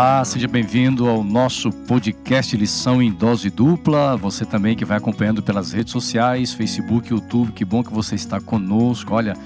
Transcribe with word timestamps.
Olá, 0.00 0.24
seja 0.24 0.48
bem-vindo 0.48 1.06
ao 1.06 1.22
nosso 1.22 1.70
podcast 1.70 2.56
Lição 2.56 3.02
em 3.02 3.12
Dose 3.12 3.50
Dupla. 3.50 4.16
Você 4.16 4.46
também 4.46 4.74
que 4.74 4.82
vai 4.82 4.96
acompanhando 4.96 5.42
pelas 5.42 5.72
redes 5.72 5.92
sociais, 5.92 6.54
Facebook, 6.54 7.10
YouTube, 7.10 7.52
que 7.52 7.66
bom 7.66 7.84
que 7.84 7.92
você 7.92 8.14
está 8.14 8.40
conosco. 8.40 9.12
Olha, 9.12 9.36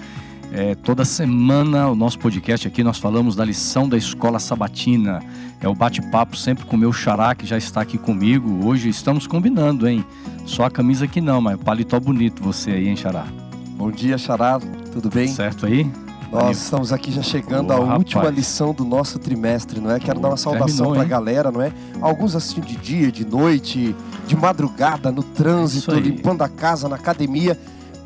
é, 0.52 0.76
toda 0.76 1.04
semana 1.04 1.88
o 1.88 1.96
nosso 1.96 2.20
podcast 2.20 2.68
aqui 2.68 2.84
nós 2.84 2.98
falamos 2.98 3.34
da 3.34 3.44
lição 3.44 3.88
da 3.88 3.96
escola 3.96 4.38
sabatina. 4.38 5.18
É 5.60 5.68
o 5.68 5.74
bate-papo 5.74 6.36
sempre 6.36 6.64
com 6.64 6.76
o 6.76 6.78
meu 6.78 6.92
xará 6.92 7.34
que 7.34 7.44
já 7.44 7.58
está 7.58 7.80
aqui 7.80 7.98
comigo. 7.98 8.64
Hoje 8.64 8.88
estamos 8.88 9.26
combinando, 9.26 9.88
hein? 9.88 10.04
Só 10.46 10.66
a 10.66 10.70
camisa 10.70 11.06
aqui 11.06 11.20
não, 11.20 11.40
mas 11.40 11.60
paletó 11.60 11.98
bonito 11.98 12.40
você 12.44 12.70
aí, 12.70 12.86
hein, 12.86 12.94
xará? 12.94 13.26
Bom 13.70 13.90
dia, 13.90 14.16
xará. 14.16 14.60
Tudo 14.92 15.10
bem? 15.10 15.26
Certo 15.26 15.66
aí? 15.66 16.03
Nós 16.34 16.58
estamos 16.62 16.92
aqui 16.92 17.12
já 17.12 17.22
chegando 17.22 17.72
à 17.72 17.76
Boa, 17.76 17.96
última 17.96 18.22
rapaz. 18.22 18.36
lição 18.36 18.74
do 18.74 18.84
nosso 18.84 19.20
trimestre, 19.20 19.80
não 19.80 19.90
é? 19.92 20.00
Quero 20.00 20.18
dar 20.18 20.28
uma 20.28 20.36
saudação 20.36 20.92
para 20.92 21.02
a 21.02 21.04
galera, 21.04 21.52
não 21.52 21.62
é? 21.62 21.72
Alguns 22.00 22.34
assistindo 22.34 22.66
de 22.66 22.76
dia, 22.76 23.12
de 23.12 23.24
noite, 23.24 23.94
de 24.26 24.36
madrugada, 24.36 25.12
no 25.12 25.22
trânsito, 25.22 25.94
limpando 25.94 26.42
a 26.42 26.48
casa, 26.48 26.88
na 26.88 26.96
academia. 26.96 27.56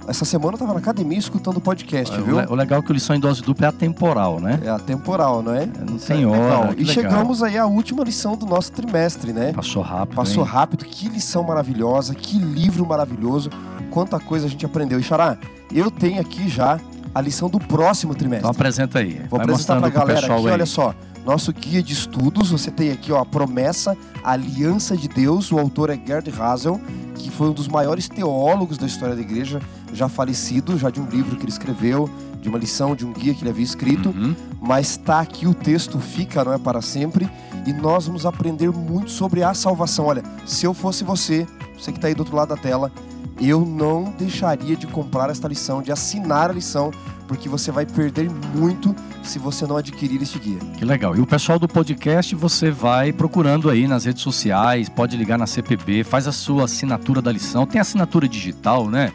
Essa 0.07 0.25
semana 0.27 0.55
eu 0.55 0.59
tava 0.59 0.73
na 0.75 0.79
academia 0.79 1.19
escutando 1.19 1.57
o 1.59 1.61
podcast, 1.61 2.19
O 2.19 2.25
viu? 2.25 2.37
O 2.37 2.55
legal 2.55 2.81
é 2.81 2.83
que 2.83 2.91
o 2.91 2.95
Lição 2.95 3.15
em 3.17 3.21
Dose 3.21 3.43
Dupla 3.43 3.67
é 3.67 3.69
atemporal, 3.69 4.41
né? 4.41 4.59
É 4.63 4.69
atemporal, 4.71 5.43
não 5.43 5.55
é? 5.55 5.67
Não 5.67 5.97
Isso 5.97 6.07
tem 6.07 6.23
é 6.23 6.27
legal. 6.27 6.61
hora, 6.63 6.75
que 6.75 6.83
E 6.83 6.85
legal. 6.87 6.95
chegamos 6.95 7.43
aí 7.43 7.59
à 7.59 7.67
última 7.67 8.05
lição 8.05 8.35
do 8.37 8.45
nosso 8.47 8.73
trimestre, 8.73 9.33
né? 9.35 9.53
Passou 9.53 9.83
rápido, 9.83 10.17
Passou 10.17 10.45
hein? 10.45 10.51
rápido, 10.51 10.85
que 10.87 11.09
lição 11.11 11.43
maravilhosa, 11.45 12.15
que 12.15 12.39
livro 12.39 12.87
maravilhoso, 12.87 13.51
quanta 13.91 14.19
coisa 14.19 14.47
a 14.47 14.49
gente 14.49 14.65
aprendeu. 14.65 14.99
E 14.99 15.03
Xará, 15.03 15.37
eu 15.75 15.91
tenho 15.91 16.21
aqui 16.23 16.49
já 16.49 16.79
a 17.19 17.21
lição 17.21 17.51
do 17.51 17.59
próximo 17.59 18.15
trimestre. 18.15 18.49
Então 18.49 18.51
apresenta 18.53 19.01
aí. 19.01 19.21
Vou 19.29 19.39
Vai 19.39 19.41
apresentar 19.41 19.81
pra 19.81 19.91
pro 19.91 20.01
galera 20.01 20.25
aqui, 20.25 20.47
aí. 20.47 20.53
olha 20.53 20.67
só. 20.67 20.95
Nosso 21.27 21.53
guia 21.53 21.83
de 21.83 21.93
estudos, 21.93 22.53
você 22.53 22.71
tem 22.71 22.93
aqui 22.93 23.11
ó, 23.11 23.19
a 23.19 23.27
promessa, 23.27 23.97
a 24.23 24.31
aliança 24.31 24.97
de 24.97 25.09
Deus. 25.09 25.51
O 25.51 25.59
autor 25.59 25.91
é 25.91 25.99
Gerd 26.07 26.33
Hazel, 26.41 26.81
que 27.17 27.29
foi 27.29 27.49
um 27.49 27.53
dos 27.53 27.67
maiores 27.67 28.09
teólogos 28.09 28.79
da 28.79 28.87
história 28.87 29.17
da 29.17 29.21
igreja, 29.21 29.61
já 29.93 30.09
falecido, 30.09 30.79
já 30.79 30.91
de 30.91 31.01
um 31.01 31.09
livro 31.09 31.35
que 31.35 31.43
ele 31.43 31.51
escreveu, 31.51 32.09
de 32.41 32.49
uma 32.49 32.57
lição, 32.57 32.95
de 32.95 33.05
um 33.05 33.13
guia 33.13 33.35
que 33.35 33.43
ele 33.43 33.51
havia 33.51 33.65
escrito. 33.65 34.11
Uhum. 34.11 34.37
Mas 34.61 34.91
está 34.91 35.19
aqui 35.19 35.45
o 35.45 35.53
texto, 35.53 35.99
fica, 35.99 36.45
não 36.45 36.53
é 36.53 36.59
para 36.59 36.81
sempre. 36.81 37.29
E 37.67 37.73
nós 37.73 38.07
vamos 38.07 38.27
aprender 38.27 38.71
muito 38.71 39.11
sobre 39.11 39.43
a 39.43 39.53
salvação. 39.55 40.07
Olha, 40.07 40.23
se 40.47 40.65
eu 40.65 40.73
fosse 40.73 41.03
você, 41.03 41.45
você 41.77 41.91
que 41.91 41.99
está 41.99 42.07
aí 42.07 42.15
do 42.15 42.21
outro 42.21 42.37
lado 42.37 42.51
da 42.51 42.57
tela, 42.57 42.93
eu 43.41 43.65
não 43.65 44.13
deixaria 44.19 44.77
de 44.77 44.87
comprar 44.87 45.31
esta 45.31 45.47
lição, 45.49 45.81
de 45.83 45.93
assinar 45.93 46.51
a 46.51 46.53
lição, 46.53 46.91
porque 47.27 47.49
você 47.49 47.71
vai 47.71 47.85
perder 47.87 48.31
muito 48.55 48.95
se 49.23 49.39
você 49.39 49.67
não 49.67 49.77
adquirir 49.77 50.21
este 50.23 50.39
guia. 50.39 50.59
Que 50.77 50.85
legal. 50.85 51.17
E 51.17 51.21
o 51.21 51.27
pessoal 51.27 51.59
do 51.59 51.69
podcast, 51.69 52.35
você 52.35 52.71
vai 52.71 53.13
procurando 53.13 53.69
aí 53.69 53.87
nas 53.87 54.05
redes 54.07 54.23
sociais, 54.23 54.89
pode 54.89 55.17
ligar 55.17 55.39
na 55.39 55.47
CPB, 55.47 56.05
faz 56.05 56.27
a 56.27 56.33
sua 56.33 56.65
assinatura 56.65 57.21
da 57.21 57.31
lição. 57.31 57.67
Tem 57.67 57.81
assinatura 57.81 58.27
digital, 58.27 58.89
né? 58.89 59.13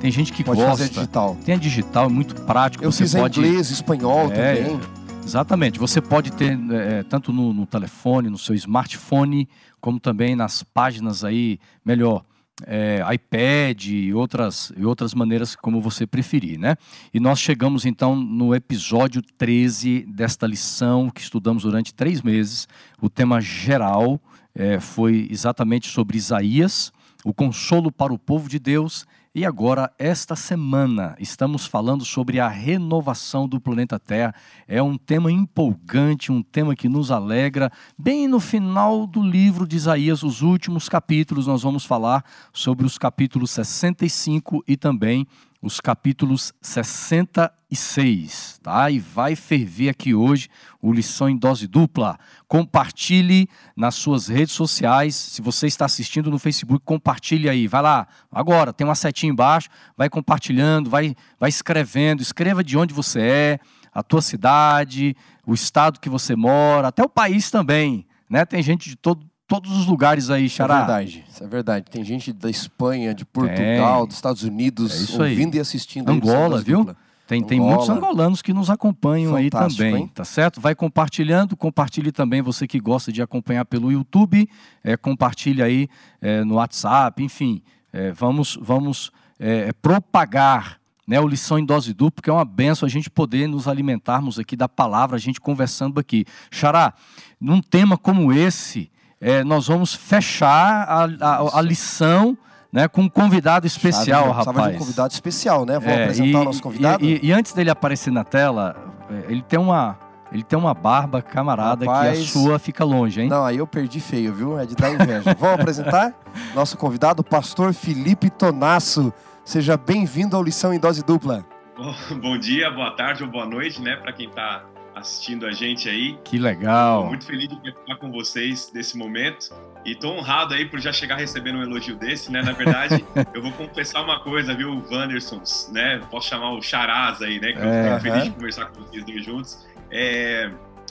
Tem 0.00 0.12
gente 0.12 0.32
que 0.32 0.44
Pode 0.44 0.60
gosta. 0.60 0.76
fazer 0.76 0.90
digital. 0.90 1.36
Tem 1.44 1.56
a 1.56 1.58
digital, 1.58 2.06
é 2.06 2.08
muito 2.08 2.34
prático. 2.42 2.84
Eu 2.84 2.92
você 2.92 3.02
fiz 3.02 3.14
em 3.16 3.18
pode 3.20 3.40
inglês, 3.40 3.70
espanhol 3.70 4.30
É, 4.32 4.54
também. 4.62 4.80
Exatamente. 5.24 5.78
Você 5.78 6.00
pode 6.00 6.30
ter 6.32 6.56
é, 6.70 7.02
tanto 7.02 7.32
no, 7.32 7.52
no 7.52 7.66
telefone, 7.66 8.30
no 8.30 8.38
seu 8.38 8.54
smartphone, 8.54 9.48
como 9.80 9.98
também 9.98 10.36
nas 10.36 10.62
páginas 10.62 11.24
aí, 11.24 11.58
melhor, 11.84 12.22
é, 12.66 13.00
iPad 13.14 13.86
e 13.86 14.12
outras, 14.12 14.72
e 14.76 14.84
outras 14.84 15.14
maneiras 15.14 15.54
como 15.54 15.80
você 15.80 16.06
preferir, 16.06 16.58
né? 16.58 16.76
E 17.12 17.20
nós 17.20 17.38
chegamos 17.38 17.86
então 17.86 18.16
no 18.16 18.54
episódio 18.54 19.22
13 19.22 20.04
desta 20.08 20.46
lição 20.46 21.10
que 21.10 21.20
estudamos 21.20 21.62
durante 21.62 21.94
três 21.94 22.22
meses. 22.22 22.66
O 23.00 23.08
tema 23.08 23.40
geral 23.40 24.20
é, 24.54 24.80
foi 24.80 25.28
exatamente 25.30 25.88
sobre 25.88 26.18
Isaías, 26.18 26.92
o 27.24 27.32
consolo 27.32 27.92
para 27.92 28.12
o 28.12 28.18
povo 28.18 28.48
de 28.48 28.58
Deus. 28.58 29.06
E 29.38 29.44
agora, 29.44 29.92
esta 30.00 30.34
semana, 30.34 31.14
estamos 31.16 31.64
falando 31.64 32.04
sobre 32.04 32.40
a 32.40 32.48
renovação 32.48 33.46
do 33.46 33.60
planeta 33.60 33.96
Terra. 33.96 34.34
É 34.66 34.82
um 34.82 34.98
tema 34.98 35.30
empolgante, 35.30 36.32
um 36.32 36.42
tema 36.42 36.74
que 36.74 36.88
nos 36.88 37.12
alegra. 37.12 37.70
Bem 37.96 38.26
no 38.26 38.40
final 38.40 39.06
do 39.06 39.22
livro 39.22 39.64
de 39.64 39.76
Isaías, 39.76 40.24
os 40.24 40.42
últimos 40.42 40.88
capítulos, 40.88 41.46
nós 41.46 41.62
vamos 41.62 41.84
falar 41.84 42.24
sobre 42.52 42.84
os 42.84 42.98
capítulos 42.98 43.52
65 43.52 44.64
e 44.66 44.76
também 44.76 45.24
os 45.60 45.80
capítulos 45.80 46.52
66, 46.62 48.60
tá? 48.62 48.88
E 48.90 49.00
vai 49.00 49.34
ferver 49.34 49.88
aqui 49.88 50.14
hoje 50.14 50.48
o 50.80 50.92
Lição 50.92 51.28
em 51.28 51.36
Dose 51.36 51.66
Dupla. 51.66 52.16
Compartilhe 52.46 53.48
nas 53.76 53.96
suas 53.96 54.28
redes 54.28 54.54
sociais. 54.54 55.16
Se 55.16 55.42
você 55.42 55.66
está 55.66 55.84
assistindo 55.84 56.30
no 56.30 56.38
Facebook, 56.38 56.84
compartilhe 56.84 57.48
aí. 57.48 57.66
Vai 57.66 57.82
lá, 57.82 58.06
agora, 58.30 58.72
tem 58.72 58.86
uma 58.86 58.94
setinha 58.94 59.32
embaixo, 59.32 59.68
vai 59.96 60.08
compartilhando, 60.08 60.88
vai, 60.88 61.16
vai 61.40 61.48
escrevendo. 61.48 62.22
Escreva 62.22 62.62
de 62.62 62.78
onde 62.78 62.94
você 62.94 63.20
é, 63.20 63.60
a 63.92 64.02
tua 64.02 64.22
cidade, 64.22 65.16
o 65.44 65.54
estado 65.54 65.98
que 65.98 66.08
você 66.08 66.36
mora, 66.36 66.88
até 66.88 67.02
o 67.02 67.08
país 67.08 67.50
também, 67.50 68.06
né? 68.30 68.44
Tem 68.44 68.62
gente 68.62 68.88
de 68.88 68.94
todo, 68.94 69.26
todos 69.48 69.76
os 69.76 69.86
lugares 69.86 70.30
aí, 70.30 70.44
é 70.44 70.48
Xará. 70.48 70.78
verdade, 70.78 71.24
isso 71.28 71.42
é 71.42 71.46
verdade. 71.48 71.86
Tem 71.90 72.04
gente 72.04 72.32
da 72.32 72.50
Espanha, 72.50 73.14
de 73.14 73.24
Portugal, 73.24 74.06
dos 74.06 74.14
Estados 74.14 74.42
Unidos, 74.44 74.92
É 74.92 75.04
isso 75.04 75.22
aí. 75.22 75.32
ouvindo 75.32 75.56
e 75.56 75.60
assistindo. 75.60 76.10
aí 76.10 76.16
Angola, 76.16 76.60
viu? 76.60 76.80
Dupla. 76.80 76.96
Tem, 77.26 77.42
tem 77.42 77.58
Angola. 77.58 77.74
muitos 77.74 77.90
angolanos 77.90 78.40
que 78.40 78.54
nos 78.54 78.70
acompanham 78.70 79.34
aí 79.34 79.50
Fantástico, 79.50 79.82
também, 79.84 80.02
hein? 80.02 80.10
tá 80.14 80.24
certo? 80.24 80.60
Vai 80.60 80.74
compartilhando, 80.74 81.56
compartilhe 81.56 82.10
também 82.10 82.40
você 82.40 82.66
que 82.66 82.78
gosta 82.80 83.12
de 83.12 83.20
acompanhar 83.20 83.64
pelo 83.66 83.92
YouTube, 83.92 84.48
é, 84.82 84.96
compartilhe 84.96 85.62
aí 85.62 85.88
é, 86.22 86.42
no 86.44 86.54
WhatsApp, 86.54 87.22
enfim, 87.22 87.60
é, 87.92 88.12
vamos, 88.12 88.58
vamos 88.62 89.10
é, 89.38 89.72
propagar 89.74 90.78
né, 91.06 91.20
o 91.20 91.26
Lição 91.28 91.58
em 91.58 91.64
Dose 91.66 91.92
Dupla, 91.92 92.12
porque 92.12 92.30
é 92.30 92.32
uma 92.32 92.44
benção 92.46 92.86
a 92.86 92.90
gente 92.90 93.10
poder 93.10 93.46
nos 93.46 93.68
alimentarmos 93.68 94.38
aqui 94.38 94.56
da 94.56 94.68
palavra, 94.68 95.16
a 95.16 95.20
gente 95.20 95.38
conversando 95.40 95.98
aqui. 96.00 96.24
Xará, 96.50 96.94
num 97.38 97.60
tema 97.60 97.98
como 97.98 98.32
esse, 98.32 98.90
é, 99.20 99.42
nós 99.44 99.66
vamos 99.66 99.94
fechar 99.94 100.84
a, 100.88 101.04
a- 101.20 101.58
a 101.58 101.62
lição 101.62 102.36
né, 102.72 102.86
com 102.86 103.02
um 103.02 103.08
convidado 103.08 103.66
especial, 103.66 104.26
Sabe, 104.34 104.46
rapaz. 104.46 104.70
de 104.70 104.76
um 104.76 104.78
convidado 104.78 105.12
especial, 105.14 105.64
né? 105.64 105.78
Vou 105.78 105.90
É, 105.90 106.02
apresentar 106.02 106.38
e- 106.38 106.42
o 106.42 106.44
nosso 106.44 106.62
convidado. 106.62 107.04
E, 107.04 107.16
e- 107.16 107.26
e 107.28 107.32
antes 107.32 107.52
dele 107.52 107.70
aparecer 107.70 108.10
na 108.12 108.24
tela, 108.24 108.76
é, 109.10 109.32
ele 109.32 109.40
tem 109.42 109.58
uma, 109.58 109.98
ele 110.30 110.42
tem 110.42 110.58
uma 110.58 110.74
barba 110.74 111.22
camarada 111.22 111.84
que 111.86 111.90
a 111.90 111.94
Rapaz. 111.94 112.28
sua 112.30 112.58
fica 112.58 112.84
longe, 112.84 113.22
hein? 113.22 113.28
Não, 113.30 113.42
aí 113.44 113.56
eu 113.56 113.66
perdi 113.66 114.00
feio, 114.00 114.34
viu? 114.34 114.58
É 114.58 114.66
de 114.66 114.76
dar 114.76 114.92
inveja. 114.92 115.34
Vamos 115.40 115.60
apresentar 115.60 116.12
nosso 116.54 116.76
convidado, 116.76 117.22
o 117.22 117.24
pastor 117.24 117.72
Felipe 117.72 118.28
Tonasso. 118.28 119.12
Seja 119.44 119.78
bem-vindo 119.78 120.36
ao 120.36 120.42
Lição 120.42 120.74
em 120.74 120.78
Dose 120.78 121.02
Dupla. 121.02 121.42
Bom, 121.74 121.94
bom 122.20 122.38
dia, 122.38 122.70
boa 122.70 122.90
tarde 122.90 123.22
ou 123.24 123.30
boa 123.30 123.46
noite, 123.46 123.80
né, 123.80 123.96
para 123.96 124.12
quem 124.12 124.28
está 124.28 124.62
assistindo 124.98 125.46
a 125.46 125.52
gente 125.52 125.88
aí. 125.88 126.18
Que 126.24 126.36
Tô 126.38 126.44
legal. 126.44 127.06
muito 127.06 127.24
feliz 127.24 127.48
de 127.48 127.56
participar 127.56 127.96
com 127.96 128.10
vocês 128.12 128.70
desse 128.72 128.96
momento 128.96 129.54
e 129.84 129.94
tô 129.94 130.10
honrado 130.10 130.54
aí 130.54 130.64
por 130.66 130.80
já 130.80 130.92
chegar 130.92 131.16
recebendo 131.16 131.58
um 131.58 131.62
elogio 131.62 131.96
desse, 131.96 132.30
né? 132.30 132.42
Na 132.42 132.52
verdade, 132.52 133.04
eu 133.34 133.40
vou 133.42 133.52
confessar 133.52 134.02
uma 134.02 134.20
coisa, 134.20 134.54
viu, 134.54 134.84
Wandersons, 134.90 135.70
né? 135.72 136.00
Posso 136.10 136.28
chamar 136.28 136.50
o 136.52 136.60
Charás 136.62 137.22
aí, 137.22 137.40
né? 137.40 137.52
Que 137.52 137.58
eu 137.58 137.64
É, 137.64 137.84
fico 137.84 138.00
feliz 138.00 138.24
de 138.24 138.30
conversar 138.30 138.66
com 138.66 138.82
vocês 138.82 139.04
dois 139.04 139.24
juntos. 139.24 139.66
É, 139.90 140.50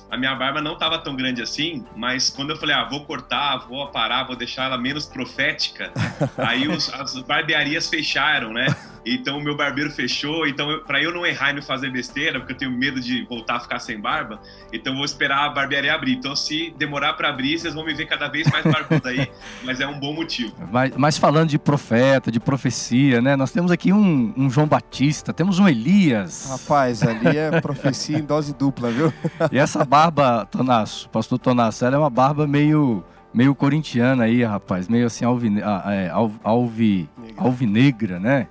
a 0.09 0.17
minha 0.17 0.33
barba 0.35 0.61
não 0.61 0.73
estava 0.73 0.97
tão 0.99 1.15
grande 1.15 1.41
assim, 1.41 1.85
mas 1.95 2.29
quando 2.29 2.51
eu 2.51 2.55
falei, 2.57 2.73
ah, 2.73 2.85
vou 2.85 3.03
cortar, 3.05 3.57
vou 3.67 3.83
aparar, 3.83 4.23
vou 4.25 4.35
deixar 4.37 4.63
ela 4.65 4.77
menos 4.77 5.05
profética, 5.05 5.91
aí 6.37 6.67
os- 6.67 6.91
as 6.93 7.13
barbearias 7.21 7.89
fecharam, 7.89 8.53
né? 8.53 8.67
Então 9.13 9.37
o 9.37 9.43
meu 9.43 9.55
barbeiro 9.55 9.89
fechou, 9.91 10.47
então 10.47 10.79
para 10.85 11.01
eu 11.01 11.13
não 11.13 11.25
errar 11.25 11.51
e 11.51 11.53
não 11.53 11.61
fazer 11.61 11.89
besteira, 11.91 12.39
porque 12.39 12.53
eu 12.53 12.57
tenho 12.57 12.71
medo 12.71 12.99
de 12.99 13.25
voltar 13.25 13.55
a 13.55 13.59
ficar 13.59 13.79
sem 13.79 13.99
barba, 13.99 14.39
então 14.73 14.93
eu 14.93 14.97
vou 14.97 15.05
esperar 15.05 15.45
a 15.45 15.49
barbearia 15.49 15.93
abrir. 15.93 16.13
Então 16.13 16.35
se 16.35 16.73
demorar 16.77 17.13
para 17.13 17.29
abrir, 17.29 17.57
vocês 17.59 17.73
vão 17.73 17.85
me 17.85 17.93
ver 17.93 18.05
cada 18.05 18.27
vez 18.27 18.49
mais 18.51 18.63
barbudo 18.63 19.07
aí, 19.07 19.29
mas 19.63 19.79
é 19.79 19.87
um 19.87 19.99
bom 19.99 20.13
motivo. 20.13 20.53
Mas, 20.71 20.91
mas 20.95 21.17
falando 21.17 21.49
de 21.49 21.57
profeta, 21.59 22.31
de 22.31 22.39
profecia, 22.39 23.21
né? 23.21 23.35
Nós 23.35 23.51
temos 23.51 23.71
aqui 23.71 23.91
um, 23.93 24.33
um 24.35 24.49
João 24.49 24.67
Batista, 24.67 25.31
temos 25.33 25.59
um 25.59 25.67
Elias. 25.67 26.47
Rapaz, 26.49 27.03
ali 27.03 27.37
é 27.37 27.59
profecia 27.61 28.17
em 28.17 28.23
dose 28.23 28.53
dupla, 28.53 28.89
viu? 28.91 29.13
E 29.51 29.57
essa 29.57 29.83
barba, 29.85 30.45
Tonasso, 30.49 31.09
pastor 31.09 31.39
Tonasso, 31.39 31.85
ela 31.85 31.95
é 31.95 31.99
uma 31.99 32.09
barba 32.09 32.45
meio, 32.47 33.03
meio 33.33 33.53
corintiana 33.55 34.23
aí, 34.25 34.43
rapaz. 34.43 34.87
Meio 34.87 35.05
assim, 35.07 35.23
alvine, 35.25 35.61
é, 35.61 36.09
al- 36.09 36.31
alvi, 36.43 37.09
alvinegra, 37.37 38.19
né? 38.19 38.47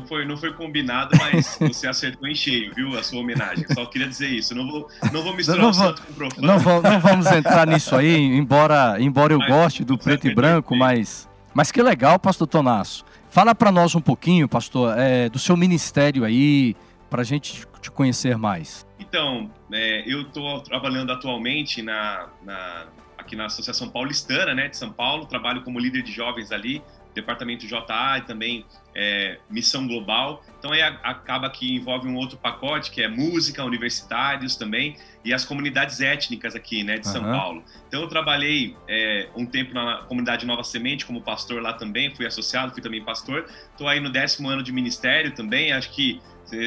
Não, 0.00 0.06
foi, 0.06 0.24
não 0.24 0.36
foi 0.36 0.52
combinado, 0.52 1.16
mas 1.18 1.56
você 1.60 1.86
acertou 1.86 2.26
em 2.28 2.34
cheio, 2.34 2.72
viu? 2.74 2.98
A 2.98 3.02
sua 3.02 3.20
homenagem. 3.20 3.64
Só 3.72 3.84
queria 3.86 4.08
dizer 4.08 4.28
isso. 4.28 4.54
Não 4.54 4.66
vou, 4.70 4.88
não 5.12 5.22
vou 5.22 5.34
misturar 5.36 5.60
Não 5.62 5.70
o 5.70 5.72
vou- 5.72 5.86
santo 5.86 6.02
com 6.02 6.12
o 6.12 6.14
profano. 6.14 6.46
Não, 6.46 6.58
va- 6.58 6.80
não 6.80 7.00
vamos 7.00 7.26
entrar 7.26 7.66
nisso 7.66 7.94
aí, 7.94 8.16
embora, 8.36 8.96
embora 9.00 9.32
eu 9.32 9.38
Mas 9.38 9.48
goste 9.48 9.84
do 9.84 9.96
preto 9.98 10.26
e 10.26 10.34
branco, 10.34 10.74
mas, 10.76 11.28
mas 11.54 11.70
que 11.70 11.82
legal, 11.82 12.18
pastor 12.18 12.46
Tonasso. 12.46 13.04
Fala 13.28 13.54
para 13.54 13.70
nós 13.70 13.94
um 13.94 14.00
pouquinho, 14.00 14.48
pastor, 14.48 14.94
é, 14.98 15.28
do 15.28 15.38
seu 15.38 15.56
ministério 15.56 16.24
aí, 16.24 16.74
para 17.08 17.22
a 17.22 17.24
gente 17.24 17.64
te 17.80 17.90
conhecer 17.90 18.36
mais? 18.36 18.84
Então, 18.98 19.50
é, 19.72 20.02
eu 20.12 20.22
estou 20.22 20.60
trabalhando 20.62 21.12
atualmente 21.12 21.80
na, 21.80 22.26
na, 22.44 22.86
aqui 23.16 23.36
na 23.36 23.46
Associação 23.46 23.88
Paulistana, 23.88 24.54
né, 24.54 24.68
de 24.68 24.76
São 24.76 24.90
Paulo. 24.92 25.26
Trabalho 25.26 25.62
como 25.62 25.78
líder 25.78 26.02
de 26.02 26.12
jovens 26.12 26.50
ali, 26.52 26.82
departamento 27.14 27.66
JA 27.66 28.18
e 28.18 28.20
também 28.22 28.64
é, 28.94 29.38
missão 29.48 29.86
global. 29.86 30.44
Então 30.58 30.72
aí 30.72 30.82
acaba 30.82 31.48
que 31.50 31.74
envolve 31.74 32.08
um 32.08 32.16
outro 32.16 32.36
pacote 32.36 32.90
que 32.90 33.02
é 33.02 33.08
música, 33.08 33.64
universitários 33.64 34.56
também 34.56 34.96
e 35.24 35.32
as 35.32 35.44
comunidades 35.44 36.00
étnicas 36.00 36.54
aqui, 36.54 36.82
né, 36.82 36.98
de 36.98 37.06
São 37.06 37.22
uhum. 37.22 37.32
Paulo. 37.32 37.64
Então 37.88 38.02
eu 38.02 38.08
trabalhei 38.08 38.76
é, 38.88 39.28
um 39.36 39.46
tempo 39.46 39.74
na 39.74 39.98
comunidade 40.08 40.46
Nova 40.46 40.64
Semente 40.64 41.06
como 41.06 41.20
pastor 41.20 41.62
lá 41.62 41.72
também, 41.72 42.14
fui 42.14 42.26
associado, 42.26 42.72
fui 42.72 42.82
também 42.82 43.02
pastor. 43.02 43.46
Estou 43.70 43.88
aí 43.88 44.00
no 44.00 44.10
décimo 44.10 44.48
ano 44.48 44.62
de 44.62 44.72
ministério 44.72 45.32
também. 45.34 45.72
Acho 45.72 45.90
que 45.90 46.20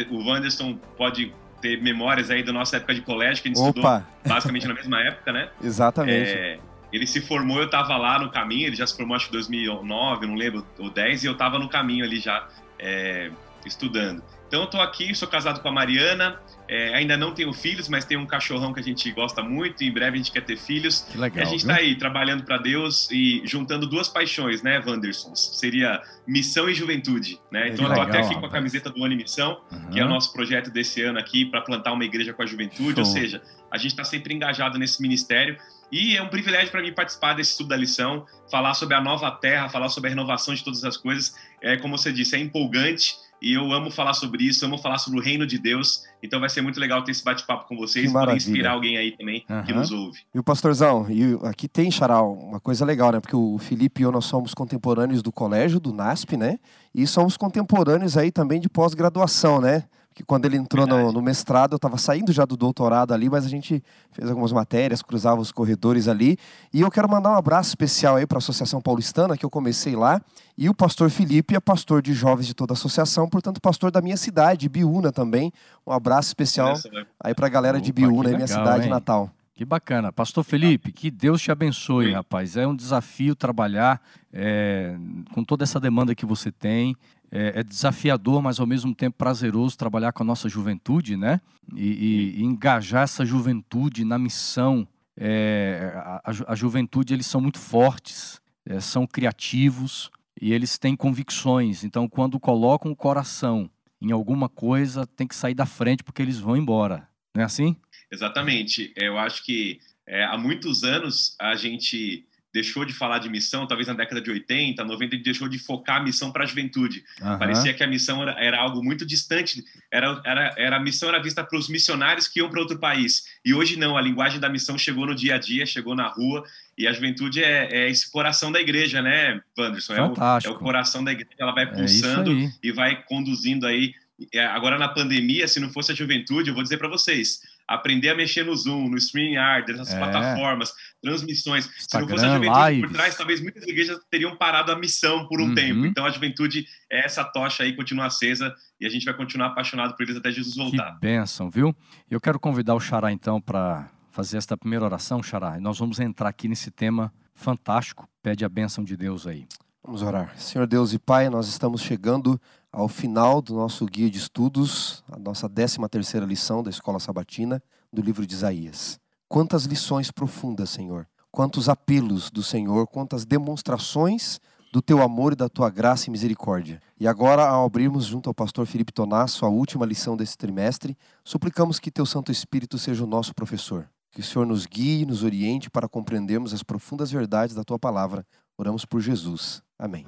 o 0.09 0.29
Wanderson 0.29 0.77
pode 0.97 1.33
ter 1.61 1.81
memórias 1.81 2.29
aí 2.29 2.43
da 2.43 2.51
nossa 2.51 2.77
época 2.77 2.93
de 2.93 3.01
colégio 3.01 3.41
que 3.41 3.49
a 3.49 3.51
gente 3.53 3.61
Opa. 3.61 3.69
estudou 3.69 4.03
basicamente 4.25 4.67
na 4.67 4.73
mesma 4.73 5.01
época, 5.01 5.31
né? 5.31 5.49
Exatamente. 5.63 6.31
É, 6.31 6.59
ele 6.93 7.07
se 7.07 7.19
formou, 7.19 7.57
eu 7.57 7.65
estava 7.65 7.97
lá 7.97 8.19
no 8.19 8.29
caminho, 8.29 8.67
ele 8.67 8.75
já 8.75 8.85
se 8.85 8.95
formou 8.95 9.15
acho 9.15 9.25
que 9.25 9.31
2009, 9.31 10.27
não 10.27 10.35
lembro, 10.35 10.65
ou 10.77 10.91
10, 10.91 11.23
e 11.23 11.27
eu 11.27 11.33
estava 11.33 11.57
no 11.57 11.67
caminho 11.67 12.05
ali 12.05 12.19
já 12.19 12.47
é, 12.77 13.31
estudando. 13.65 14.23
Então 14.47 14.61
eu 14.61 14.67
tô 14.67 14.79
aqui, 14.79 15.15
sou 15.15 15.27
casado 15.27 15.61
com 15.61 15.67
a 15.67 15.71
Mariana, 15.71 16.39
é, 16.69 16.93
ainda 16.93 17.17
não 17.17 17.33
tenho 17.33 17.51
filhos, 17.51 17.89
mas 17.89 18.05
tenho 18.05 18.21
um 18.21 18.25
cachorrão 18.27 18.71
que 18.71 18.79
a 18.79 18.83
gente 18.83 19.11
gosta 19.11 19.41
muito, 19.41 19.83
e 19.83 19.87
em 19.87 19.91
breve 19.91 20.13
a 20.13 20.17
gente 20.17 20.31
quer 20.31 20.41
ter 20.41 20.55
filhos. 20.55 21.07
Que 21.11 21.17
legal, 21.17 21.39
e 21.39 21.41
a 21.41 21.45
gente 21.49 21.61
está 21.61 21.75
aí 21.77 21.95
trabalhando 21.95 22.43
para 22.43 22.57
Deus 22.57 23.09
e 23.09 23.41
juntando 23.45 23.87
duas 23.87 24.07
paixões, 24.07 24.61
né, 24.61 24.79
Wandersons? 24.85 25.57
Seria 25.57 26.03
missão 26.27 26.69
e 26.69 26.75
juventude, 26.75 27.39
né? 27.51 27.69
Então 27.69 27.87
eu 27.87 27.95
tô 27.95 28.01
até 28.01 28.19
aqui 28.19 28.35
com 28.35 28.45
a 28.45 28.49
camiseta 28.49 28.91
do 28.91 29.03
Ano 29.03 29.15
Missão, 29.15 29.59
uhum. 29.71 29.89
que 29.89 29.99
é 29.99 30.05
o 30.05 30.07
nosso 30.07 30.31
projeto 30.31 30.69
desse 30.69 31.01
ano 31.01 31.17
aqui 31.17 31.45
para 31.45 31.61
plantar 31.61 31.91
uma 31.91 32.05
igreja 32.05 32.31
com 32.31 32.43
a 32.43 32.45
juventude, 32.45 32.93
Show. 32.93 32.99
ou 32.99 33.05
seja, 33.05 33.41
a 33.71 33.77
gente 33.79 33.91
está 33.91 34.03
sempre 34.03 34.35
engajado 34.35 34.77
nesse 34.77 35.01
ministério 35.01 35.57
e 35.93 36.17
é 36.17 36.23
um 36.23 36.27
privilégio 36.27 36.71
para 36.71 36.81
mim 36.81 36.91
participar 36.91 37.35
desse 37.35 37.51
estudo 37.51 37.69
da 37.69 37.77
lição, 37.77 38.25
falar 38.49 38.73
sobre 38.73 38.95
a 38.95 39.01
nova 39.01 39.29
terra, 39.29 39.69
falar 39.69 39.89
sobre 39.89 40.09
a 40.09 40.09
renovação 40.09 40.55
de 40.55 40.63
todas 40.63 40.83
as 40.83 40.97
coisas. 40.97 41.35
É 41.61 41.77
como 41.77 41.95
você 41.95 42.11
disse, 42.11 42.35
é 42.35 42.39
empolgante 42.39 43.13
e 43.39 43.53
eu 43.53 43.71
amo 43.71 43.91
falar 43.91 44.15
sobre 44.15 44.43
isso, 44.43 44.65
amo 44.65 44.79
falar 44.79 44.97
sobre 44.97 45.19
o 45.19 45.21
reino 45.21 45.45
de 45.45 45.59
Deus. 45.59 46.03
Então 46.23 46.39
vai 46.39 46.49
ser 46.49 46.61
muito 46.61 46.79
legal 46.79 47.03
ter 47.03 47.11
esse 47.11 47.23
bate-papo 47.23 47.67
com 47.67 47.77
vocês, 47.77 48.11
poder 48.11 48.35
inspirar 48.35 48.71
alguém 48.71 48.97
aí 48.97 49.15
também 49.15 49.45
uhum. 49.47 49.63
que 49.63 49.71
nos 49.71 49.91
ouve. 49.91 50.19
E 50.33 50.39
o 50.39 50.43
pastorzão, 50.43 51.05
e 51.11 51.37
aqui 51.47 51.67
tem, 51.67 51.91
Charal, 51.91 52.33
uma 52.33 52.59
coisa 52.59 52.83
legal, 52.83 53.11
né? 53.11 53.19
Porque 53.19 53.35
o 53.35 53.59
Felipe 53.59 54.01
e 54.01 54.03
eu 54.03 54.11
nós 54.11 54.25
somos 54.25 54.55
contemporâneos 54.55 55.21
do 55.21 55.31
colégio, 55.31 55.79
do 55.79 55.93
NASP, 55.93 56.35
né? 56.35 56.57
E 56.95 57.05
somos 57.05 57.37
contemporâneos 57.37 58.17
aí 58.17 58.31
também 58.31 58.59
de 58.59 58.67
pós-graduação, 58.67 59.61
né? 59.61 59.83
Que 60.13 60.23
quando 60.23 60.45
ele 60.45 60.57
entrou 60.57 60.85
no, 60.85 61.11
no, 61.11 61.21
mestrado, 61.21 61.73
eu 61.73 61.77
estava 61.77 61.97
saindo 61.97 62.31
já 62.31 62.45
do 62.45 62.55
doutorado 62.55 63.13
ali, 63.13 63.29
mas 63.29 63.45
a 63.45 63.49
gente 63.49 63.83
fez 64.11 64.29
algumas 64.29 64.51
matérias, 64.51 65.01
cruzava 65.01 65.41
os 65.41 65.51
corredores 65.51 66.07
ali. 66.07 66.37
E 66.71 66.81
eu 66.81 66.91
quero 66.91 67.09
mandar 67.09 67.31
um 67.31 67.35
abraço 67.35 67.69
especial 67.69 68.17
aí 68.17 68.27
para 68.27 68.37
a 68.37 68.39
Associação 68.39 68.79
Paulistana, 68.79 69.35
que 69.35 69.45
eu 69.45 69.49
comecei 69.49 69.95
lá. 69.95 70.21
E 70.57 70.69
o 70.69 70.73
pastor 70.73 71.09
Felipe 71.09 71.55
é 71.55 71.59
pastor 71.59 72.01
de 72.01 72.13
jovens 72.13 72.45
de 72.45 72.53
toda 72.53 72.73
a 72.73 72.75
associação, 72.75 73.27
portanto, 73.27 73.59
pastor 73.59 73.89
da 73.89 74.01
minha 74.01 74.17
cidade, 74.17 74.69
Biúna 74.69 75.11
também. 75.11 75.51
Um 75.85 75.91
abraço 75.91 76.27
especial 76.27 76.75
aí 77.19 77.33
para 77.33 77.47
a 77.47 77.49
galera 77.49 77.77
Opa, 77.77 77.85
de 77.85 77.91
Biúna, 77.91 78.23
legal, 78.23 78.35
minha 78.35 78.47
cidade 78.47 78.83
hein? 78.83 78.89
natal. 78.89 79.31
Que 79.55 79.65
bacana. 79.65 80.11
Pastor 80.11 80.43
Felipe, 80.43 80.91
que 80.91 81.11
Deus 81.11 81.41
te 81.41 81.51
abençoe, 81.51 82.07
Sim. 82.07 82.13
rapaz. 82.13 82.57
É 82.57 82.67
um 82.67 82.75
desafio 82.75 83.35
trabalhar 83.35 84.01
é, 84.31 84.95
com 85.31 85.43
toda 85.43 85.63
essa 85.63 85.79
demanda 85.79 86.15
que 86.15 86.25
você 86.25 86.51
tem 86.51 86.95
é, 87.35 87.61
é, 87.61 87.63
desafiador, 87.63 88.43
mas 88.43 88.59
ao 88.59 88.67
mesmo 88.67 88.93
tempo 88.93 89.17
prazeroso 89.17 89.75
trabalhar 89.75 90.13
com 90.13 90.21
a 90.21 90.25
nossa 90.25 90.47
juventude, 90.47 91.17
né? 91.17 91.41
E, 91.75 91.87
e, 91.87 92.39
e 92.39 92.43
engajar 92.43 93.01
essa 93.01 93.25
juventude 93.25 94.05
na 94.05 94.19
missão. 94.19 94.87
É, 95.17 95.93
a, 95.95 96.31
a, 96.47 96.55
juventude, 96.55 97.11
eles 97.11 97.25
são 97.25 97.41
muito 97.41 97.57
fortes, 97.57 98.39
é, 98.63 98.79
são 98.79 99.07
criativos 99.07 100.11
e 100.39 100.53
eles 100.53 100.77
têm 100.77 100.95
convicções. 100.95 101.83
Então, 101.83 102.07
quando 102.07 102.39
colocam 102.39 102.91
o 102.91 102.95
coração 102.95 103.67
em 103.99 104.11
alguma 104.11 104.47
coisa, 104.47 105.07
tem 105.07 105.25
que 105.25 105.35
sair 105.35 105.55
da 105.55 105.65
frente 105.65 106.03
porque 106.03 106.21
eles 106.21 106.37
vão 106.37 106.55
embora. 106.55 107.09
Não 107.33 107.41
é 107.41 107.45
assim? 107.45 107.75
Exatamente. 108.11 108.93
Eu 108.95 109.17
acho 109.17 109.43
que 109.43 109.79
é, 110.05 110.23
há 110.23 110.37
muitos 110.37 110.83
anos 110.83 111.35
a 111.41 111.55
gente 111.55 112.27
deixou 112.53 112.85
de 112.85 112.93
falar 112.93 113.17
de 113.17 113.29
missão, 113.29 113.65
talvez 113.65 113.87
na 113.87 113.95
década 113.95 114.21
de 114.21 114.29
80, 114.29 114.83
90, 114.83 115.15
ele 115.15 115.23
deixou 115.23 115.49
de 115.49 115.57
focar 115.57 115.97
a 115.97 116.03
missão 116.03 116.31
para 116.31 116.43
a 116.43 116.45
juventude. 116.45 117.03
Uhum. 117.19 117.39
Parecia 117.39 117.73
que 117.73 117.83
a 117.83 117.87
missão 117.87 118.21
era, 118.21 118.31
era, 118.39 118.59
algo 118.59 118.83
muito 118.83 119.05
distante, 119.05 119.63
era, 119.91 120.21
era, 120.23 120.53
era 120.55 120.75
a 120.77 120.79
missão 120.79 121.09
era 121.09 121.19
vista 121.19 121.43
para 121.43 121.57
os 121.57 121.67
missionários 121.67 122.27
que 122.27 122.39
iam 122.39 122.49
para 122.49 122.59
outro 122.59 122.77
país. 122.77 123.25
E 123.43 123.53
hoje 123.53 123.75
não, 123.75 123.97
a 123.97 124.01
linguagem 124.01 124.39
da 124.39 124.49
missão 124.49 124.77
chegou 124.77 125.07
no 125.07 125.15
dia 125.15 125.35
a 125.35 125.37
dia, 125.39 125.65
chegou 125.65 125.95
na 125.95 126.07
rua, 126.07 126.43
e 126.77 126.87
a 126.87 126.93
juventude 126.93 127.43
é, 127.43 127.69
é 127.71 127.89
esse 127.89 128.11
coração 128.11 128.51
da 128.51 128.61
igreja, 128.61 129.01
né, 129.01 129.41
Wanderson? 129.57 129.93
É 129.93 130.01
o, 130.03 130.13
é 130.45 130.49
o, 130.49 130.59
coração 130.59 131.03
da 131.03 131.11
igreja, 131.11 131.31
ela 131.39 131.53
vai 131.53 131.63
é 131.63 131.67
pulsando 131.67 132.31
é 132.31 132.51
e 132.61 132.71
vai 132.71 133.03
conduzindo 133.03 133.65
aí. 133.65 133.95
É, 134.31 134.45
agora 134.45 134.77
na 134.77 134.87
pandemia, 134.87 135.47
se 135.47 135.59
não 135.59 135.71
fosse 135.71 135.91
a 135.91 135.95
juventude, 135.95 136.49
eu 136.49 136.53
vou 136.53 136.61
dizer 136.61 136.77
para 136.77 136.87
vocês, 136.87 137.41
aprender 137.67 138.09
a 138.09 138.15
mexer 138.15 138.43
no 138.43 138.55
Zoom, 138.55 138.89
no 138.89 138.97
StreamYard, 138.97 139.71
nessas 139.71 139.93
é. 139.93 139.97
plataformas, 139.97 140.73
transmissões. 141.01 141.65
Instagram, 141.65 141.89
Se 141.89 141.97
não 141.99 142.07
fosse 142.07 142.25
a 142.25 142.35
juventude 142.35 142.69
lives. 142.69 142.81
por 142.81 142.93
trás, 142.93 143.15
talvez 143.15 143.41
muitas 143.41 143.63
igrejas 143.63 143.99
teriam 144.09 144.35
parado 144.35 144.71
a 144.71 144.75
missão 144.75 145.27
por 145.27 145.41
um 145.41 145.47
uhum. 145.47 145.55
tempo. 145.55 145.85
Então 145.85 146.05
a 146.05 146.09
juventude 146.09 146.65
é 146.91 147.05
essa 147.05 147.23
tocha 147.23 147.63
aí, 147.63 147.75
continua 147.75 148.05
acesa 148.05 148.53
e 148.79 148.85
a 148.85 148.89
gente 148.89 149.05
vai 149.05 149.13
continuar 149.13 149.47
apaixonado 149.47 149.95
por 149.95 150.03
eles 150.03 150.15
até 150.15 150.31
Jesus 150.31 150.55
voltar. 150.55 150.93
Que 150.93 150.99
bênção, 151.01 151.49
viu? 151.49 151.75
Eu 152.09 152.19
quero 152.19 152.39
convidar 152.39 152.75
o 152.75 152.79
Xará 152.79 153.11
então 153.11 153.41
para 153.41 153.89
fazer 154.11 154.37
esta 154.37 154.55
primeira 154.55 154.85
oração, 154.85 155.23
Xará. 155.23 155.57
E 155.57 155.59
nós 155.59 155.79
vamos 155.79 155.99
entrar 155.99 156.29
aqui 156.29 156.47
nesse 156.47 156.69
tema 156.69 157.11
fantástico. 157.33 158.07
Pede 158.21 158.45
a 158.45 158.49
bênção 158.49 158.83
de 158.83 158.95
Deus 158.95 159.25
aí. 159.25 159.47
Vamos 159.85 160.01
orar. 160.01 160.33
Senhor 160.39 160.65
Deus 160.65 160.93
e 160.93 160.97
Pai, 160.97 161.29
nós 161.29 161.49
estamos 161.49 161.81
chegando 161.81 162.39
ao 162.71 162.87
final 162.87 163.41
do 163.41 163.53
nosso 163.53 163.85
guia 163.85 164.09
de 164.09 164.17
estudos, 164.17 165.03
a 165.11 165.19
nossa 165.19 165.49
13 165.49 165.77
terceira 165.91 166.25
lição 166.25 166.63
da 166.63 166.69
Escola 166.69 167.01
Sabatina, 167.01 167.61
do 167.91 168.01
livro 168.01 168.25
de 168.25 168.33
Isaías. 168.33 168.97
Quantas 169.27 169.65
lições 169.65 170.09
profundas, 170.09 170.69
Senhor. 170.69 171.05
Quantos 171.29 171.67
apelos 171.67 172.31
do 172.31 172.41
Senhor, 172.41 172.87
quantas 172.87 173.25
demonstrações 173.25 174.39
do 174.71 174.81
teu 174.81 175.01
amor 175.01 175.33
e 175.33 175.35
da 175.35 175.49
tua 175.49 175.69
graça 175.69 176.07
e 176.07 176.11
misericórdia. 176.11 176.81
E 176.97 177.05
agora, 177.05 177.45
ao 177.45 177.65
abrirmos 177.65 178.05
junto 178.05 178.29
ao 178.29 178.33
pastor 178.33 178.65
Felipe 178.65 178.93
Tonasso 178.93 179.45
a 179.45 179.49
última 179.49 179.85
lição 179.85 180.15
desse 180.15 180.37
trimestre, 180.37 180.97
suplicamos 181.25 181.77
que 181.77 181.91
teu 181.91 182.05
Santo 182.05 182.31
Espírito 182.31 182.77
seja 182.79 183.03
o 183.03 183.07
nosso 183.07 183.35
professor. 183.35 183.89
Que 184.13 184.21
o 184.21 184.23
Senhor 184.23 184.45
nos 184.45 184.65
guie 184.65 185.01
e 185.01 185.05
nos 185.05 185.23
oriente 185.23 185.69
para 185.69 185.89
compreendermos 185.89 186.53
as 186.53 186.63
profundas 186.63 187.11
verdades 187.11 187.53
da 187.53 187.65
tua 187.65 187.77
palavra. 187.77 188.25
Oramos 188.57 188.85
por 188.85 189.01
Jesus. 189.01 189.61
Amém. 189.83 190.05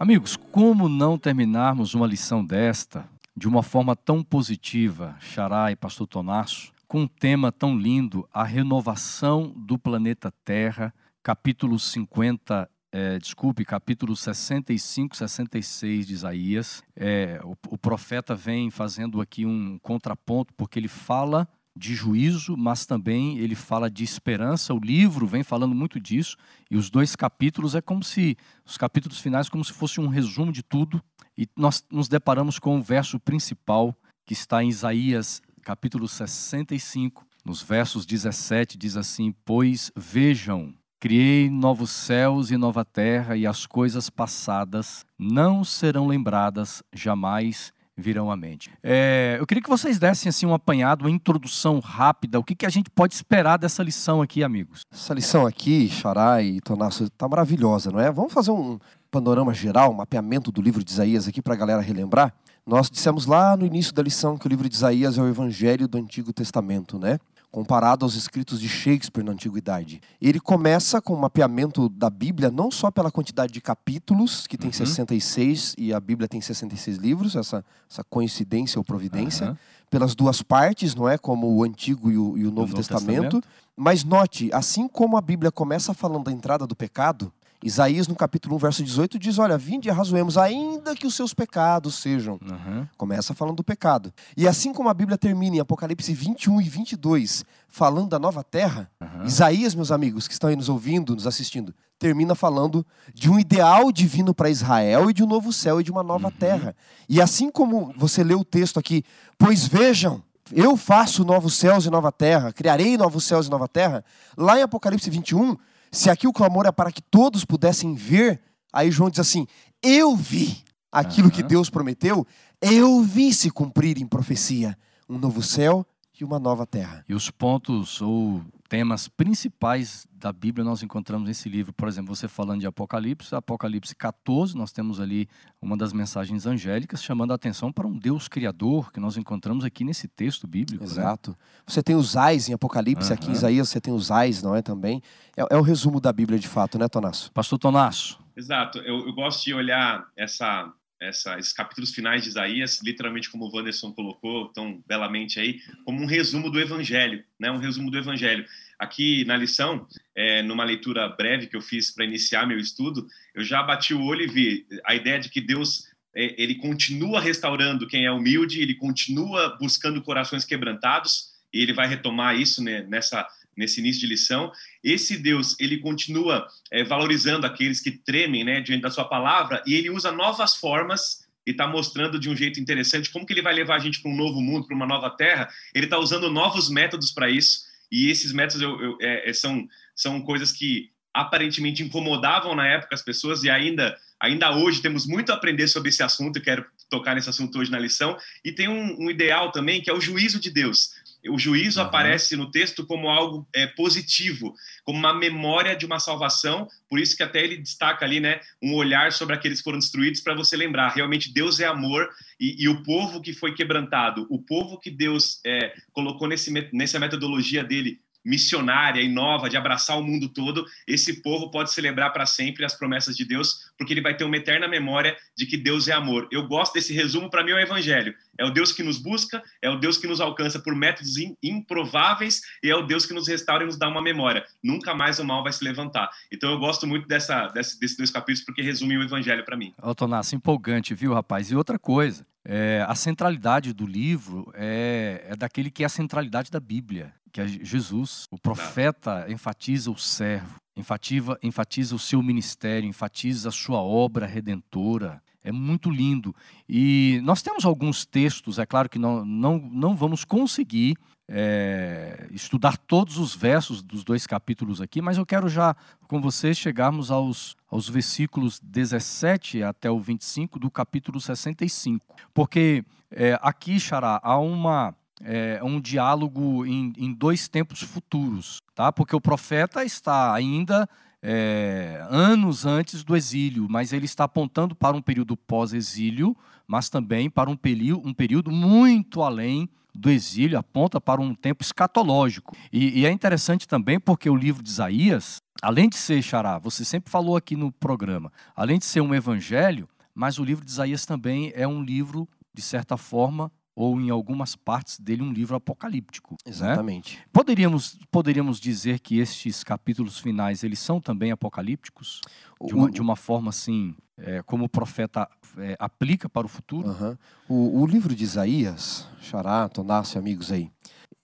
Amigos, 0.00 0.38
como 0.50 0.88
não 0.88 1.18
terminarmos 1.18 1.92
uma 1.92 2.06
lição 2.06 2.42
desta 2.42 3.06
de 3.36 3.46
uma 3.46 3.62
forma 3.62 3.94
tão 3.94 4.22
positiva, 4.24 5.16
Xará 5.20 5.70
e 5.70 5.76
Pastor 5.76 6.06
Tonasso, 6.06 6.72
com 6.88 7.02
um 7.02 7.06
tema 7.06 7.52
tão 7.52 7.76
lindo, 7.76 8.26
a 8.32 8.42
renovação 8.42 9.52
do 9.54 9.78
planeta 9.78 10.32
Terra, 10.46 10.94
capítulo 11.22 11.78
50, 11.78 12.70
é, 12.92 13.18
desculpe, 13.18 13.64
capítulo 13.64 14.14
65, 14.14 15.16
66 15.16 16.06
de 16.06 16.12
Isaías. 16.12 16.82
É, 16.94 17.40
o, 17.42 17.56
o 17.70 17.78
profeta 17.78 18.34
vem 18.34 18.70
fazendo 18.70 19.18
aqui 19.20 19.46
um 19.46 19.78
contraponto, 19.78 20.52
porque 20.54 20.78
ele 20.78 20.88
fala 20.88 21.48
de 21.74 21.94
juízo, 21.94 22.54
mas 22.54 22.84
também 22.84 23.38
ele 23.38 23.54
fala 23.54 23.90
de 23.90 24.04
esperança. 24.04 24.74
O 24.74 24.78
livro 24.78 25.26
vem 25.26 25.42
falando 25.42 25.74
muito 25.74 25.98
disso, 25.98 26.36
e 26.70 26.76
os 26.76 26.90
dois 26.90 27.16
capítulos 27.16 27.74
é 27.74 27.80
como 27.80 28.04
se, 28.04 28.36
os 28.62 28.76
capítulos 28.76 29.18
finais, 29.20 29.48
como 29.48 29.64
se 29.64 29.72
fosse 29.72 29.98
um 29.98 30.08
resumo 30.08 30.52
de 30.52 30.62
tudo, 30.62 31.02
e 31.36 31.48
nós 31.56 31.82
nos 31.90 32.08
deparamos 32.08 32.58
com 32.58 32.76
o 32.76 32.82
verso 32.82 33.18
principal, 33.18 33.96
que 34.26 34.34
está 34.34 34.62
em 34.62 34.68
Isaías, 34.68 35.40
capítulo 35.62 36.06
65, 36.06 37.26
nos 37.42 37.62
versos 37.62 38.04
17, 38.04 38.76
diz 38.76 38.98
assim: 38.98 39.34
Pois 39.44 39.90
vejam, 39.96 40.74
criei 41.02 41.50
novos 41.50 41.90
céus 41.90 42.52
e 42.52 42.56
nova 42.56 42.84
terra, 42.84 43.36
e 43.36 43.44
as 43.44 43.66
coisas 43.66 44.08
passadas 44.08 45.04
não 45.18 45.64
serão 45.64 46.06
lembradas 46.06 46.80
jamais 46.92 47.72
virão 47.96 48.30
à 48.30 48.36
mente. 48.36 48.70
É, 48.80 49.36
eu 49.40 49.44
queria 49.44 49.60
que 49.60 49.68
vocês 49.68 49.98
dessem 49.98 50.30
assim 50.30 50.46
um 50.46 50.54
apanhado, 50.54 51.02
uma 51.02 51.10
introdução 51.10 51.80
rápida, 51.80 52.38
o 52.38 52.44
que, 52.44 52.54
que 52.54 52.64
a 52.64 52.68
gente 52.68 52.88
pode 52.88 53.14
esperar 53.14 53.58
dessa 53.58 53.82
lição 53.82 54.22
aqui, 54.22 54.44
amigos? 54.44 54.82
Essa 54.92 55.12
lição 55.12 55.44
aqui, 55.44 55.88
Xará 55.88 56.40
e 56.40 56.60
Tonasso, 56.60 57.02
está 57.02 57.28
maravilhosa, 57.28 57.90
não 57.90 57.98
é? 57.98 58.08
Vamos 58.12 58.32
fazer 58.32 58.52
um 58.52 58.78
panorama 59.10 59.52
geral, 59.52 59.90
um 59.90 59.96
mapeamento 59.96 60.52
do 60.52 60.62
livro 60.62 60.84
de 60.84 60.92
Isaías 60.92 61.26
aqui 61.26 61.42
para 61.42 61.54
a 61.54 61.56
galera 61.56 61.82
relembrar? 61.82 62.32
Nós 62.64 62.88
dissemos 62.88 63.26
lá 63.26 63.56
no 63.56 63.66
início 63.66 63.92
da 63.92 64.04
lição 64.04 64.38
que 64.38 64.46
o 64.46 64.48
livro 64.48 64.68
de 64.68 64.76
Isaías 64.76 65.18
é 65.18 65.20
o 65.20 65.26
evangelho 65.26 65.88
do 65.88 65.98
Antigo 65.98 66.32
Testamento, 66.32 66.96
né? 66.96 67.18
Comparado 67.52 68.06
aos 68.06 68.14
escritos 68.14 68.58
de 68.58 68.66
Shakespeare 68.66 69.22
na 69.22 69.32
antiguidade. 69.32 70.00
Ele 70.18 70.40
começa 70.40 71.02
com 71.02 71.12
o 71.12 71.16
um 71.16 71.20
mapeamento 71.20 71.86
da 71.90 72.08
Bíblia 72.08 72.50
não 72.50 72.70
só 72.70 72.90
pela 72.90 73.10
quantidade 73.10 73.52
de 73.52 73.60
capítulos, 73.60 74.46
que 74.46 74.56
tem 74.56 74.68
uhum. 74.68 74.72
66 74.72 75.74
e 75.76 75.92
a 75.92 76.00
Bíblia 76.00 76.26
tem 76.26 76.40
66 76.40 76.96
livros, 76.96 77.36
essa, 77.36 77.62
essa 77.88 78.02
coincidência 78.02 78.78
ou 78.78 78.84
providência, 78.84 79.50
uhum. 79.50 79.56
pelas 79.90 80.14
duas 80.14 80.40
partes, 80.40 80.94
não 80.94 81.06
é, 81.06 81.18
como 81.18 81.46
o 81.54 81.62
Antigo 81.62 82.10
e 82.10 82.16
o, 82.16 82.38
e 82.38 82.40
o 82.40 82.46
Novo, 82.46 82.60
Novo 82.60 82.74
Testamento. 82.76 83.40
Testamento. 83.40 83.48
Mas 83.76 84.02
note, 84.02 84.50
assim 84.52 84.88
como 84.88 85.18
a 85.18 85.20
Bíblia 85.20 85.52
começa 85.52 85.92
falando 85.92 86.24
da 86.24 86.32
entrada 86.32 86.66
do 86.66 86.74
pecado, 86.74 87.30
Isaías, 87.62 88.08
no 88.08 88.16
capítulo 88.16 88.56
1, 88.56 88.58
verso 88.58 88.82
18, 88.82 89.18
diz: 89.18 89.38
Olha, 89.38 89.56
vinde 89.56 89.88
e 89.88 89.90
arrazoemos, 89.90 90.36
ainda 90.36 90.96
que 90.96 91.06
os 91.06 91.14
seus 91.14 91.32
pecados 91.32 91.94
sejam. 91.96 92.38
Uhum. 92.42 92.86
Começa 92.96 93.34
falando 93.34 93.56
do 93.56 93.64
pecado. 93.64 94.12
E 94.36 94.48
assim 94.48 94.72
como 94.72 94.88
a 94.88 94.94
Bíblia 94.94 95.16
termina 95.16 95.56
em 95.56 95.60
Apocalipse 95.60 96.12
21 96.12 96.60
e 96.60 96.68
22, 96.68 97.44
falando 97.68 98.08
da 98.08 98.18
nova 98.18 98.42
terra, 98.42 98.90
uhum. 99.00 99.24
Isaías, 99.24 99.74
meus 99.74 99.92
amigos, 99.92 100.26
que 100.26 100.34
estão 100.34 100.50
aí 100.50 100.56
nos 100.56 100.68
ouvindo, 100.68 101.14
nos 101.14 101.26
assistindo, 101.26 101.72
termina 101.98 102.34
falando 102.34 102.84
de 103.14 103.30
um 103.30 103.38
ideal 103.38 103.92
divino 103.92 104.34
para 104.34 104.50
Israel 104.50 105.08
e 105.08 105.12
de 105.12 105.22
um 105.22 105.26
novo 105.26 105.52
céu 105.52 105.80
e 105.80 105.84
de 105.84 105.90
uma 105.90 106.02
nova 106.02 106.26
uhum. 106.26 106.32
terra. 106.32 106.74
E 107.08 107.22
assim 107.22 107.48
como 107.48 107.94
você 107.96 108.24
lê 108.24 108.34
o 108.34 108.44
texto 108.44 108.80
aqui, 108.80 109.04
pois 109.38 109.68
vejam, 109.68 110.20
eu 110.50 110.76
faço 110.76 111.24
novos 111.24 111.54
céus 111.54 111.86
e 111.86 111.90
nova 111.90 112.10
terra, 112.10 112.52
criarei 112.52 112.98
novos 112.98 113.24
céus 113.24 113.46
e 113.46 113.50
nova 113.50 113.68
terra, 113.68 114.04
lá 114.36 114.58
em 114.58 114.62
Apocalipse 114.62 115.08
21 115.08 115.56
se 115.92 116.08
aqui 116.08 116.26
o 116.26 116.32
clamor 116.32 116.66
é 116.66 116.72
para 116.72 116.90
que 116.90 117.02
todos 117.02 117.44
pudessem 117.44 117.94
ver, 117.94 118.40
aí 118.72 118.90
João 118.90 119.10
diz 119.10 119.20
assim: 119.20 119.46
Eu 119.82 120.16
vi 120.16 120.64
aquilo 120.90 121.28
uhum. 121.28 121.34
que 121.34 121.42
Deus 121.42 121.68
prometeu, 121.68 122.26
eu 122.60 123.02
vi 123.02 123.32
se 123.32 123.50
cumprir 123.50 123.98
em 123.98 124.06
profecia 124.06 124.76
um 125.08 125.18
novo 125.18 125.42
céu 125.42 125.86
e 126.18 126.24
uma 126.24 126.38
nova 126.38 126.66
terra. 126.66 127.04
E 127.08 127.14
os 127.14 127.30
pontos 127.30 128.00
ou 128.00 128.42
temas 128.72 129.06
principais 129.06 130.08
da 130.14 130.32
Bíblia 130.32 130.64
nós 130.64 130.82
encontramos 130.82 131.28
nesse 131.28 131.46
livro. 131.46 131.74
Por 131.74 131.88
exemplo, 131.88 132.16
você 132.16 132.26
falando 132.26 132.60
de 132.60 132.66
Apocalipse, 132.66 133.34
Apocalipse 133.34 133.94
14, 133.94 134.56
nós 134.56 134.72
temos 134.72 134.98
ali 134.98 135.28
uma 135.60 135.76
das 135.76 135.92
mensagens 135.92 136.46
angélicas 136.46 137.02
chamando 137.02 137.32
a 137.32 137.34
atenção 137.34 137.70
para 137.70 137.86
um 137.86 137.98
Deus 137.98 138.28
criador 138.28 138.90
que 138.90 138.98
nós 138.98 139.18
encontramos 139.18 139.62
aqui 139.62 139.84
nesse 139.84 140.08
texto 140.08 140.46
bíblico. 140.46 140.82
Né? 140.84 140.90
Exato. 140.90 141.32
Né? 141.32 141.36
Você 141.66 141.82
tem 141.82 141.94
os 141.94 142.16
ais 142.16 142.48
em 142.48 142.54
Apocalipse, 142.54 143.10
uhum. 143.10 143.14
aqui 143.14 143.28
em 143.28 143.32
Isaías 143.32 143.68
você 143.68 143.78
tem 143.78 143.92
os 143.92 144.10
ais, 144.10 144.42
não 144.42 144.56
é 144.56 144.62
também? 144.62 145.02
É, 145.36 145.42
é, 145.54 145.58
o 145.58 145.60
resumo 145.60 146.00
da 146.00 146.10
Bíblia 146.10 146.38
de 146.38 146.48
fato, 146.48 146.78
né, 146.78 146.88
Tonasso? 146.88 147.30
Pastor 147.32 147.58
Tonasso. 147.58 148.18
Exato. 148.34 148.78
Eu, 148.78 149.06
eu 149.06 149.12
gosto 149.12 149.44
de 149.44 149.52
olhar 149.52 150.06
essa 150.16 150.72
essa, 151.02 151.38
esses 151.38 151.52
capítulos 151.52 151.92
finais 151.92 152.22
de 152.22 152.28
Isaías, 152.28 152.80
literalmente 152.82 153.28
como 153.30 153.44
o 153.44 153.54
Wanderson 153.54 153.92
colocou 153.92 154.48
tão 154.48 154.82
belamente 154.86 155.40
aí, 155.40 155.60
como 155.84 156.02
um 156.02 156.06
resumo 156.06 156.50
do 156.50 156.60
Evangelho, 156.60 157.24
né? 157.38 157.50
um 157.50 157.58
resumo 157.58 157.90
do 157.90 157.98
Evangelho. 157.98 158.44
Aqui 158.78 159.24
na 159.24 159.36
lição, 159.36 159.86
é, 160.14 160.42
numa 160.42 160.64
leitura 160.64 161.08
breve 161.08 161.46
que 161.46 161.56
eu 161.56 161.60
fiz 161.60 161.90
para 161.90 162.04
iniciar 162.04 162.46
meu 162.46 162.58
estudo, 162.58 163.06
eu 163.34 163.44
já 163.44 163.62
bati 163.62 163.94
o 163.94 164.02
olho 164.02 164.22
e 164.22 164.28
vi 164.28 164.66
a 164.84 164.94
ideia 164.94 165.18
de 165.18 165.28
que 165.28 165.40
Deus 165.40 165.88
é, 166.14 166.40
ele 166.40 166.56
continua 166.56 167.20
restaurando 167.20 167.86
quem 167.86 168.06
é 168.06 168.10
humilde, 168.10 168.60
ele 168.60 168.74
continua 168.74 169.56
buscando 169.58 170.02
corações 170.02 170.44
quebrantados, 170.44 171.32
e 171.52 171.60
ele 171.60 171.72
vai 171.72 171.86
retomar 171.86 172.38
isso 172.38 172.62
né, 172.62 172.82
nessa 172.88 173.28
nesse 173.56 173.80
início 173.80 174.00
de 174.00 174.06
lição. 174.06 174.50
Esse 174.82 175.16
Deus, 175.16 175.56
ele 175.60 175.78
continua 175.78 176.46
é, 176.70 176.84
valorizando 176.84 177.46
aqueles 177.46 177.80
que 177.80 177.90
tremem 177.90 178.44
né, 178.44 178.60
diante 178.60 178.82
da 178.82 178.90
sua 178.90 179.04
palavra 179.04 179.62
e 179.66 179.74
ele 179.74 179.90
usa 179.90 180.10
novas 180.10 180.56
formas 180.56 181.26
e 181.46 181.50
está 181.50 181.66
mostrando 181.66 182.18
de 182.18 182.28
um 182.28 182.36
jeito 182.36 182.60
interessante 182.60 183.10
como 183.10 183.26
que 183.26 183.32
ele 183.32 183.42
vai 183.42 183.54
levar 183.54 183.76
a 183.76 183.78
gente 183.78 184.00
para 184.00 184.10
um 184.10 184.16
novo 184.16 184.40
mundo, 184.40 184.66
para 184.66 184.76
uma 184.76 184.86
nova 184.86 185.10
terra. 185.10 185.48
Ele 185.74 185.86
está 185.86 185.98
usando 185.98 186.30
novos 186.30 186.70
métodos 186.70 187.10
para 187.10 187.28
isso 187.28 187.62
e 187.90 188.08
esses 188.10 188.32
métodos 188.32 188.62
eu, 188.62 188.80
eu, 188.80 188.98
é, 189.00 189.30
é, 189.30 189.32
são, 189.32 189.66
são 189.94 190.20
coisas 190.22 190.52
que 190.52 190.90
aparentemente 191.12 191.82
incomodavam 191.82 192.54
na 192.54 192.66
época 192.66 192.94
as 192.94 193.02
pessoas 193.02 193.42
e 193.42 193.50
ainda 193.50 193.94
ainda 194.18 194.56
hoje 194.56 194.80
temos 194.80 195.04
muito 195.04 195.32
a 195.32 195.34
aprender 195.34 195.66
sobre 195.66 195.88
esse 195.88 196.00
assunto. 196.00 196.40
Quero 196.40 196.64
tocar 196.88 197.16
nesse 197.16 197.28
assunto 197.28 197.58
hoje 197.58 197.72
na 197.72 197.78
lição 197.78 198.16
e 198.44 198.52
tem 198.52 198.68
um, 198.68 198.96
um 199.02 199.10
ideal 199.10 199.50
também 199.50 199.80
que 199.80 199.90
é 199.90 199.92
o 199.92 200.00
juízo 200.00 200.38
de 200.38 200.48
Deus 200.48 201.01
o 201.28 201.38
juízo 201.38 201.80
uhum. 201.80 201.86
aparece 201.86 202.36
no 202.36 202.50
texto 202.50 202.86
como 202.86 203.08
algo 203.08 203.46
é, 203.54 203.66
positivo, 203.66 204.54
como 204.84 204.98
uma 204.98 205.14
memória 205.14 205.76
de 205.76 205.86
uma 205.86 206.00
salvação. 206.00 206.68
Por 206.88 206.98
isso 206.98 207.16
que 207.16 207.22
até 207.22 207.42
ele 207.42 207.56
destaca 207.56 208.04
ali, 208.04 208.20
né, 208.20 208.40
um 208.62 208.74
olhar 208.74 209.12
sobre 209.12 209.34
aqueles 209.34 209.58
que 209.58 209.64
foram 209.64 209.78
destruídos 209.78 210.20
para 210.20 210.34
você 210.34 210.56
lembrar. 210.56 210.88
Realmente 210.88 211.32
Deus 211.32 211.60
é 211.60 211.66
amor 211.66 212.08
e, 212.40 212.64
e, 212.64 212.68
o 212.68 212.82
povo 212.82 213.20
que 213.20 213.32
foi 213.32 213.54
quebrantado, 213.54 214.26
o 214.28 214.38
povo 214.38 214.78
que 214.78 214.90
Deus 214.90 215.40
é, 215.46 215.74
colocou 215.92 216.26
nesse, 216.26 216.50
nessa 216.72 216.98
metodologia 216.98 217.62
dele 217.62 218.00
missionária 218.24 219.00
e 219.00 219.08
nova 219.08 219.48
de 219.48 219.56
abraçar 219.56 219.98
o 219.98 220.02
mundo 220.02 220.28
todo, 220.28 220.64
esse 220.86 221.22
povo 221.22 221.50
pode 221.50 221.72
celebrar 221.72 222.12
para 222.12 222.26
sempre 222.26 222.64
as 222.64 222.74
promessas 222.74 223.16
de 223.16 223.24
Deus, 223.24 223.70
porque 223.76 223.92
ele 223.92 224.00
vai 224.00 224.16
ter 224.16 224.24
uma 224.24 224.36
eterna 224.36 224.68
memória 224.68 225.16
de 225.36 225.46
que 225.46 225.56
Deus 225.56 225.88
é 225.88 225.92
amor. 225.92 226.28
Eu 226.30 226.46
gosto 226.46 226.74
desse 226.74 226.92
resumo, 226.92 227.30
para 227.30 227.44
mim 227.44 227.52
é 227.52 227.54
o 227.54 227.60
evangelho. 227.60 228.14
É 228.38 228.44
o 228.44 228.50
Deus 228.50 228.72
que 228.72 228.82
nos 228.82 228.98
busca, 228.98 229.42
é 229.60 229.68
o 229.68 229.76
Deus 229.76 229.98
que 229.98 230.06
nos 230.06 230.20
alcança 230.20 230.58
por 230.58 230.74
métodos 230.74 231.14
improváveis 231.42 232.40
e 232.62 232.70
é 232.70 232.76
o 232.76 232.82
Deus 232.82 233.04
que 233.04 233.12
nos 233.12 233.28
restaura 233.28 233.64
e 233.64 233.66
nos 233.66 233.76
dá 233.76 233.88
uma 233.88 234.02
memória. 234.02 234.44
Nunca 234.62 234.94
mais 234.94 235.18
o 235.18 235.24
mal 235.24 235.42
vai 235.42 235.52
se 235.52 235.62
levantar. 235.62 236.08
Então 236.32 236.50
eu 236.50 236.58
gosto 236.58 236.86
muito 236.86 237.06
dessa, 237.06 237.48
desse, 237.48 237.78
desses 237.78 237.96
dois 237.96 238.10
capítulos 238.10 238.44
porque 238.44 238.62
resumem 238.62 238.98
o 238.98 239.02
evangelho 239.02 239.44
para 239.44 239.56
mim. 239.56 239.74
Ô, 239.82 239.92
empolgante, 240.34 240.94
viu, 240.94 241.12
rapaz? 241.12 241.50
E 241.50 241.56
outra 241.56 241.78
coisa, 241.78 242.26
é, 242.44 242.84
a 242.88 242.94
centralidade 242.94 243.72
do 243.72 243.86
livro 243.86 244.50
é, 244.54 245.26
é 245.28 245.36
daquele 245.36 245.70
que 245.70 245.82
é 245.82 245.86
a 245.86 245.88
centralidade 245.88 246.50
da 246.50 246.60
Bíblia 246.60 247.14
que 247.32 247.40
é 247.40 247.48
Jesus. 247.48 248.28
O 248.30 248.38
profeta 248.38 249.24
enfatiza 249.28 249.90
o 249.90 249.96
servo, 249.96 250.60
enfatiza, 250.76 251.38
enfatiza 251.42 251.94
o 251.96 251.98
seu 251.98 252.22
ministério, 252.22 252.88
enfatiza 252.88 253.48
a 253.48 253.52
sua 253.52 253.80
obra 253.80 254.26
redentora. 254.26 255.22
É 255.42 255.50
muito 255.50 255.90
lindo. 255.90 256.36
E 256.68 257.20
nós 257.24 257.42
temos 257.42 257.64
alguns 257.64 258.04
textos, 258.04 258.58
é 258.58 258.66
claro 258.66 258.88
que 258.88 258.98
não, 258.98 259.24
não, 259.24 259.58
não 259.58 259.96
vamos 259.96 260.24
conseguir 260.24 260.96
é, 261.34 262.28
estudar 262.30 262.76
todos 262.76 263.16
os 263.16 263.34
versos 263.34 263.82
dos 263.82 264.04
dois 264.04 264.26
capítulos 264.26 264.82
aqui, 264.82 265.00
mas 265.00 265.16
eu 265.16 265.24
quero 265.24 265.48
já 265.48 265.74
com 266.06 266.20
vocês 266.20 266.58
chegarmos 266.58 267.10
aos, 267.10 267.56
aos 267.70 267.88
versículos 267.88 268.60
17 268.60 269.62
até 269.62 269.90
o 269.90 269.98
25 269.98 270.58
do 270.58 270.70
capítulo 270.70 271.18
65. 271.18 272.04
Porque 272.34 272.84
é, 273.10 273.38
aqui, 273.40 273.80
Xará, 273.80 274.20
há 274.22 274.38
uma 274.38 274.94
é, 275.22 275.58
um 275.64 275.80
diálogo 275.80 276.66
em, 276.66 276.92
em, 276.98 277.14
dois 277.14 277.48
tempos 277.48 277.80
futuros, 277.80 278.60
tá? 278.74 278.92
Porque 278.92 279.16
o 279.16 279.20
profeta 279.20 279.82
está 279.82 280.34
ainda 280.34 280.86
é, 281.22 282.04
anos 282.10 282.66
antes 282.66 283.02
do 283.02 283.16
exílio, 283.16 283.66
mas 283.70 283.94
ele 283.94 284.04
está 284.04 284.24
apontando 284.24 284.74
para 284.74 284.94
um 284.94 285.00
período 285.00 285.34
pós-exílio, 285.34 286.36
mas 286.66 286.90
também 286.90 287.30
para 287.30 287.48
um 287.48 287.56
período, 287.56 288.06
um 288.06 288.12
período 288.12 288.50
muito 288.50 289.22
além 289.22 289.66
do 289.94 290.10
exílio, 290.10 290.58
aponta 290.58 291.00
para 291.00 291.20
um 291.20 291.34
tempo 291.34 291.62
escatológico. 291.62 292.56
E, 292.72 293.00
e 293.00 293.06
é 293.06 293.10
interessante 293.10 293.68
também 293.68 294.00
porque 294.00 294.28
o 294.28 294.36
livro 294.36 294.62
de 294.62 294.70
Isaías, 294.70 295.42
além 295.60 295.88
de 295.88 295.96
ser 295.96 296.22
Xará, 296.22 296.58
você 296.58 296.84
sempre 296.84 297.10
falou 297.10 297.36
aqui 297.36 297.56
no 297.56 297.70
programa, 297.70 298.32
além 298.56 298.78
de 298.78 298.84
ser 298.84 299.00
um 299.00 299.14
evangelho, 299.14 299.88
mas 300.14 300.38
o 300.38 300.44
livro 300.44 300.64
de 300.64 300.70
Isaías 300.70 301.06
também 301.06 301.52
é 301.54 301.66
um 301.66 301.82
livro, 301.82 302.28
de 302.52 302.62
certa 302.62 302.96
forma, 302.96 303.50
ou 303.74 303.98
em 304.00 304.10
algumas 304.10 304.54
partes 304.54 304.98
dele 304.98 305.22
um 305.22 305.32
livro 305.32 305.56
apocalíptico. 305.56 306.32
Né? 306.44 306.50
Exatamente. 306.50 307.16
Né? 307.16 307.24
Poderíamos, 307.32 307.98
poderíamos 308.10 308.60
dizer 308.60 309.00
que 309.00 309.18
estes 309.18 309.64
capítulos 309.64 310.18
finais 310.18 310.62
eles 310.62 310.78
são 310.78 311.00
também 311.00 311.30
apocalípticos 311.30 312.20
de 312.64 312.74
uma, 312.74 312.90
de 312.90 313.00
uma 313.00 313.16
forma 313.16 313.50
assim, 313.50 313.94
é, 314.18 314.42
como 314.42 314.64
o 314.64 314.68
profeta 314.68 315.28
é, 315.58 315.76
aplica 315.78 316.28
para 316.28 316.46
o 316.46 316.48
futuro. 316.48 316.88
Uhum. 316.88 317.16
O, 317.48 317.80
o, 317.82 317.86
livro 317.86 318.14
de 318.14 318.24
Isaías, 318.24 319.08
Xará, 319.20 319.68
Tonácio, 319.68 320.18
amigos 320.18 320.52
aí, 320.52 320.70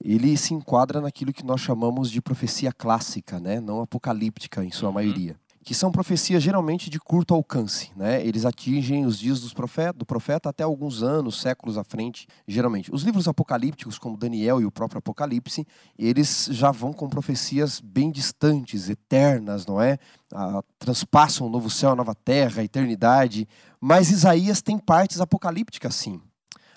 ele 0.02 0.36
se 0.36 0.54
enquadra 0.54 1.00
naquilo 1.00 1.32
que 1.32 1.44
nós 1.44 1.60
chamamos 1.60 2.10
de 2.10 2.22
profecia 2.22 2.72
clássica, 2.72 3.38
né? 3.38 3.60
não 3.60 3.80
apocalíptica 3.80 4.64
em 4.64 4.70
sua 4.70 4.88
uhum. 4.88 4.94
maioria 4.94 5.36
que 5.68 5.74
são 5.74 5.92
profecias 5.92 6.42
geralmente 6.42 6.88
de 6.88 6.98
curto 6.98 7.34
alcance. 7.34 7.90
Né? 7.94 8.26
Eles 8.26 8.46
atingem 8.46 9.04
os 9.04 9.18
dias 9.18 9.42
dos 9.42 9.52
profeta, 9.52 9.98
do 9.98 10.06
profeta 10.06 10.48
até 10.48 10.64
alguns 10.64 11.02
anos, 11.02 11.42
séculos 11.42 11.76
à 11.76 11.84
frente, 11.84 12.26
geralmente. 12.46 12.90
Os 12.90 13.02
livros 13.02 13.28
apocalípticos, 13.28 13.98
como 13.98 14.16
Daniel 14.16 14.62
e 14.62 14.64
o 14.64 14.70
próprio 14.70 15.00
Apocalipse, 15.00 15.66
eles 15.98 16.48
já 16.52 16.70
vão 16.70 16.90
com 16.90 17.06
profecias 17.06 17.82
bem 17.82 18.10
distantes, 18.10 18.88
eternas, 18.88 19.66
não 19.66 19.78
é? 19.78 19.98
Ah, 20.32 20.62
transpassam 20.78 21.46
o 21.46 21.50
novo 21.50 21.68
céu, 21.68 21.90
a 21.90 21.96
nova 21.96 22.14
terra, 22.14 22.62
a 22.62 22.64
eternidade. 22.64 23.46
Mas 23.78 24.10
Isaías 24.10 24.62
tem 24.62 24.78
partes 24.78 25.20
apocalípticas, 25.20 25.94
sim. 25.94 26.18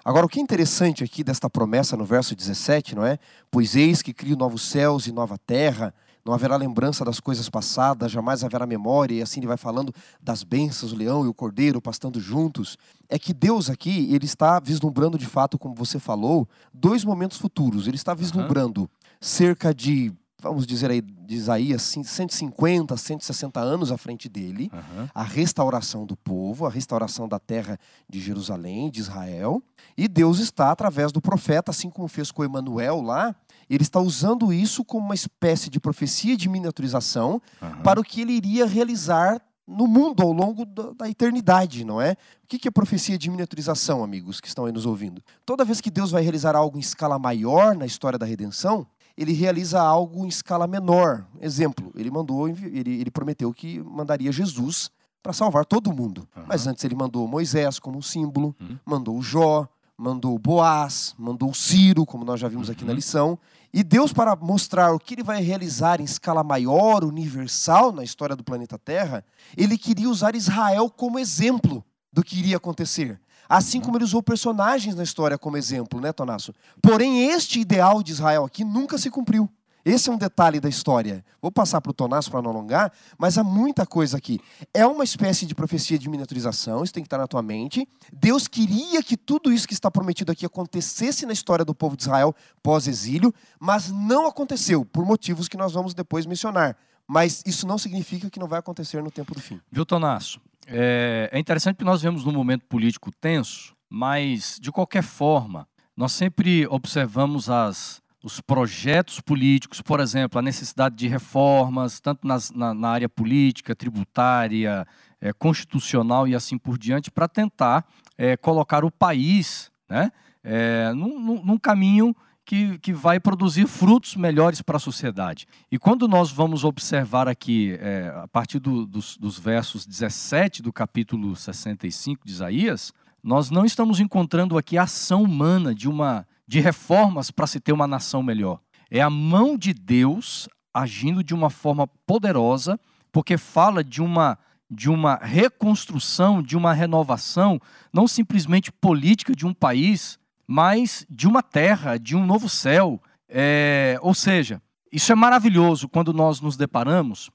Agora, 0.04 0.26
o 0.26 0.30
que 0.30 0.38
é 0.38 0.44
interessante 0.44 1.02
aqui 1.02 1.24
desta 1.24 1.50
promessa 1.50 1.96
no 1.96 2.04
verso 2.04 2.36
17, 2.36 2.94
não 2.94 3.06
é? 3.06 3.18
Pois 3.50 3.74
eis 3.74 4.02
que 4.02 4.14
crio 4.14 4.36
novos 4.36 4.64
céus 4.64 5.08
e 5.08 5.14
nova 5.14 5.38
terra, 5.38 5.94
não 6.24 6.34
haverá 6.34 6.56
lembrança 6.56 7.04
das 7.04 7.20
coisas 7.20 7.50
passadas, 7.50 8.12
jamais 8.12 8.44
haverá 8.44 8.66
memória, 8.66 9.16
e 9.16 9.22
assim 9.22 9.40
ele 9.40 9.48
vai 9.48 9.58
falando 9.58 9.94
das 10.22 10.44
bênçãos, 10.44 10.92
o 10.92 10.96
leão 10.96 11.26
e 11.26 11.28
o 11.28 11.34
cordeiro 11.34 11.82
pastando 11.82 12.20
juntos. 12.20 12.78
É 13.10 13.18
que 13.18 13.34
Deus 13.34 13.70
aqui, 13.70 14.14
ele 14.14 14.26
está 14.26 14.60
vislumbrando 14.60 15.18
de 15.18 15.26
fato, 15.26 15.58
como 15.58 15.76
você 15.76 16.00
falou, 16.00 16.48
dois 16.74 17.04
momentos 17.04 17.38
futuros. 17.38 17.88
Ele 17.88 17.96
está 17.98 18.14
vislumbrando 18.14 18.82
uhum. 18.82 18.88
cerca 19.20 19.74
de, 19.74 20.14
vamos 20.40 20.68
dizer 20.68 20.92
aí, 20.92 21.02
de 21.02 21.36
Isaías, 21.36 21.82
150, 21.82 22.96
160 22.96 23.60
anos 23.60 23.92
à 23.92 23.98
frente 23.98 24.30
dele, 24.30 24.70
Aham. 24.74 25.10
a 25.14 25.24
restauração 25.24 26.06
do 26.06 26.16
povo, 26.16 26.66
a 26.66 26.70
restauração 26.70 27.28
da 27.28 27.40
terra 27.40 27.80
de 28.08 28.20
Jerusalém, 28.20 28.92
de 28.92 29.00
Israel. 29.00 29.64
E 29.98 30.08
Deus 30.08 30.40
está, 30.40 30.72
através 30.72 31.12
do 31.12 31.22
profeta, 31.22 31.72
assim 31.72 31.90
como 31.90 32.08
fez 32.08 32.32
com 32.32 32.44
Emanuel 32.44 33.02
lá, 33.02 33.36
ele 33.74 33.84
está 33.84 34.00
usando 34.00 34.52
isso 34.52 34.84
como 34.84 35.06
uma 35.06 35.16
espécie 35.16 35.70
de 35.70 35.80
profecia 35.80 36.36
de 36.36 36.50
miniaturização 36.50 37.42
Aham. 37.62 37.82
para 37.84 38.00
o 38.00 38.04
que 38.04 38.22
ele 38.22 38.34
iria 38.34 38.66
realizar 38.66 39.42
no 39.68 39.88
mundo 39.88 40.22
ao 40.24 40.34
longo 40.34 40.66
da, 40.66 40.92
da 40.92 41.10
eternidade, 41.10 41.86
não 41.86 42.02
é? 42.02 42.12
O 42.44 42.48
que 42.48 42.60
que 42.60 42.68
é 42.68 42.72
profecia 42.72 43.18
de 43.18 43.30
miniaturização, 43.30 44.04
amigos 44.04 44.42
que 44.42 44.48
estão 44.48 44.66
aí 44.66 44.72
nos 44.74 44.86
ouvindo? 44.86 45.22
Toda 45.46 45.64
vez 45.64 45.80
que 45.80 45.90
Deus 45.90 46.12
vai 46.12 46.22
realizar 46.22 46.56
algo 46.56 46.78
em 46.78 46.82
escala 46.82 47.18
maior 47.18 47.76
na 47.76 47.86
história 47.86 48.20
da 48.20 48.26
redenção, 48.26 48.86
ele 49.16 49.32
realiza 49.34 49.80
algo 49.80 50.26
em 50.26 50.28
escala 50.28 50.68
menor. 50.68 51.26
Exemplo, 51.40 51.92
ele 51.96 52.10
mandou, 52.12 52.50
ele, 52.50 53.00
ele 53.02 53.12
prometeu 53.12 53.54
que 53.54 53.80
mandaria 53.80 54.32
Jesus 54.32 54.90
para 55.24 55.32
salvar 55.32 55.64
todo 55.66 55.94
mundo. 55.94 56.28
Aham. 56.36 56.46
Mas 56.50 56.66
antes 56.68 56.84
ele 56.84 56.96
mandou 56.96 57.26
Moisés 57.28 57.78
como 57.80 57.98
um 57.98 58.02
símbolo, 58.02 58.56
Uhum. 58.60 58.78
mandou 58.86 59.22
Jó, 59.22 59.68
mandou 59.98 60.38
Boaz, 60.40 61.14
mandou 61.18 61.54
Ciro, 61.54 62.06
como 62.06 62.26
nós 62.26 62.40
já 62.40 62.48
vimos 62.48 62.70
aqui 62.70 62.84
na 62.84 62.90
Uhum. 62.90 62.96
lição. 62.96 63.40
E 63.74 63.84
Deus, 63.84 64.12
para 64.12 64.36
mostrar 64.36 64.94
o 64.94 65.00
que 65.00 65.14
ele 65.14 65.24
vai 65.24 65.42
realizar 65.42 66.02
em 66.02 66.04
escala 66.04 66.44
maior, 66.44 67.06
universal 67.06 67.92
na 67.92 68.04
história 68.04 68.36
do 68.36 68.44
planeta 68.44 68.78
Terra, 68.78 69.24
ele 69.56 69.78
queria 69.78 70.10
usar 70.10 70.36
Israel 70.36 70.90
como 70.90 71.18
exemplo 71.18 71.84
do 72.12 72.24
que 72.24 72.38
iria 72.38 72.58
acontecer. 72.58 73.20
Assim 73.48 73.80
como 73.80 73.98
ele 73.98 74.04
usou 74.04 74.22
personagens 74.22 74.96
na 74.96 75.04
história 75.04 75.38
como 75.38 75.58
exemplo, 75.58 76.02
né, 76.02 76.12
Tonasso? 76.12 76.54
Porém, 76.82 77.30
este 77.30 77.60
ideal 77.60 78.04
de 78.04 78.12
Israel 78.12 78.46
aqui 78.46 78.64
nunca 78.64 78.98
se 78.98 79.10
cumpriu. 79.10 79.50
Esse 79.84 80.10
é 80.10 80.14
um 80.14 80.18
detalhe 80.18 80.60
da 80.60 80.70
história. 80.70 81.24
Vou 81.42 81.52
passar 81.52 81.82
para 81.82 81.90
o 81.90 81.94
Tonasso 81.94 82.30
para 82.30 82.42
não 82.42 82.52
alongar, 82.52 82.92
mas 83.18 83.38
há 83.38 83.44
muita 83.44 83.86
coisa 83.86 84.18
aqui. 84.18 84.40
É 84.74 84.86
uma 84.86 85.04
espécie 85.04 85.46
de 85.46 85.56
profecia 85.56 85.98
de 85.98 86.10
miniaturização, 86.10 86.84
isso 86.84 86.94
tem 86.94 87.04
que 87.04 87.08
estar 87.08 87.18
na 87.18 87.28
tua 87.28 87.42
mente. 87.42 87.88
Deus 88.14 88.48
queria 88.48 89.02
que 89.02 89.18
tudo 89.18 89.52
isso 89.52 89.68
que 89.68 89.74
está 89.74 89.90
prometido 89.90 90.32
aqui 90.32 90.46
acontecesse 90.46 91.26
na 91.26 91.34
história 91.34 91.66
do 91.66 91.74
povo 91.74 91.96
de 91.96 92.04
Israel 92.04 92.36
pós-exílio, 92.62 93.34
mas 93.60 93.92
não 93.92 94.28
aconteceu, 94.28 94.86
por 94.86 95.06
motivos 95.06 95.48
que 95.48 95.58
nós 95.58 95.74
vamos 95.74 95.94
depois 95.94 96.26
mencionar. 96.26 96.78
Mas 97.08 97.44
isso 97.46 97.68
não 97.68 97.78
significa 97.78 98.30
que 98.30 98.40
não 98.40 98.48
vai 98.48 98.60
acontecer 98.60 99.04
no 99.04 99.12
tempo 99.12 99.34
do 99.34 99.42
fim. 99.42 99.60
Viu, 99.72 99.86
Tonasso? 99.86 100.40
É, 100.68 101.30
é 101.32 101.40
interessante 101.40 101.78
que 101.78 101.84
nós 101.84 102.02
vemos 102.02 102.24
num 102.24 102.32
momento 102.32 102.66
político 102.66 103.12
tenso, 103.20 103.76
mas, 103.90 104.58
de 104.62 104.72
qualquer 104.72 105.04
forma, 105.04 105.68
nós 105.98 106.14
sempre 106.14 106.66
observamos 106.68 107.50
as, 107.50 108.01
os 108.24 108.40
projetos 108.40 109.20
políticos, 109.20 109.82
por 109.82 110.00
exemplo, 110.00 110.38
a 110.38 110.42
necessidade 110.42 110.96
de 110.96 111.08
reformas, 111.08 112.00
tanto 112.00 112.28
nas- 112.28 112.52
na, 112.52 112.74
na 112.74 112.90
área 112.90 113.10
política, 113.10 113.76
tributária, 113.76 114.86
é, 115.20 115.34
constitucional 115.34 116.28
e 116.28 116.36
assim 116.36 116.58
por 116.58 116.78
diante, 116.78 117.10
para 117.12 117.28
tentar 117.28 117.86
é, 118.18 118.36
colocar 118.38 118.84
o 118.86 118.92
país 118.92 119.72
né, 119.90 120.12
é, 120.44 120.92
num, 120.94 121.44
num- 121.44 121.58
caminho 121.58 122.16
que, 122.46 122.78
que 122.80 122.92
vai 122.94 123.20
produzir 123.20 123.68
frutos 123.68 124.16
melhores 124.16 124.62
para 124.62 124.78
a 124.78 124.80
sociedade. 124.80 125.48
E 125.72 125.78
quando 125.80 126.08
nós 126.08 126.32
vamos 126.32 126.64
observar 126.64 127.28
aqui, 127.28 127.78
a 128.24 128.28
partir 128.28 128.60
do- 128.60 128.86
dos, 128.86 129.16
dos 129.18 129.38
versos 129.40 129.86
17 129.86 130.62
do 130.62 130.74
capítulo 130.74 131.36
65 131.36 132.26
de 132.26 132.32
Isaías, 132.34 132.92
nós 133.24 133.52
não 133.52 133.64
estamos 133.64 134.00
encontrando 134.00 134.58
aqui 134.58 134.78
a 134.78 134.84
ação 134.84 135.24
humana 135.24 135.74
de, 135.74 135.88
uma, 135.88 136.26
de 136.52 136.60
reformas 136.60 137.32
para 137.32 137.48
se 137.48 137.62
ter 137.62 137.72
uma 137.72 137.88
nação 137.88 138.22
melhor. 138.22 138.60
É 138.90 139.00
a 139.00 139.10
mão 139.10 139.58
de 139.58 139.74
Deus 139.74 140.50
agindo 140.74 141.24
de 141.24 141.34
uma 141.34 141.50
forma 141.50 141.88
poderosa, 142.06 142.78
porque 143.10 143.38
fala 143.38 143.82
de 143.82 144.02
uma, 144.02 144.38
de 144.70 144.90
uma 144.90 145.16
reconstrução, 145.16 146.44
de 146.44 146.58
uma 146.58 146.74
renovação, 146.74 147.58
não 147.94 148.06
simplesmente 148.06 148.70
política 148.70 149.34
de 149.34 149.48
um 149.48 149.54
país, 149.54 150.20
mas 150.46 151.06
de 151.10 151.26
uma 151.26 151.42
terra, 151.42 151.98
de 151.98 152.18
um 152.18 152.26
novo 152.26 152.50
céu. 152.50 153.02
É, 153.30 153.98
ou 154.02 154.14
seja, 154.14 154.62
isso 154.92 155.10
é 155.10 155.16
maravilhoso 155.16 155.88
quando 155.88 156.12
nós 156.12 156.42
nos 156.42 156.58
deparamos 156.58 157.32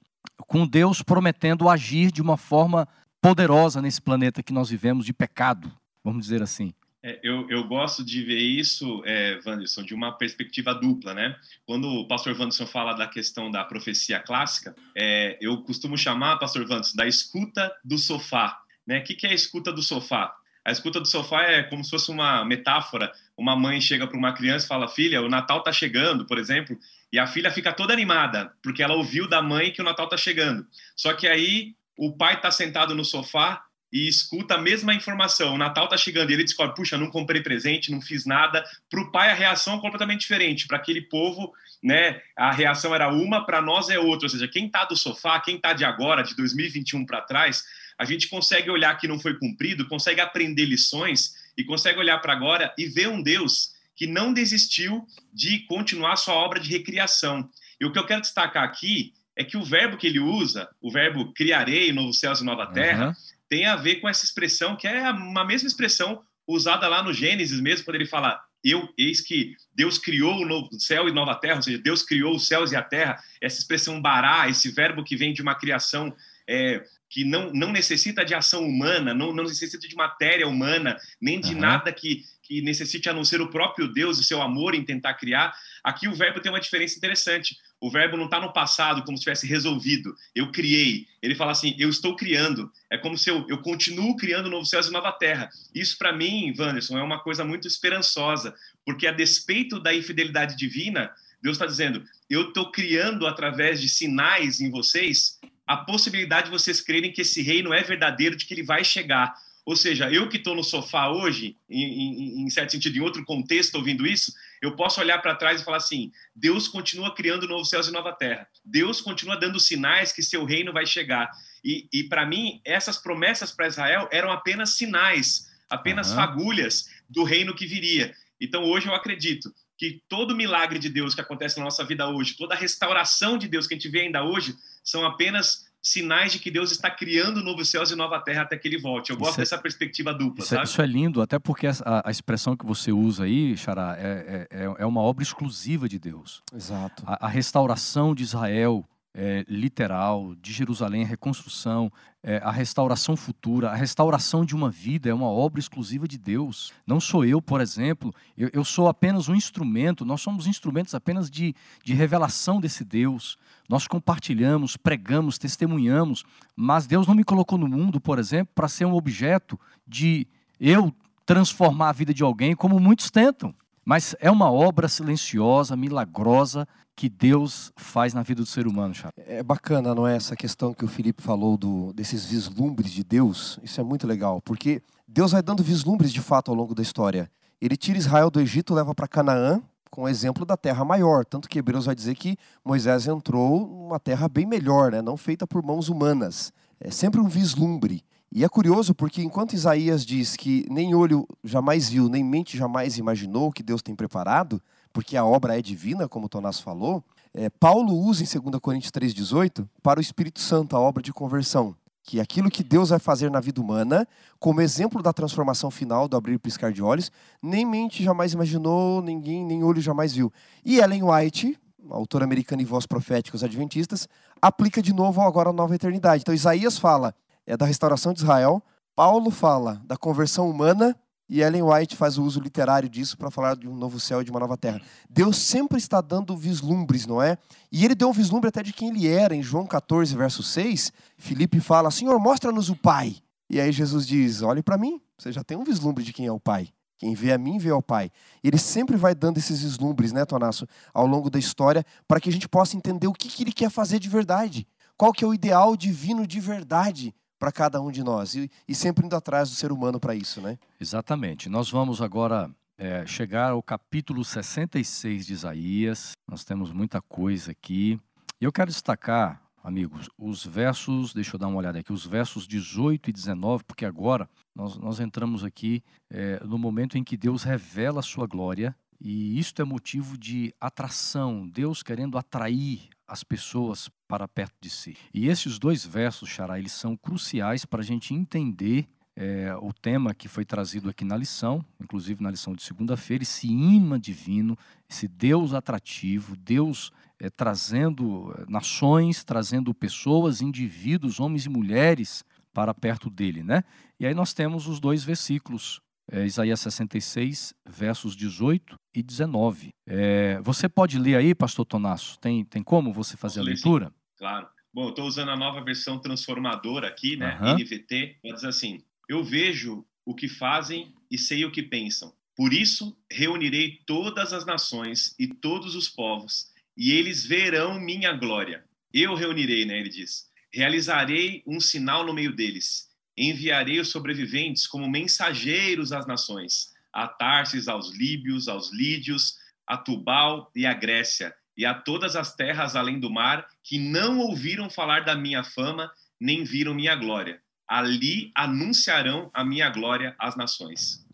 com 0.47 0.67
Deus 0.67 1.03
prometendo 1.03 1.71
agir 1.71 2.13
de 2.13 2.21
uma 2.21 2.37
forma 2.37 2.87
poderosa 3.23 3.81
nesse 3.81 4.03
planeta 4.03 4.43
que 4.43 4.53
nós 4.53 4.69
vivemos 4.69 5.07
de 5.07 5.15
pecado, 5.15 5.73
vamos 6.05 6.27
dizer 6.27 6.43
assim. 6.43 6.75
É, 7.07 7.21
eu, 7.23 7.49
eu 7.49 7.63
gosto 7.63 8.05
de 8.05 8.25
ver 8.25 8.41
isso, 8.41 9.01
é, 9.05 9.39
Wanderson, 9.47 9.85
de 9.85 9.95
uma 9.95 10.11
perspectiva 10.19 10.75
dupla, 10.75 11.15
né? 11.15 11.37
Quando 11.65 11.89
o 11.89 12.09
pastor 12.09 12.33
Wanderson 12.33 12.67
fala 12.67 12.95
da 12.95 13.07
questão 13.07 13.49
da 13.49 13.63
profecia 13.63 14.19
clássica, 14.19 14.75
é, 14.93 15.39
eu 15.41 15.63
costumo 15.63 15.97
chamar, 15.97 16.37
pastor 16.39 16.63
Wanderson, 16.63 16.97
da 16.97 17.07
escuta 17.07 17.73
do 17.85 17.97
sofá. 17.97 18.61
Né? 18.85 18.99
O 18.99 19.05
que, 19.05 19.15
que 19.15 19.25
é 19.25 19.31
a 19.31 19.35
escuta 19.35 19.73
do 19.73 19.83
sofá? 19.83 20.35
A 20.65 20.73
escuta 20.73 20.99
do 20.99 21.07
sofá 21.07 21.45
é 21.45 21.63
como 21.63 21.85
se 21.85 21.91
fosse 21.91 22.11
uma 22.11 22.45
metáfora. 22.45 23.13
Uma 23.37 23.55
mãe 23.55 23.81
chega 23.81 24.09
para 24.09 24.19
uma 24.19 24.33
criança 24.33 24.65
e 24.65 24.69
fala: 24.69 24.89
Filha, 24.89 25.23
o 25.23 25.29
Natal 25.29 25.61
está 25.61 25.71
chegando, 25.71 26.27
por 26.27 26.39
exemplo, 26.39 26.77
e 27.13 27.21
a 27.21 27.27
filha 27.29 27.53
fica 27.53 27.73
toda 27.73 27.93
animada, 27.93 28.53
porque 28.61 28.83
ela 28.83 28.95
ouviu 28.95 29.29
da 29.29 29.41
mãe 29.41 29.71
que 29.71 29.81
o 29.81 29.85
Natal 29.85 30.07
está 30.07 30.17
chegando. 30.17 30.67
Só 30.97 31.13
que 31.13 31.29
aí 31.29 31.77
o 31.97 32.17
pai 32.17 32.35
está 32.35 32.51
sentado 32.51 32.97
no 32.97 33.05
sofá 33.05 33.63
e 33.97 34.07
escuta 34.07 34.57
a 34.57 34.59
mesma 34.59 34.93
informação. 34.93 35.55
O 35.55 35.59
Natal 35.59 35.85
está 35.85 35.97
chegando 35.97 36.29
e 36.29 36.35
ele 36.35 36.45
descobre: 36.45 36.75
Puxa, 36.75 36.99
não 36.99 37.09
comprei 37.09 37.41
presente, 37.41 37.91
não 37.91 38.03
fiz 38.03 38.27
nada. 38.27 38.63
Para 38.91 39.01
o 39.01 39.11
pai, 39.11 39.31
a 39.31 39.35
reação 39.35 39.79
é 39.79 39.81
completamente 39.81 40.21
diferente. 40.21 40.67
Para 40.67 40.77
aquele 40.77 41.01
povo, 41.01 41.51
né, 41.83 42.21
a 42.37 42.53
reação 42.53 42.95
era 42.95 43.09
uma, 43.09 43.47
para 43.47 43.63
nós 43.63 43.89
é 43.89 43.99
outra. 43.99 44.27
Ou 44.27 44.29
seja, 44.29 44.47
quem 44.47 44.67
está 44.67 44.85
do 44.85 44.95
sofá, 44.95 45.41
quem 45.41 45.57
está 45.57 45.73
de 45.73 45.83
agora, 45.83 46.23
de 46.23 46.37
2021 46.37 47.07
para 47.07 47.23
trás, 47.23 47.65
a 47.99 48.05
gente 48.05 48.29
consegue 48.29 48.71
olhar 48.71 48.95
que 48.99 49.09
não 49.09 49.19
foi 49.19 49.39
cumprido, 49.39 49.89
consegue 49.89 50.21
aprender 50.21 50.67
lições 50.67 51.35
e 51.57 51.65
consegue 51.65 51.99
olhar 51.99 52.19
para 52.19 52.35
agora 52.35 52.75
e 52.77 52.85
ver 52.85 53.09
um 53.09 53.23
Deus 53.23 53.71
que 53.95 54.07
não 54.07 54.31
desistiu 54.31 55.07
de 55.33 55.61
continuar 55.61 56.17
sua 56.17 56.35
obra 56.35 56.61
de 56.61 56.69
recriação. 56.69 57.49
E 57.81 57.87
o 57.87 57.93
que 57.93 57.99
eu 57.99 58.05
quero 58.05 58.21
destacar 58.21 58.63
aqui 58.63 59.15
é 59.35 59.43
que 59.43 59.57
o 59.57 59.65
verbo 59.65 59.97
que 59.97 60.07
ele 60.07 60.19
usa, 60.19 60.69
o 60.83 60.91
verbo 60.91 61.33
criarei 61.33 61.93
novos 61.93 62.21
céus 62.21 62.41
e 62.41 62.45
nova 62.45 62.67
terra, 62.67 63.07
Aham. 63.07 63.17
Tem 63.49 63.67
a 63.67 63.77
ver 63.77 63.97
com 63.97 64.09
essa 64.09 64.25
expressão 64.25 64.77
que 64.77 64.87
é 64.87 65.11
uma 65.11 65.45
mesma 65.45 65.69
expressão 65.69 66.23
usada 66.47 66.87
lá 66.89 67.03
no 67.03 67.13
Gênesis 67.13 67.61
mesmo, 67.61 67.85
quando 67.85 67.97
ele 67.97 68.07
fala 68.07 68.41
eu, 68.65 68.89
eis 68.99 69.21
que 69.21 69.55
Deus 69.75 69.97
criou 69.97 70.43
o 70.43 70.47
novo 70.47 70.69
céu 70.81 71.09
e 71.09 71.13
nova 71.13 71.37
terra, 71.37 71.57
ou 71.57 71.63
seja, 71.63 71.79
Deus 71.79 72.03
criou 72.03 72.35
os 72.35 72.49
céus 72.49 72.73
e 72.73 72.77
a 72.77 72.83
terra, 72.83 73.23
essa 73.41 73.61
expressão 73.61 74.01
bará, 74.01 74.49
esse 74.49 74.71
verbo 74.71 75.05
que 75.05 75.17
vem 75.17 75.33
de 75.33 75.41
uma 75.41 75.55
criação 75.55 76.15
é, 76.49 76.85
que 77.09 77.25
não, 77.25 77.53
não 77.53 77.71
necessita 77.71 78.25
de 78.25 78.35
ação 78.35 78.67
humana, 78.67 79.15
não, 79.15 79.33
não 79.33 79.45
necessita 79.45 79.87
de 79.87 79.95
matéria 79.95 80.49
humana, 80.49 80.97
nem 81.21 81.41
de 81.41 81.53
Aham. 81.53 81.61
nada 81.61 81.93
que, 81.93 82.25
que 82.43 82.61
necessite 82.61 83.09
a 83.09 83.13
não 83.13 83.25
ser 83.25 83.41
o 83.41 83.51
próprio 83.51 83.87
Deus 83.87 84.19
e 84.19 84.25
seu 84.25 84.43
amor 84.43 84.75
em 84.75 84.85
tentar 84.85 85.15
criar. 85.15 85.55
Aqui 85.85 86.09
o 86.09 86.15
verbo 86.15 86.41
tem 86.41 86.51
uma 86.51 86.61
diferença 86.61 86.97
interessante. 86.97 87.57
O 87.81 87.91
verbo 87.91 88.17
não 88.17 88.25
está 88.25 88.41
no 88.41 88.53
passado 88.53 89.03
como 89.05 89.17
se 89.17 89.25
tivesse 89.25 89.47
resolvido. 89.47 90.15
Eu 90.35 90.51
criei. 90.51 91.07
Ele 91.21 91.35
fala 91.35 91.53
assim: 91.53 91.75
eu 91.79 91.91
estou 91.91 92.17
criando. 92.17 92.73
É 92.91 92.97
como 92.97 93.19
se 93.19 93.31
eu, 93.31 93.45
eu 93.49 93.59
continuo 93.59 94.17
criando 94.17 94.49
novos 94.49 94.71
céus 94.71 94.89
e 94.89 94.93
nova 94.93 95.13
terra. 95.13 95.51
Isso, 95.75 95.99
para 95.99 96.13
mim, 96.13 96.55
Wanderson, 96.59 96.99
é 96.99 97.03
uma 97.03 97.21
coisa 97.21 97.45
muito 97.45 97.69
esperançosa, 97.69 98.55
porque 98.85 99.07
a 99.07 99.13
despeito 99.13 99.79
da 99.79 99.95
infidelidade 99.95 100.57
divina, 100.57 101.11
Deus 101.43 101.57
está 101.57 101.67
dizendo: 101.67 102.03
eu 102.31 102.49
estou 102.49 102.71
criando 102.71 103.27
através 103.27 103.81
de 103.81 103.89
sinais 103.89 104.61
em 104.61 104.71
vocês 104.71 105.39
a 105.67 105.77
possibilidade 105.77 106.47
de 106.47 106.53
vocês 106.53 106.81
crerem 106.81 107.13
que 107.13 107.23
esse 107.23 107.43
reino 107.43 107.75
é 107.75 107.83
verdadeiro, 107.83 108.37
de 108.37 108.47
que 108.47 108.55
ele 108.55 108.63
vai 108.63 108.85
chegar. 108.85 109.35
Ou 109.67 109.75
seja, 109.75 110.09
eu 110.13 110.29
que 110.29 110.37
estou 110.37 110.55
no 110.55 110.63
sofá 110.63 111.09
hoje, 111.09 111.57
em, 111.69 111.83
em, 111.83 112.43
em 112.43 112.51
certo 112.51 112.71
sentido, 112.71 112.97
em 112.97 113.01
outro 113.01 113.25
contexto, 113.25 113.75
ouvindo 113.75 114.07
isso, 114.07 114.33
eu 114.67 114.77
posso 114.77 115.01
olhar 115.01 115.21
para 115.23 115.35
trás 115.35 115.61
e 115.61 115.65
falar 115.65 115.79
assim: 115.79 116.13
Deus 116.35 116.69
continua 116.69 117.15
criando 117.15 117.49
novos 117.49 117.71
céus 117.71 117.89
e 117.89 117.93
nova 117.93 118.13
terra. 118.13 118.49
Deus 118.65 119.01
continua 119.01 119.39
dando 119.39 119.61
sinais 119.61 120.13
que 120.13 120.23
seu 120.23 120.45
reino 120.45 120.73
vai 120.73 120.87
chegar. 120.87 121.31
E, 121.65 121.89
e 121.93 122.05
para 122.05 122.27
mim, 122.27 122.61
essas 122.65 122.99
promessas 122.99 123.51
para 123.51 123.67
Israel 123.69 124.09
eram 124.13 124.31
apenas 124.31 124.71
sinais, 124.71 125.51
apenas 125.69 126.09
Aham. 126.13 126.17
fagulhas 126.17 126.91
do 127.09 127.25
reino 127.25 127.55
que 127.55 127.67
viria. 127.67 128.15
Então, 128.41 128.65
hoje 128.65 128.87
eu 128.87 128.95
acredito 128.95 129.53
que 129.79 130.03
todo 130.09 130.35
milagre 130.35 130.79
de 130.79 130.89
Deus 130.89 131.15
que 131.15 131.21
acontece 131.21 131.59
na 131.59 131.65
nossa 131.65 131.85
vida 131.85 132.09
hoje, 132.09 132.37
toda 132.37 132.55
a 132.55 132.59
restauração 132.59 133.37
de 133.37 133.47
Deus 133.47 133.67
que 133.67 133.75
a 133.75 133.77
gente 133.77 133.91
vê 133.91 134.03
ainda 134.03 134.25
hoje, 134.25 134.57
são 134.83 135.05
apenas 135.05 135.66
sinais 135.87 136.33
de 136.33 136.41
que 136.41 136.51
Deus 136.51 136.73
está 136.73 136.91
criando 136.91 137.43
novos 137.45 137.69
céus 137.71 137.91
e 137.93 137.95
nova 137.95 138.21
terra 138.21 138.43
até 138.43 138.57
que 138.57 138.67
ele 138.67 138.79
volte. 138.79 139.11
Eu 139.11 139.17
Isso 139.17 139.25
gosto 139.25 139.39
é- 139.39 139.43
dessa 139.43 139.57
perspectiva 139.57 140.13
dupla, 140.13 140.43
Isso 140.45 140.55
é, 140.55 140.59
sabe? 140.59 140.69
isso 140.69 140.83
é 140.83 140.87
lindo, 140.87 141.23
até 141.23 141.39
porque 141.39 141.67
a, 141.69 141.73
a 142.05 142.11
expressão 142.11 142.57
que 142.57 142.67
você 142.67 142.91
usa 142.91 143.25
aí, 143.25 143.57
Xará, 143.57 143.95
é, 143.99 144.47
é, 144.51 144.65
é- 144.65 144.75
é 144.79 144.87
uma 144.87 145.01
obra 145.01 145.23
exclusiva 145.23 145.89
de 145.89 145.99
Deus. 145.99 146.43
Exato. 146.53 147.05
A, 147.07 147.27
a 147.27 147.29
restauração 147.29 148.15
de 148.15 148.25
Israel 148.25 148.85
é, 149.19 149.45
literal 149.49 150.35
de 150.43 150.53
Jerusalém, 150.53 151.03
a 151.03 151.07
reconstrução, 151.07 151.91
é, 152.23 152.37
a 152.45 152.51
restauração 152.51 153.17
futura, 153.17 153.71
a 153.71 153.75
restauração 153.75 154.45
de 154.45 154.55
uma 154.55 154.71
vida 154.71 155.09
é 155.09 155.15
uma 155.15 155.29
obra 155.29 155.59
exclusiva 155.59 156.07
de 156.07 156.19
Deus. 156.19 156.71
Não 156.87 157.01
sou 157.01 157.25
eu, 157.25 157.41
por 157.41 157.63
exemplo, 157.63 158.13
eu, 158.37 158.51
eu 158.53 158.63
sou 158.63 158.89
apenas 158.89 159.27
um 159.29 159.35
instrumento, 159.35 160.05
nós 160.05 160.21
somos 160.21 160.47
instrumentos 160.47 160.95
apenas 160.95 161.31
de, 161.31 161.55
de 161.83 161.95
revelação 161.95 162.61
desse 162.61 162.85
Deus. 162.85 163.39
Nós 163.69 163.87
compartilhamos, 163.87 164.77
pregamos, 164.77 165.39
testemunhamos, 165.39 166.25
mas 166.55 166.87
Deus 166.87 167.07
não 167.07 167.15
me 167.15 167.25
colocou 167.25 167.59
no 167.59 167.69
mundo, 167.69 168.01
por 168.01 168.19
exemplo, 168.19 168.53
para 168.55 168.69
ser 168.69 168.85
um 168.85 168.95
objeto 168.95 169.59
de 169.87 170.27
eu 170.61 170.95
transformar 171.25 171.89
a 171.89 171.93
vida 171.93 172.15
de 172.15 172.23
alguém, 172.23 172.55
como 172.55 172.79
muitos 172.79 173.11
tentam. 173.11 173.55
Mas 173.85 174.17
é 174.21 174.31
uma 174.31 174.51
obra 174.51 174.89
silenciosa, 174.89 175.77
milagrosa, 175.77 176.67
que 176.97 177.09
Deus 177.11 177.73
faz 177.77 178.15
na 178.15 178.23
vida 178.23 178.41
do 178.41 178.47
ser 178.47 178.67
humano, 178.67 178.95
Charles. 178.95 179.13
É 179.19 179.43
bacana, 179.43 179.95
não 179.95 180.09
é? 180.09 180.17
Essa 180.17 180.35
questão 180.35 180.73
que 180.73 180.85
o 180.85 180.89
Felipe 180.89 181.23
falou 181.23 181.57
do, 181.57 181.93
desses 181.93 182.25
vislumbres 182.25 182.91
de 182.91 183.05
Deus. 183.05 183.61
Isso 183.63 183.81
é 183.81 183.85
muito 183.85 184.07
legal, 184.07 184.41
porque 184.41 184.83
Deus 185.07 185.33
vai 185.33 185.43
dando 185.43 185.63
vislumbres 185.63 186.13
de 186.13 186.23
fato 186.23 186.51
ao 186.51 186.57
longo 186.57 186.75
da 186.75 186.83
história. 186.83 187.31
Ele 187.61 187.77
tira 187.77 187.99
Israel 187.99 188.31
do 188.31 188.41
Egito, 188.41 188.75
leva 188.75 188.95
para 188.95 189.07
Canaã, 189.07 189.63
com 189.97 190.03
o 190.03 190.09
exemplo 190.09 190.45
da 190.45 190.59
terra 190.59 190.85
maior. 190.85 191.25
Tanto 191.25 191.49
que 191.49 191.59
Hebreus 191.59 191.87
vai 191.87 191.95
dizer 191.95 192.15
que 192.17 192.37
Moisés 192.63 193.07
entrou 193.07 193.67
numa 193.67 193.99
terra 193.99 194.29
bem 194.29 194.45
melhor, 194.45 194.93
né? 194.93 195.01
não 195.01 195.17
feita 195.17 195.47
por 195.47 195.63
mãos 195.63 195.89
humanas. 195.89 196.53
É 196.79 196.91
sempre 196.91 197.19
um 197.19 197.27
vislumbre. 197.27 198.05
E 198.31 198.45
é 198.45 198.49
curioso 198.49 198.95
porque 198.95 199.23
enquanto 199.23 199.55
Isaías 199.55 200.05
diz 200.05 200.37
que 200.37 200.67
nem 200.71 200.95
olho 200.95 201.27
jamais 201.43 201.89
viu, 201.89 202.11
nem 202.11 202.23
mente 202.23 202.59
jamais 202.59 202.99
imaginou 202.99 203.49
o 203.49 203.53
que 203.53 203.63
Deus 203.63 203.81
tem 203.81 203.97
preparado, 203.97 204.61
porque 204.93 205.17
a 205.17 205.25
obra 205.25 205.59
é 205.59 205.63
divina, 205.63 206.07
como 206.07 206.27
o 206.27 206.29
Tomás 206.29 206.61
falou, 206.61 207.03
é, 207.33 207.49
Paulo 207.49 207.95
usa 207.95 208.23
em 208.23 208.41
2 208.41 208.61
Coríntios 208.61 208.93
3,18 208.93 209.67
para 209.83 209.99
o 209.99 210.03
Espírito 210.03 210.41
Santo, 210.41 210.77
a 210.77 210.81
obra 210.81 211.03
de 211.03 211.13
conversão. 211.13 211.75
Que 212.07 212.21
aquilo 212.21 212.49
que 212.49 212.63
Deus 212.63 212.89
vai 212.89 212.99
fazer 212.99 213.31
na 213.31 213.41
vida 213.41 213.61
humana, 213.61 214.07
como 214.39 214.61
exemplo 214.61 215.03
da 215.03 215.13
transformação 215.13 215.71
final, 215.71 216.07
do 216.07 216.17
abrir 216.17 216.35
e 216.35 216.39
piscar 216.39 216.73
de 216.73 216.81
olhos, 216.81 217.11
nem 217.43 217.67
mente 217.67 218.03
jamais 218.03 218.33
imaginou, 218.33 219.03
ninguém, 219.03 219.45
nem 219.45 219.63
olho 219.63 219.83
jamais 219.83 220.15
viu. 220.15 220.33
E 220.65 220.79
Ellen 220.79 221.03
White, 221.03 221.59
autora 221.91 222.25
americana 222.25 222.63
e 222.63 222.65
voz 222.65 222.87
profética, 222.87 223.37
adventistas, 223.45 224.09
aplica 224.41 224.81
de 224.81 224.95
novo 224.95 225.21
agora 225.21 225.51
a 225.51 225.53
nova 225.53 225.75
eternidade. 225.75 226.23
Então 226.23 226.35
Isaías 226.35 226.79
fala 226.79 227.15
é 227.47 227.57
da 227.57 227.67
restauração 227.67 228.13
de 228.13 228.21
Israel. 228.21 228.63
Paulo 228.95 229.31
fala 229.31 229.83
da 229.85 229.97
conversão 229.97 230.49
humana 230.49 230.97
e 231.29 231.41
Ellen 231.41 231.63
White 231.63 231.97
faz 231.97 232.19
o 232.19 232.25
uso 232.25 232.39
literário 232.39 232.89
disso 232.89 233.19
para 233.19 233.31
falar 233.31 233.57
de 233.57 233.69
um 233.69 233.75
novo 233.75 233.99
céu 233.99 234.23
e 234.23 234.25
de 234.25 234.31
uma 234.31 234.39
nova 234.39 234.57
terra. 234.57 234.81
Deus 235.11 235.37
sempre 235.37 235.79
está 235.79 236.01
dando 236.01 236.37
vislumbres, 236.37 237.07
não 237.07 237.21
é? 237.21 237.37
E 237.71 237.85
ele 237.85 237.95
deu 237.95 238.09
um 238.09 238.13
vislumbre 238.13 238.49
até 238.49 238.63
de 238.63 238.73
quem 238.73 238.91
ele 238.91 239.09
era. 239.09 239.35
Em 239.35 239.43
João 239.43 239.67
14, 239.67 240.17
verso 240.17 240.43
6, 240.43 240.93
Filipe 241.19 241.59
fala: 241.59 241.91
Senhor, 241.91 242.19
mostra-nos 242.21 242.71
o 242.71 242.77
Pai. 242.77 243.17
E 243.51 243.61
aí 243.61 243.73
Jesus 243.73 244.07
diz: 244.07 244.43
Olhe 244.43 244.63
para 244.63 244.79
mim, 244.79 245.01
você 245.19 245.33
já 245.33 245.43
tem 245.43 245.57
um 245.57 245.65
vislumbre 245.65 246.05
de 246.05 246.13
quem 246.13 246.27
é 246.27 246.33
o 246.33 246.41
Pai. 246.41 246.69
Quem 246.99 247.15
vê 247.15 247.33
a 247.33 247.39
mim, 247.39 247.59
vê 247.59 247.71
ao 247.71 247.83
Pai. 247.83 248.11
Ele 248.43 248.57
sempre 248.57 248.97
vai 248.97 249.15
dando 249.15 249.37
esses 249.37 249.61
vislumbres, 249.63 250.13
né, 250.13 250.25
Tonasso, 250.25 250.67
ao 250.95 251.07
longo 251.07 251.29
da 251.29 251.39
história, 251.39 251.85
para 252.09 252.19
que 252.21 252.31
a 252.31 252.33
gente 252.33 252.49
possa 252.49 252.77
entender 252.77 253.07
o 253.07 253.13
que, 253.13 253.29
que 253.29 253.43
ele 253.43 253.53
quer 253.53 253.69
fazer 253.69 253.99
de 253.99 254.09
verdade. 254.09 254.67
Qual 254.97 255.13
que 255.13 255.23
é 255.23 255.27
o 255.27 255.35
ideal 255.35 255.77
divino 255.77 256.27
de 256.27 256.41
verdade 256.41 257.15
para 257.39 257.53
cada 257.53 257.81
um 257.81 257.91
de 257.91 258.03
nós 258.03 258.35
e, 258.35 258.51
e, 258.67 258.75
sempre 258.75 259.05
indo 259.05 259.17
atrás 259.17 259.51
do 259.51 259.57
ser 259.57 259.73
humano 259.73 260.01
para 260.01 260.15
isso, 260.15 260.41
né? 260.41 260.59
Exatamente. 260.81 261.49
Nós 261.49 261.71
vamos 261.71 262.01
agora 262.01 262.51
é, 262.79 263.07
chegar 263.07 263.51
ao 263.51 263.63
capítulo 263.63 264.25
66 264.25 265.27
de 265.27 265.33
Isaías. 265.33 266.13
Nós 266.29 266.45
temos 266.45 266.73
muita 266.73 267.01
coisa 267.01 267.51
aqui. 267.51 267.99
E 268.41 268.45
eu 268.45 268.53
quero 268.53 268.71
destacar, 268.71 269.43
amigos, 269.63 270.09
os 270.19 270.45
versos, 270.45 271.13
deixa 271.13 271.37
eu 271.37 271.39
dar 271.41 271.49
uma 271.49 271.59
olhada 271.59 271.79
aqui, 271.79 271.93
os 271.93 272.07
versos 272.07 272.47
18 272.47 273.11
e 273.11 273.13
19, 273.13 273.65
porque 273.65 273.85
agora 273.85 274.29
nós, 274.55 274.77
nós 274.77 275.01
entramos 275.01 275.45
aqui 275.45 275.83
é, 276.11 276.43
no 276.45 276.59
momento 276.59 276.99
em 276.99 277.05
que 277.05 277.17
Deus 277.17 277.43
revela 277.43 278.01
a 278.01 278.03
sua 278.03 278.27
glória 278.27 278.77
e 279.01 279.39
isto 279.39 279.61
é 279.61 279.65
motivo 279.65 280.17
de 280.17 280.55
atração, 280.61 281.47
Deus 281.47 281.83
querendo 281.83 282.19
atrair 282.19 282.89
as 283.07 283.23
pessoas 283.23 283.89
para 284.09 284.27
perto 284.27 284.55
de 284.61 284.71
si. 284.71 284.97
E 285.15 285.29
esses 285.29 285.59
dois 285.59 285.85
versos, 285.85 286.29
Xará, 286.29 286.59
eles 286.59 286.73
são 286.73 286.97
cruciais 286.97 287.65
para 287.65 287.81
a 287.81 287.85
gente 287.85 288.13
entender 288.15 288.89
é, 289.17 289.57
o 289.61 289.73
tema 289.73 290.15
que 290.15 290.29
foi 290.29 290.45
trazido 290.45 290.91
aqui 290.91 291.05
na 291.05 291.17
lição, 291.17 291.65
inclusive 291.81 292.23
na 292.23 292.31
lição 292.31 292.55
de 292.55 292.63
segunda-feira, 292.63 293.23
esse 293.23 293.47
imã 293.49 293.99
divino, 293.99 294.59
esse 294.89 295.09
Deus 295.09 295.55
atrativo, 295.55 296.37
Deus 296.37 296.93
é, 297.19 297.31
trazendo 297.31 298.35
é, 298.39 298.45
nações, 298.51 299.25
trazendo 299.25 299.73
pessoas, 299.73 300.43
indivíduos, 300.43 301.19
homens 301.19 301.47
e 301.47 301.49
mulheres 301.49 302.25
para 302.53 302.75
perto 302.75 303.09
dele, 303.09 303.43
né? 303.43 303.65
E 303.99 304.07
aí 304.07 304.15
nós 304.15 304.35
temos 304.35 304.67
os 304.67 304.81
dois 304.81 305.03
versículos 305.03 305.81
é, 306.11 306.25
Isaías 306.25 306.61
66, 306.61 307.55
versos 307.69 308.15
18 308.15 308.77
e 308.95 309.03
19. 309.03 309.71
É, 309.87 310.41
você 310.43 310.69
pode 310.69 310.99
ler 310.99 311.17
aí, 311.17 311.35
pastor 311.35 311.65
Tonasso? 311.65 312.19
Tem, 312.19 312.45
tem 312.45 312.63
como 312.63 312.93
você 312.93 313.17
fazer 313.17 313.41
Posso 313.41 313.51
a 313.51 313.53
leitura? 313.53 313.93
Claro. 314.17 314.49
Bom, 314.73 314.91
estou 314.91 315.07
usando 315.07 315.31
a 315.31 315.37
nova 315.37 315.65
versão 315.65 315.99
transformadora 315.99 316.87
aqui, 316.87 317.17
né? 317.17 317.39
Uhum. 317.41 317.55
NVT. 317.55 318.19
Ela 318.23 318.35
diz 318.35 318.45
assim: 318.45 318.83
Eu 319.09 319.25
vejo 319.25 319.85
o 320.05 320.15
que 320.15 320.29
fazem 320.29 320.95
e 321.11 321.19
sei 321.19 321.45
o 321.45 321.51
que 321.51 321.63
pensam. 321.63 322.13
Por 322.37 322.53
isso, 322.53 322.97
reunirei 323.11 323.81
todas 323.87 324.33
as 324.33 324.45
nações 324.45 325.15
e 325.19 325.27
todos 325.27 325.75
os 325.75 325.89
povos, 325.89 326.53
e 326.77 326.93
eles 326.93 327.25
verão 327.25 327.81
minha 327.81 328.13
glória. 328.13 328.65
Eu 328.93 329.15
reunirei, 329.15 329.65
né? 329.65 329.79
Ele 329.79 329.89
diz. 329.89 330.31
Realizarei 330.53 331.43
um 331.47 331.59
sinal 331.59 332.05
no 332.05 332.13
meio 332.13 332.35
deles 332.35 332.87
enviarei 333.17 333.81
os 333.81 333.91
sobreviventes 333.91 334.67
como 334.67 334.91
mensageiros 334.91 335.93
às 335.93 336.07
nações, 336.07 336.73
a 336.93 337.09
Tarsis, 337.09 337.69
aos 337.69 337.95
líbios, 337.97 338.49
aos 338.49 338.73
lídios, 338.73 339.37
a 339.67 339.77
Tubal 339.77 340.51
e 340.55 340.67
a 340.67 340.75
Grécia, 340.75 341.35
e 341.57 341.65
a 341.65 341.75
todas 341.75 342.15
as 342.17 342.35
terras 342.35 342.77
além 342.77 343.01
do 343.01 343.11
mar 343.11 343.47
que 343.63 343.79
não 343.79 344.19
ouviram 344.19 344.69
falar 344.69 345.05
da 345.05 345.17
minha 345.17 345.43
fama, 345.43 345.91
nem 346.21 346.45
viram 346.45 346.75
minha 346.75 346.95
glória. 346.95 347.41
Ali 347.67 348.31
anunciarão 348.35 349.31
a 349.33 349.45
minha 349.45 349.69
glória 349.71 350.15
às 350.19 350.37
nações. 350.37 351.05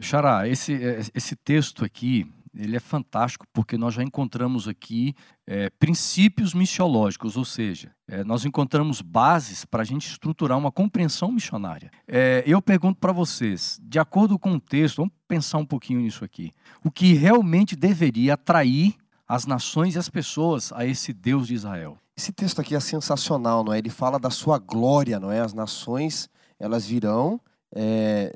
Xará, 0.00 0.46
esse, 0.46 0.74
esse 1.14 1.34
texto 1.36 1.84
aqui, 1.84 2.30
ele 2.56 2.76
é 2.76 2.80
fantástico 2.80 3.46
porque 3.52 3.76
nós 3.76 3.94
já 3.94 4.02
encontramos 4.02 4.66
aqui 4.66 5.14
é, 5.46 5.70
princípios 5.70 6.54
missiológicos, 6.54 7.36
ou 7.36 7.44
seja, 7.44 7.92
é, 8.08 8.24
nós 8.24 8.44
encontramos 8.44 9.00
bases 9.00 9.64
para 9.64 9.82
a 9.82 9.84
gente 9.84 10.08
estruturar 10.08 10.58
uma 10.58 10.72
compreensão 10.72 11.30
missionária. 11.30 11.90
É, 12.08 12.42
eu 12.46 12.60
pergunto 12.62 12.98
para 12.98 13.12
vocês, 13.12 13.78
de 13.82 13.98
acordo 13.98 14.38
com 14.38 14.52
o 14.52 14.60
texto, 14.60 14.96
vamos 14.96 15.12
pensar 15.28 15.58
um 15.58 15.66
pouquinho 15.66 16.00
nisso 16.00 16.24
aqui, 16.24 16.50
o 16.84 16.90
que 16.90 17.12
realmente 17.12 17.76
deveria 17.76 18.34
atrair 18.34 18.94
as 19.28 19.44
nações 19.44 19.94
e 19.94 19.98
as 19.98 20.08
pessoas 20.08 20.72
a 20.72 20.86
esse 20.86 21.12
Deus 21.12 21.48
de 21.48 21.54
Israel? 21.54 21.98
Esse 22.16 22.32
texto 22.32 22.60
aqui 22.60 22.74
é 22.74 22.80
sensacional, 22.80 23.62
não 23.62 23.72
é? 23.72 23.78
Ele 23.78 23.90
fala 23.90 24.18
da 24.18 24.30
sua 24.30 24.58
glória, 24.58 25.20
não 25.20 25.30
é? 25.30 25.40
As 25.40 25.52
nações, 25.52 26.30
elas 26.58 26.86
virão, 26.86 27.40
é, 27.74 28.34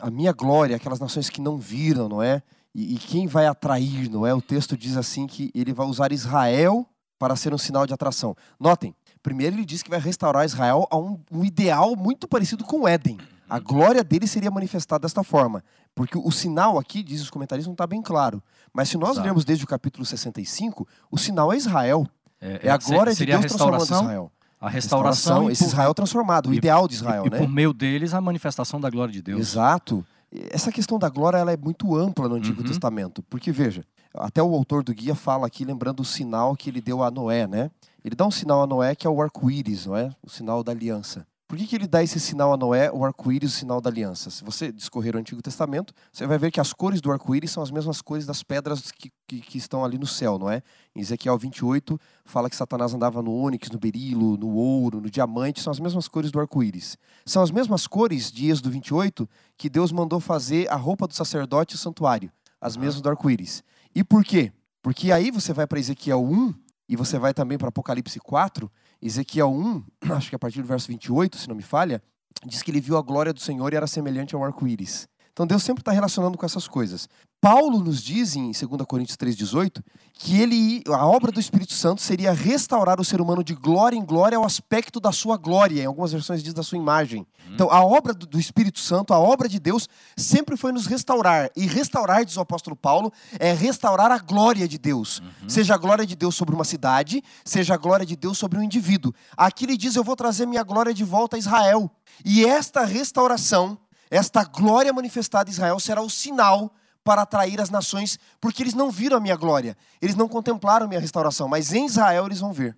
a 0.00 0.10
minha 0.10 0.32
glória, 0.32 0.76
aquelas 0.76 1.00
nações 1.00 1.28
que 1.28 1.40
não 1.40 1.58
viram, 1.58 2.08
não 2.08 2.22
é? 2.22 2.42
E, 2.76 2.94
e, 2.94 2.98
quem 2.98 3.26
vai 3.26 3.46
atrair, 3.46 4.10
não 4.10 4.26
é? 4.26 4.34
O 4.34 4.42
texto 4.42 4.76
diz 4.76 4.98
assim 4.98 5.26
que 5.26 5.50
ele 5.54 5.72
vai 5.72 5.86
usar 5.86 6.12
Israel 6.12 6.86
para 7.18 7.34
ser 7.34 7.54
um 7.54 7.58
sinal 7.58 7.86
de 7.86 7.94
atração. 7.94 8.36
Notem, 8.60 8.94
primeiro 9.22 9.56
ele 9.56 9.64
diz 9.64 9.82
que 9.82 9.88
vai 9.88 9.98
restaurar 9.98 10.44
Israel 10.44 10.86
a 10.90 10.98
um, 10.98 11.18
um 11.32 11.42
ideal 11.42 11.96
muito 11.96 12.28
parecido 12.28 12.64
com 12.64 12.82
o 12.82 12.88
Éden. 12.88 13.16
A 13.48 13.58
glória 13.58 14.04
dele 14.04 14.26
seria 14.26 14.50
manifestada 14.50 15.02
desta 15.02 15.24
forma. 15.24 15.64
Porque 15.94 16.18
o 16.18 16.30
sinal 16.30 16.78
aqui, 16.78 17.02
diz 17.02 17.22
os 17.22 17.30
comentaristas, 17.30 17.66
não 17.66 17.72
está 17.72 17.86
bem 17.86 18.02
claro. 18.02 18.42
Mas 18.74 18.90
se 18.90 18.98
nós 18.98 19.12
Exato. 19.12 19.24
lermos 19.24 19.46
desde 19.46 19.64
o 19.64 19.66
capítulo 19.66 20.04
65, 20.04 20.86
o 21.10 21.16
sinal 21.16 21.50
é 21.54 21.56
Israel. 21.56 22.06
É, 22.38 22.60
é 22.64 22.70
a 22.70 22.76
glória 22.76 23.14
de 23.14 23.24
Deus 23.24 23.40
transformando 23.40 23.84
Israel. 23.84 24.30
A 24.60 24.68
restauração, 24.68 25.50
esse 25.50 25.64
Israel 25.64 25.94
transformado, 25.94 26.50
o 26.50 26.54
ideal 26.54 26.86
de 26.86 26.94
Israel. 26.94 27.24
E, 27.26 27.30
né? 27.30 27.36
e 27.36 27.40
por 27.40 27.48
meio 27.48 27.72
deles, 27.72 28.12
a 28.12 28.20
manifestação 28.20 28.78
da 28.78 28.90
glória 28.90 29.12
de 29.12 29.22
Deus. 29.22 29.40
Exato. 29.40 30.04
Essa 30.50 30.72
questão 30.72 30.98
da 30.98 31.08
glória 31.08 31.38
ela 31.38 31.52
é 31.52 31.56
muito 31.56 31.96
ampla 31.96 32.28
no 32.28 32.34
Antigo 32.34 32.60
uhum. 32.60 32.66
Testamento, 32.66 33.22
porque 33.24 33.52
veja, 33.52 33.84
até 34.14 34.42
o 34.42 34.54
autor 34.54 34.82
do 34.82 34.92
guia 34.92 35.14
fala 35.14 35.46
aqui, 35.46 35.64
lembrando 35.64 36.00
o 36.00 36.04
sinal 36.04 36.56
que 36.56 36.70
ele 36.70 36.80
deu 36.80 37.02
a 37.02 37.10
Noé, 37.10 37.46
né? 37.46 37.70
Ele 38.04 38.14
dá 38.14 38.26
um 38.26 38.30
sinal 38.30 38.62
a 38.62 38.66
Noé 38.66 38.94
que 38.94 39.06
é 39.06 39.10
o 39.10 39.20
arco-íris, 39.20 39.86
não 39.86 39.96
é? 39.96 40.10
O 40.22 40.30
sinal 40.30 40.62
da 40.62 40.72
aliança. 40.72 41.26
Por 41.48 41.56
que, 41.56 41.64
que 41.64 41.76
ele 41.76 41.86
dá 41.86 42.02
esse 42.02 42.18
sinal 42.18 42.52
a 42.52 42.56
Noé, 42.56 42.90
o 42.90 43.04
arco-íris, 43.04 43.54
o 43.54 43.56
sinal 43.56 43.80
da 43.80 43.88
aliança? 43.88 44.30
Se 44.30 44.42
você 44.42 44.72
discorrer 44.72 45.14
o 45.14 45.18
Antigo 45.18 45.40
Testamento, 45.40 45.94
você 46.12 46.26
vai 46.26 46.36
ver 46.38 46.50
que 46.50 46.60
as 46.60 46.72
cores 46.72 47.00
do 47.00 47.12
arco-íris 47.12 47.52
são 47.52 47.62
as 47.62 47.70
mesmas 47.70 48.02
cores 48.02 48.26
das 48.26 48.42
pedras 48.42 48.90
que, 48.90 49.12
que, 49.28 49.40
que, 49.40 49.56
estão 49.56 49.84
ali 49.84 49.96
no 49.96 50.08
céu, 50.08 50.40
não 50.40 50.50
é? 50.50 50.60
Em 50.92 51.00
Ezequiel 51.00 51.38
28, 51.38 52.00
fala 52.24 52.50
que 52.50 52.56
Satanás 52.56 52.92
andava 52.92 53.22
no 53.22 53.32
ônix, 53.32 53.70
no 53.70 53.78
berilo, 53.78 54.36
no 54.36 54.48
ouro, 54.48 55.00
no 55.00 55.08
diamante, 55.08 55.60
são 55.60 55.70
as 55.70 55.78
mesmas 55.78 56.08
cores 56.08 56.32
do 56.32 56.40
arco-íris. 56.40 56.98
São 57.24 57.40
as 57.40 57.52
mesmas 57.52 57.86
cores 57.86 58.32
de 58.32 58.50
Êxodo 58.50 58.68
28 58.68 59.28
que 59.56 59.70
Deus 59.70 59.92
mandou 59.92 60.18
fazer 60.18 60.68
a 60.68 60.74
roupa 60.74 61.06
do 61.06 61.14
sacerdote 61.14 61.74
e 61.74 61.76
o 61.76 61.78
santuário, 61.78 62.28
as 62.60 62.76
mesmas 62.76 63.00
do 63.00 63.08
arco-íris. 63.08 63.62
E 63.94 64.02
por 64.02 64.24
quê? 64.24 64.52
Porque 64.82 65.12
aí 65.12 65.30
você 65.30 65.52
vai 65.52 65.66
para 65.66 65.78
Ezequiel 65.78 66.24
1, 66.24 66.52
e 66.88 66.96
você 66.96 67.18
vai 67.18 67.34
também 67.34 67.58
para 67.58 67.68
Apocalipse 67.68 68.18
4, 68.20 68.70
Ezequiel 69.02 69.50
1, 69.50 69.84
acho 70.14 70.30
que 70.30 70.36
a 70.36 70.38
partir 70.38 70.62
do 70.62 70.68
verso 70.68 70.88
28, 70.88 71.36
se 71.36 71.48
não 71.48 71.56
me 71.56 71.62
falha, 71.62 72.02
diz 72.44 72.62
que 72.62 72.70
ele 72.70 72.80
viu 72.80 72.96
a 72.96 73.02
glória 73.02 73.32
do 73.32 73.40
Senhor 73.40 73.72
e 73.72 73.76
era 73.76 73.86
semelhante 73.86 74.34
a 74.34 74.38
um 74.38 74.44
arco-íris. 74.44 75.08
Então 75.36 75.46
Deus 75.46 75.62
sempre 75.62 75.82
está 75.82 75.92
relacionando 75.92 76.38
com 76.38 76.46
essas 76.46 76.66
coisas. 76.66 77.10
Paulo 77.42 77.78
nos 77.78 78.02
diz 78.02 78.36
em 78.36 78.52
2 78.52 78.58
Coríntios 78.88 79.18
3,18 79.18 79.82
que 80.14 80.40
ele, 80.40 80.82
a 80.88 81.06
obra 81.06 81.30
do 81.30 81.38
Espírito 81.38 81.74
Santo 81.74 82.00
seria 82.00 82.32
restaurar 82.32 82.98
o 82.98 83.04
ser 83.04 83.20
humano 83.20 83.44
de 83.44 83.54
glória 83.54 83.98
em 83.98 84.02
glória 84.02 84.38
ao 84.38 84.46
aspecto 84.46 84.98
da 84.98 85.12
sua 85.12 85.36
glória. 85.36 85.82
Em 85.82 85.84
algumas 85.84 86.10
versões 86.10 86.42
diz 86.42 86.54
da 86.54 86.62
sua 86.62 86.78
imagem. 86.78 87.20
Uhum. 87.20 87.52
Então 87.52 87.70
a 87.70 87.84
obra 87.84 88.14
do 88.14 88.40
Espírito 88.40 88.78
Santo, 88.78 89.12
a 89.12 89.18
obra 89.18 89.46
de 89.46 89.60
Deus, 89.60 89.90
sempre 90.16 90.56
foi 90.56 90.72
nos 90.72 90.86
restaurar. 90.86 91.50
E 91.54 91.66
restaurar, 91.66 92.24
diz 92.24 92.38
o 92.38 92.40
apóstolo 92.40 92.74
Paulo, 92.74 93.12
é 93.38 93.52
restaurar 93.52 94.10
a 94.10 94.18
glória 94.18 94.66
de 94.66 94.78
Deus. 94.78 95.18
Uhum. 95.18 95.50
Seja 95.50 95.74
a 95.74 95.78
glória 95.78 96.06
de 96.06 96.16
Deus 96.16 96.34
sobre 96.34 96.54
uma 96.54 96.64
cidade, 96.64 97.22
seja 97.44 97.74
a 97.74 97.76
glória 97.76 98.06
de 98.06 98.16
Deus 98.16 98.38
sobre 98.38 98.58
um 98.58 98.62
indivíduo. 98.62 99.12
Aqui 99.36 99.66
ele 99.66 99.76
diz: 99.76 99.96
Eu 99.96 100.02
vou 100.02 100.16
trazer 100.16 100.46
minha 100.46 100.62
glória 100.62 100.94
de 100.94 101.04
volta 101.04 101.36
a 101.36 101.38
Israel. 101.38 101.90
E 102.24 102.42
esta 102.42 102.86
restauração 102.86 103.78
esta 104.10 104.44
glória 104.44 104.92
manifestada 104.92 105.50
em 105.50 105.52
Israel 105.52 105.78
será 105.80 106.02
o 106.02 106.10
sinal 106.10 106.72
para 107.04 107.22
atrair 107.22 107.60
as 107.60 107.70
nações, 107.70 108.18
porque 108.40 108.62
eles 108.62 108.74
não 108.74 108.90
viram 108.90 109.16
a 109.16 109.20
minha 109.20 109.36
glória, 109.36 109.76
eles 110.02 110.16
não 110.16 110.28
contemplaram 110.28 110.86
a 110.86 110.88
minha 110.88 111.00
restauração, 111.00 111.48
mas 111.48 111.72
em 111.72 111.86
Israel 111.86 112.26
eles 112.26 112.40
vão 112.40 112.52
ver. 112.52 112.76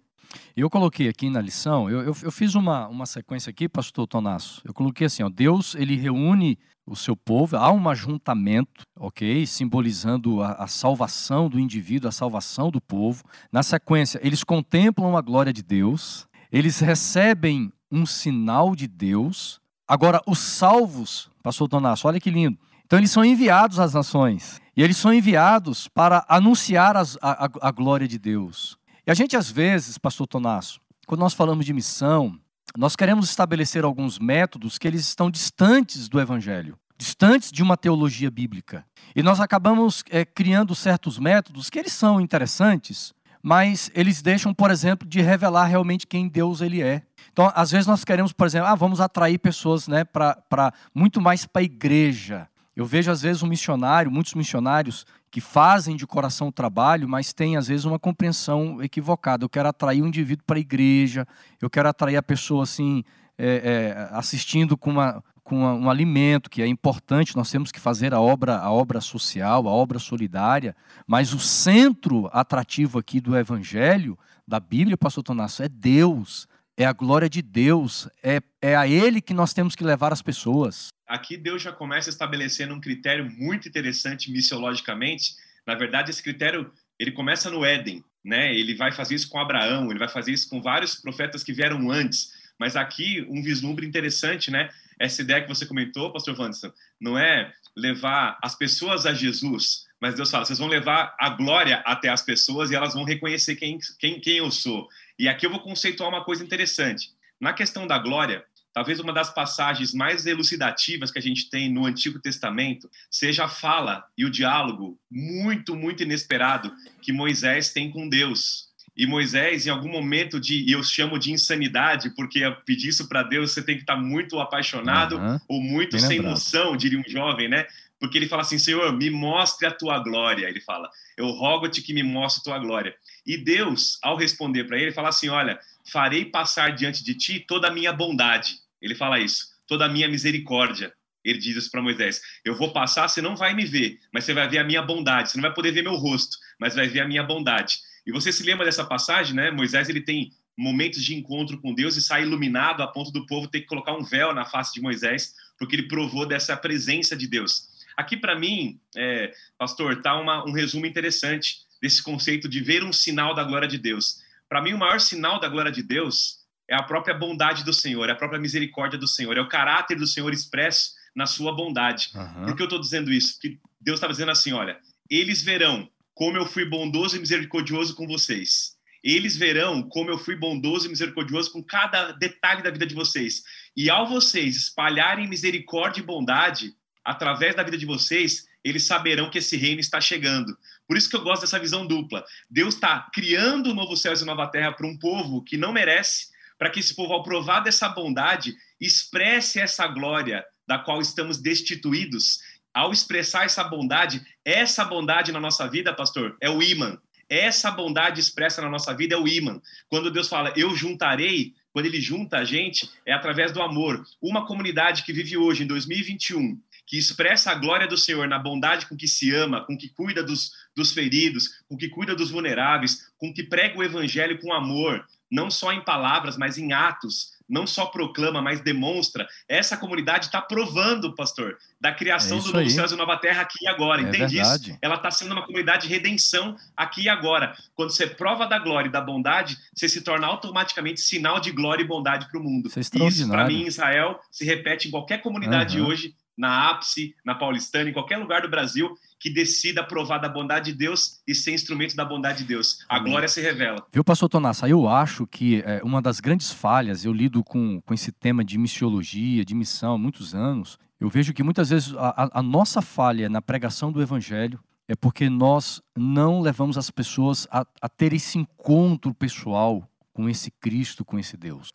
Eu 0.55 0.69
coloquei 0.69 1.09
aqui 1.09 1.31
na 1.31 1.41
lição, 1.41 1.89
eu, 1.89 2.01
eu, 2.03 2.17
eu 2.23 2.31
fiz 2.31 2.55
uma, 2.55 2.87
uma 2.89 3.07
sequência 3.07 3.49
aqui, 3.49 3.69
pastor 3.69 4.07
Tonasso. 4.07 4.61
Eu 4.65 4.75
coloquei 4.75 5.07
assim, 5.07 5.23
ó, 5.23 5.31
Deus 5.31 5.75
ele 5.75 5.97
reúne 5.97 6.59
o 6.85 6.97
seu 6.97 7.17
povo, 7.17 7.57
há 7.57 7.71
um 7.71 7.89
ajuntamento, 7.89 8.83
ok? 8.99 9.47
Simbolizando 9.47 10.43
a, 10.43 10.53
a, 10.53 10.67
salvação 10.67 11.49
do 11.49 11.59
indivíduo, 11.59 12.09
a 12.09 12.13
salvação 12.13 12.71
do 12.71 12.81
povo. 12.81 13.23
Na 13.53 13.63
sequência, 13.63 14.21
eles 14.23 14.43
contemplam 14.43 15.17
a 15.17 15.21
glória 15.21 15.53
de 15.53 15.63
Deus, 15.63 16.27
eles 16.51 16.81
recebem 16.81 17.73
um 17.91 18.05
sinal 18.05 18.75
de 18.75 18.87
Deus, 18.87 19.61
Agora, 19.89 20.21
os 20.27 20.39
salvos, 20.39 21.31
pastor 21.43 21.67
Donasso, 21.67 22.07
olha 22.07 22.21
que 22.21 22.31
lindo. 22.31 22.59
Então, 22.85 22.99
eles 22.99 23.11
são 23.11 23.25
enviados 23.25 23.81
às 23.81 23.95
nações. 23.95 24.61
E 24.77 24.83
eles 24.83 24.97
são 24.97 25.13
enviados 25.13 25.89
para 25.89 26.25
anunciar 26.29 26.97
as, 26.97 27.19
a, 27.21 27.49
a, 27.63 27.71
glória 27.73 28.07
de 28.07 28.19
Deus. 28.19 28.79
E 29.07 29.11
a 29.11 29.15
gente, 29.15 29.37
às 29.37 29.51
vezes, 29.51 29.99
pastor 29.99 30.27
Tonasso, 30.27 30.81
quando 31.07 31.21
nós 31.21 31.35
falamos 31.35 31.67
de 31.67 31.73
missão, 31.73 32.39
nós 32.77 32.95
queremos 32.95 33.29
estabelecer 33.29 33.83
alguns 33.83 34.19
métodos 34.19 34.79
que 34.79 34.87
eles 34.87 35.01
estão 35.01 35.31
distantes 35.31 36.09
do 36.09 36.21
Evangelho, 36.21 36.79
distantes 36.97 37.51
de 37.51 37.63
uma 37.63 37.77
teologia 37.77 38.31
bíblica. 38.31 38.85
E 39.17 39.23
nós 39.23 39.41
acabamos 39.41 40.05
é, 40.11 40.25
criando 40.25 40.75
certos 40.75 41.19
métodos 41.19 41.71
que 41.71 41.79
eles 41.79 41.93
são 41.93 42.21
interessantes, 42.21 43.13
mas 43.43 43.91
eles 43.95 44.23
deixam, 44.23 44.53
por 44.53 44.71
exemplo, 44.71 45.09
de 45.09 45.21
revelar 45.21 45.65
realmente 45.65 46.07
quem 46.07 46.29
Deus 46.29 46.61
ele 46.61 46.83
é. 46.83 47.03
Então, 47.39 47.53
às 47.55 47.71
vezes 47.71 47.87
nós 47.87 48.05
queremos, 48.05 48.33
por 48.33 48.49
exemplo, 48.49 48.67
ah, 48.67 48.75
vamos 48.75 49.01
atrair 49.01 49.39
pessoas 49.39 49.87
né, 49.87 50.03
para 50.03 50.75
muito 50.93 51.21
mais 51.21 51.47
para 51.47 51.63
a 51.63 51.65
igreja. 51.65 52.49
Eu 52.75 52.85
vejo, 52.85 53.13
às 53.13 53.23
vezes, 53.23 53.45
um 53.45 53.47
missionário, 53.47 54.11
muitos 54.11 54.35
missionários 54.35 55.07
que 55.31 55.41
fazem 55.41 55.95
de 55.95 56.05
coração 56.05 56.49
o 56.49 56.53
trabalho, 56.53 57.09
mas 57.09 57.33
têm, 57.33 57.57
às 57.57 57.69
vezes, 57.69 57.85
uma 57.85 57.97
compreensão 57.97 58.83
equivocada. 58.83 59.45
Eu 59.45 59.49
quero 59.49 59.69
atrair 59.69 60.03
um 60.03 60.09
indivíduo 60.09 60.45
para 60.45 60.57
a 60.57 60.59
igreja, 60.59 61.25
eu 61.63 61.71
quero 61.71 61.89
atrair 61.89 62.17
a 62.17 62.23
pessoa 62.25 62.65
assim, 62.65 63.05
é, 63.39 63.47
é, 63.47 64.09
assistindo 64.17 64.77
com, 64.77 64.91
uma, 64.91 65.23
com 65.45 65.59
um 65.59 65.89
alimento, 65.89 66.51
que 66.51 66.61
é 66.61 66.67
importante, 66.67 67.37
nós 67.37 67.53
temos 67.53 67.71
que 67.71 67.79
fazer 67.79 68.13
a 68.13 68.21
obra, 68.21 68.59
a 68.59 68.73
obra 68.73 69.01
social, 69.01 69.69
a 69.69 69.71
obra 69.71 70.01
solidária, 70.01 70.75
mas 71.07 71.33
o 71.33 71.39
centro 71.39 72.29
atrativo 72.33 72.99
aqui 72.99 73.21
do 73.21 73.39
Evangelho, 73.39 74.19
da 74.45 74.59
Bíblia, 74.59 74.97
pastor 74.97 75.23
Tonasso, 75.23 75.63
é 75.63 75.69
Deus 75.69 76.48
é 76.79 76.85
a 76.85 76.93
glória 76.93 77.29
de 77.29 77.43
Deus, 77.43 78.09
é, 78.23 78.41
é 78.63 78.77
a 78.77 78.87
Ele 78.87 79.21
que 79.21 79.35
nós 79.35 79.53
temos 79.53 79.75
que 79.75 79.83
levar 79.83 80.13
as 80.13 80.23
pessoas. 80.23 80.89
Aqui 81.09 81.37
Deus 81.37 81.61
já 81.61 81.73
começa 81.73 82.09
estabelecendo 82.09 82.73
um 82.73 82.81
critério 82.81 83.29
muito 83.37 83.69
interessante 83.69 84.31
missiologicamente. 84.31 85.35
Na 85.67 85.75
verdade, 85.75 86.11
esse 86.11 86.23
critério 86.23 86.71
ele 86.97 87.11
começa 87.11 87.51
no 87.51 87.65
Éden, 87.65 88.05
né? 88.25 88.55
Ele 88.55 88.77
vai 88.77 88.93
fazer 88.93 89.17
isso 89.17 89.29
com 89.29 89.41
Abraão, 89.41 89.91
ele 89.91 89.99
vai 89.99 90.09
fazer 90.09 90.33
isso 90.33 90.49
com 90.49 90.63
vários 90.63 90.95
profetas 90.95 91.43
que 91.43 91.53
vieram 91.53 91.91
antes. 91.91 92.33
Mas 92.59 92.77
aqui 92.77 93.27
um 93.29 93.43
vislumbre 93.43 93.85
interessante, 93.85 94.51
né? 94.51 94.69
Essa 95.01 95.23
ideia 95.23 95.43
que 95.43 95.49
você 95.49 95.67
comentou, 95.67 96.13
Pastor 96.13 96.39
Wanderson, 96.39 96.73
não 97.01 97.19
é 97.19 97.53
levar 97.77 98.39
as 98.43 98.57
pessoas 98.57 99.05
a 99.05 99.15
Jesus, 99.15 99.87
mas 100.01 100.15
Deus 100.15 100.31
fala, 100.31 100.45
vocês 100.45 100.59
vão 100.59 100.69
levar 100.69 101.15
a 101.19 101.31
glória 101.31 101.83
até 101.87 102.09
as 102.09 102.23
pessoas 102.23 102.71
e 102.71 102.75
elas 102.75 102.95
vão 102.95 103.05
reconhecer 103.05 103.57
quem, 103.57 103.79
quem, 103.99 104.21
quem 104.21 104.37
eu 104.39 104.51
sou. 104.51 104.89
E 105.19 105.29
aqui 105.29 105.47
eu 105.47 105.51
vou 105.51 105.61
conceituar 105.61 106.09
uma 106.09 106.25
coisa 106.25 106.45
interessante. 106.45 107.11
Na 107.41 107.53
questão 107.53 107.87
da 107.87 107.99
glória, 107.99 108.45
talvez 108.73 109.01
uma 109.01 109.13
das 109.13 109.33
passagens 109.33 109.93
mais 109.93 110.27
elucidativas 110.27 111.11
que 111.11 111.19
a 111.19 111.23
gente 111.23 111.51
tem 111.51 111.73
no 111.73 111.87
Antigo 111.87 112.21
Testamento 112.21 112.89
seja 113.11 113.45
a 113.45 113.49
fala 113.49 114.05
e 114.17 114.25
o 114.25 114.31
diálogo 114.31 114.99
muito, 115.11 115.75
muito 115.75 116.03
inesperado 116.03 116.73
que 117.03 117.13
Moisés 117.13 117.73
tem 117.73 117.91
com 117.91 118.09
Deus. 118.09 118.69
E 118.97 119.07
Moisés, 119.07 119.65
em 119.65 119.71
algum 119.71 119.89
momento 119.89 120.41
de, 120.41 120.65
e 120.65 120.73
eu 120.73 120.83
chamo 120.83 121.21
de 121.21 121.33
insanidade, 121.33 122.11
porque 122.17 122.41
pedir 122.67 122.89
isso 122.89 123.09
para 123.09 123.23
Deus 123.23 123.53
você 123.53 123.63
tem 123.63 123.77
que 123.77 123.83
estar 123.83 123.97
muito 123.97 124.41
apaixonado 124.41 125.17
uhum. 125.19 125.41
ou 125.47 125.63
muito 125.63 125.93
Bem 125.93 126.01
sem 126.01 126.19
lembrado. 126.19 126.33
noção, 126.33 126.77
diria 126.77 126.99
um 126.99 127.09
jovem, 127.09 127.49
né? 127.49 127.67
Porque 128.01 128.17
ele 128.17 128.29
fala 128.29 128.43
assim: 128.43 128.59
Senhor, 128.59 128.93
me 128.93 129.11
mostre 129.11 129.67
a 129.67 129.71
tua 129.71 129.99
glória. 129.99 130.49
Ele 130.49 130.61
fala: 130.61 130.89
Eu 131.17 131.27
rogo-te 131.29 131.83
que 131.83 131.93
me 131.93 132.03
mostre 132.03 132.41
a 132.41 132.45
tua 132.45 132.65
glória. 132.65 132.95
E 133.27 133.37
Deus, 133.37 133.99
ao 134.03 134.17
responder 134.17 134.65
para 134.65 134.79
ele, 134.79 134.93
fala 134.93 135.09
assim: 135.09 135.29
Olha, 135.29 135.59
farei 135.91 136.25
passar 136.25 136.75
diante 136.75 137.03
de 137.03 137.15
ti 137.15 137.41
toda 137.41 137.69
a 137.69 137.73
minha 137.73 137.93
bondade. 137.93 138.61
Ele 138.81 138.95
fala 138.95 139.19
isso, 139.19 139.47
toda 139.67 139.87
a 139.87 139.89
minha 139.89 140.09
misericórdia. 140.09 140.93
Ele 141.25 141.39
diz 141.39 141.57
isso 141.57 141.71
para 141.71 141.83
Moisés: 141.83 142.21
Eu 142.45 142.55
vou 142.55 142.73
passar, 142.73 143.09
você 143.09 143.21
não 143.21 143.37
vai 143.37 143.55
me 143.55 143.65
ver, 143.65 143.99
mas 144.13 144.25
você 144.25 144.33
vai 144.33 144.49
ver 144.49 144.59
a 144.59 144.65
minha 144.65 144.83
bondade. 144.83 145.31
Você 145.31 145.39
não 145.39 145.43
vai 145.43 145.55
poder 145.55 145.73
ver 145.73 145.83
meu 145.83 145.95
rosto, 145.95 146.37
mas 146.59 146.75
vai 146.75 146.89
ver 146.89 147.01
a 147.01 147.09
minha 147.09 147.23
bondade. 147.23 147.79
E 148.07 148.13
você 148.13 148.33
se 148.33 148.43
lembra 148.43 148.65
dessa 148.65 148.85
passagem, 148.85 149.35
né? 149.35 149.51
Moisés 149.51 149.89
ele 149.89 150.01
tem 150.01 150.31
momentos 150.57 151.05
de 151.05 151.15
encontro 151.15 151.61
com 151.61 151.75
Deus 151.75 151.97
e 151.97 152.03
sai 152.03 152.23
iluminado 152.23 152.83
a 152.83 152.89
ponto 152.89 153.13
do 153.13 153.27
povo 153.27 153.47
ter 153.47 153.61
que 153.61 153.67
colocar 153.67 153.93
um 153.93 154.03
véu 154.03 154.35
na 154.35 154.45
face 154.45 154.75
de 154.75 154.81
Moisés, 154.81 155.35
porque 155.57 155.77
ele 155.77 155.87
provou 155.87 156.27
dessa 156.27 156.57
presença 156.57 157.17
de 157.17 157.29
Deus. 157.29 157.69
Aqui 157.99 158.17
para 158.17 158.39
mim, 158.39 158.81
é, 158.97 159.33
pastor, 159.59 160.01
tá 160.01 160.17
uma, 160.17 160.49
um 160.49 160.53
resumo 160.53 160.87
interessante 160.87 161.57
desse 161.83 162.01
conceito 162.01 162.49
de 162.49 162.61
ver 162.61 162.85
um 162.85 162.93
sinal 162.93 163.35
da 163.35 163.43
glória 163.43 163.67
de 163.67 163.77
Deus. 163.77 164.23
Para 164.49 164.63
mim, 164.63 164.73
o 164.73 164.79
maior 164.79 165.01
sinal 165.01 165.41
da 165.41 165.49
glória 165.49 165.73
de 165.73 165.83
Deus 165.83 166.39
é 166.71 166.77
a 166.77 166.83
própria 166.85 167.13
bondade 167.13 167.65
do 167.65 167.73
Senhor, 167.73 168.09
é 168.09 168.13
a 168.13 168.15
própria 168.15 168.39
misericórdia 168.39 168.97
do 168.97 169.09
Senhor, 169.09 169.37
é 169.37 169.41
o 169.41 169.49
caráter 169.49 169.97
do 169.97 170.07
Senhor 170.07 170.33
expresso 170.33 170.93
na 171.13 171.27
sua 171.27 171.53
bondade. 171.53 172.13
Uhum. 172.15 172.45
Por 172.45 172.55
que 172.55 172.63
eu 172.63 172.67
estou 172.67 172.81
dizendo 172.81 173.13
isso? 173.13 173.33
Porque 173.35 173.59
Deus 173.81 173.97
está 173.97 174.07
dizendo 174.07 174.31
assim: 174.31 174.53
olha, 174.53 174.79
eles 175.11 175.43
verão 175.43 175.91
como 176.15 176.37
eu 176.37 176.47
fui 176.47 176.65
bondoso 176.65 177.17
e 177.17 177.19
misericordioso 177.19 177.97
com 177.97 178.07
vocês. 178.07 178.77
Eles 179.03 179.37
verão 179.37 179.83
como 179.83 180.09
eu 180.09 180.19
fui 180.19 180.37
bondoso 180.37 180.87
e 180.87 180.91
misericordioso 180.91 181.51
com 181.51 181.65
cada 181.65 182.13
detalhe 182.13 182.63
da 182.63 182.71
vida 182.71 182.87
de 182.87 182.95
vocês. 182.95 183.43
E 183.77 183.91
ao 183.91 184.07
vocês 184.07 184.57
espalharem 184.57 185.29
misericórdia 185.29 186.01
e 186.01 186.05
bondade 186.05 186.75
através 187.05 187.55
da 187.55 187.63
vida 187.63 187.79
de 187.79 187.87
vocês, 187.87 188.47
eles 188.65 188.87
saberão 188.87 189.31
que 189.31 189.39
esse 189.39 189.57
reino 189.57 189.81
está 189.81 190.01
chegando. 190.01 190.57
Por 190.87 190.97
isso 190.97 191.09
que 191.09 191.17
eu 191.17 191.23
gosto 191.23 191.43
dessa 191.43 191.59
visão 191.59 191.87
dupla. 191.87 192.25
Deus 192.51 192.75
está 192.75 193.09
criando 193.13 193.71
um 193.71 193.75
novo 193.75 193.97
céu 193.97 194.13
e 194.15 194.25
nova 194.25 194.47
terra 194.47 194.73
para 194.73 194.87
um 194.87 194.97
povo 194.97 195.43
que 195.43 195.57
não 195.57 195.73
merece, 195.73 196.29
para 196.59 196.71
que 196.71 196.81
esse 196.81 196.95
povo, 196.95 197.13
ao 197.13 197.23
provar 197.23 197.61
dessa 197.61 197.89
bondade, 197.89 198.57
expresse 198.81 199.61
essa 199.61 199.87
glória 199.87 200.45
da 200.67 200.79
qual 200.79 201.01
estamos 201.01 201.39
destituídos. 201.39 202.41
Ao 202.75 202.93
expressar 202.93 203.45
essa 203.45 203.65
bondade, 203.65 204.23
essa 204.45 204.85
bondade 204.85 205.33
na 205.33 205.41
nossa 205.41 205.67
vida, 205.69 205.95
pastor, 205.95 206.37
é 206.41 206.51
o 206.51 206.63
imã. 206.63 206.99
Essa 207.29 207.71
bondade 207.71 208.21
expressa 208.21 208.63
na 208.63 208.71
nossa 208.71 208.95
vida 208.95 209.15
é 209.15 209.19
o 209.19 209.29
imã. 209.29 209.61
Quando 209.89 210.11
Deus 210.11 210.29
fala, 210.29 210.53
eu 210.57 210.75
juntarei, 210.75 211.55
quando 211.73 211.87
ele 211.87 212.01
junta 212.01 212.39
a 212.39 212.45
gente, 212.45 212.89
é 213.05 213.13
através 213.13 213.53
do 213.53 213.61
amor. 213.63 214.05
Uma 214.21 214.47
comunidade 214.47 215.03
que 215.03 215.13
vive 215.13 215.37
hoje, 215.37 215.63
em 215.63 215.67
2021, 215.67 216.59
que 216.89 216.97
expressa 216.97 217.51
a 217.51 217.55
glória 217.55 217.87
do 217.87 217.99
Senhor 217.99 218.27
na 218.27 218.39
bondade 218.39 218.87
com 218.87 218.97
que 218.97 219.07
se 219.07 219.33
ama, 219.33 219.65
com 219.65 219.77
que 219.77 219.91
cuida 219.91 220.23
dos, 220.23 220.53
dos 220.75 220.91
feridos, 220.91 221.63
com 221.69 221.77
que 221.77 221.89
cuida 221.89 222.17
dos 222.17 222.31
vulneráveis, 222.31 223.13
com 223.19 223.33
que 223.33 223.43
prega 223.43 223.79
o 223.79 223.85
evangelho 223.85 224.41
com 224.41 224.55
amor, 224.55 225.05
não 225.31 225.51
só 225.51 225.71
em 225.71 225.85
palavras, 225.85 226.39
mas 226.39 226.57
em 226.57 226.73
atos, 226.73 227.37
não 227.47 227.67
só 227.67 227.87
proclama, 227.87 228.41
mas 228.41 228.61
demonstra. 228.61 229.27
Essa 229.47 229.77
comunidade 229.77 230.27
está 230.27 230.41
provando, 230.41 231.15
pastor, 231.15 231.59
da 231.79 231.93
criação 231.93 232.39
é 232.39 232.41
do 232.41 232.53
novo 232.53 232.71
céu 232.71 232.87
e 232.91 232.97
nova 232.97 233.17
terra 233.17 233.43
aqui 233.43 233.65
e 233.65 233.69
agora. 233.69 234.03
É 234.03 234.05
Entende 234.05 234.35
verdade. 234.35 234.71
isso? 234.71 234.79
Ela 234.81 234.97
está 234.97 235.11
sendo 235.11 235.33
uma 235.33 235.45
comunidade 235.45 235.87
de 235.87 235.93
redenção 235.93 236.57
aqui 236.77 237.03
e 237.03 237.09
agora. 237.09 237.55
Quando 237.75 237.91
você 237.91 238.07
prova 238.07 238.47
da 238.47 238.59
glória 238.59 238.89
e 238.89 238.93
da 238.93 239.01
bondade, 239.01 239.59
você 239.75 239.89
se 239.89 240.03
torna 240.03 240.27
automaticamente 240.27 241.01
sinal 241.01 241.41
de 241.41 241.51
glória 241.51 241.83
e 241.83 241.87
bondade 241.87 242.29
para 242.31 242.39
o 242.39 242.43
mundo. 242.43 242.69
Isso, 242.69 242.79
é 242.79 243.07
isso 243.07 243.29
para 243.29 243.47
mim, 243.47 243.63
em 243.63 243.67
Israel, 243.67 244.21
se 244.31 244.45
repete 244.45 244.89
em 244.89 244.91
qualquer 244.91 245.23
comunidade 245.23 245.81
uhum. 245.81 245.89
hoje 245.89 246.15
na 246.39 246.71
ápice, 246.71 247.15
na 247.25 247.35
paulistana, 247.35 247.91
em 247.91 247.93
qualquer 247.93 248.17
lugar 248.17 248.43
do 248.43 248.49
Brasil, 248.49 248.97
que 249.19 249.29
decida 249.29 249.83
provar 249.83 250.19
da 250.19 250.29
bondade 250.29 250.73
de 250.73 250.79
Deus 250.79 251.21
e 251.27 251.35
ser 251.35 251.53
instrumento 251.53 251.97
da 251.97 252.05
bondade 252.05 252.39
de 252.39 252.45
Deus. 252.45 252.85
A 252.89 252.97
Amém. 252.97 253.11
glória 253.11 253.29
se 253.29 253.41
revela. 253.41 253.85
Viu, 253.93 254.05
pastor 254.05 254.29
Tonassa? 254.29 254.69
Eu 254.69 254.89
acho 254.89 255.27
que 255.27 255.61
é, 255.67 255.81
uma 255.83 256.01
das 256.01 256.21
grandes 256.21 256.53
falhas, 256.53 257.05
eu 257.05 257.13
lido 257.13 257.43
com, 257.43 257.81
com 257.81 257.93
esse 257.93 258.13
tema 258.13 258.45
de 258.45 258.57
missiologia, 258.57 259.45
de 259.45 259.55
missão 259.55 259.95
há 259.95 259.99
muitos 259.99 260.35
anos, 260.35 260.79
eu 261.01 261.09
vejo 261.09 261.33
que 261.33 261.43
muitas 261.43 261.71
vezes 261.71 261.95
a, 261.97 262.39
a 262.39 262.43
nossa 262.43 262.81
falha 262.81 263.29
na 263.29 263.43
pregação 263.43 263.91
do 263.91 264.01
evangelho 264.01 264.61
é 264.89 264.97
porque 264.97 265.29
nós 265.29 265.83
não 265.97 266.41
levamos 266.41 266.79
as 266.79 266.91
pessoas 266.91 267.47
a, 267.51 267.67
a 267.81 267.89
ter 267.89 268.13
esse 268.13 268.39
encontro 268.39 269.13
pessoal 269.13 269.87
com 270.13 270.29
esse 270.29 270.51
Cristo, 270.51 271.05
com 271.05 271.19
esse 271.19 271.37
Deus. 271.37 271.73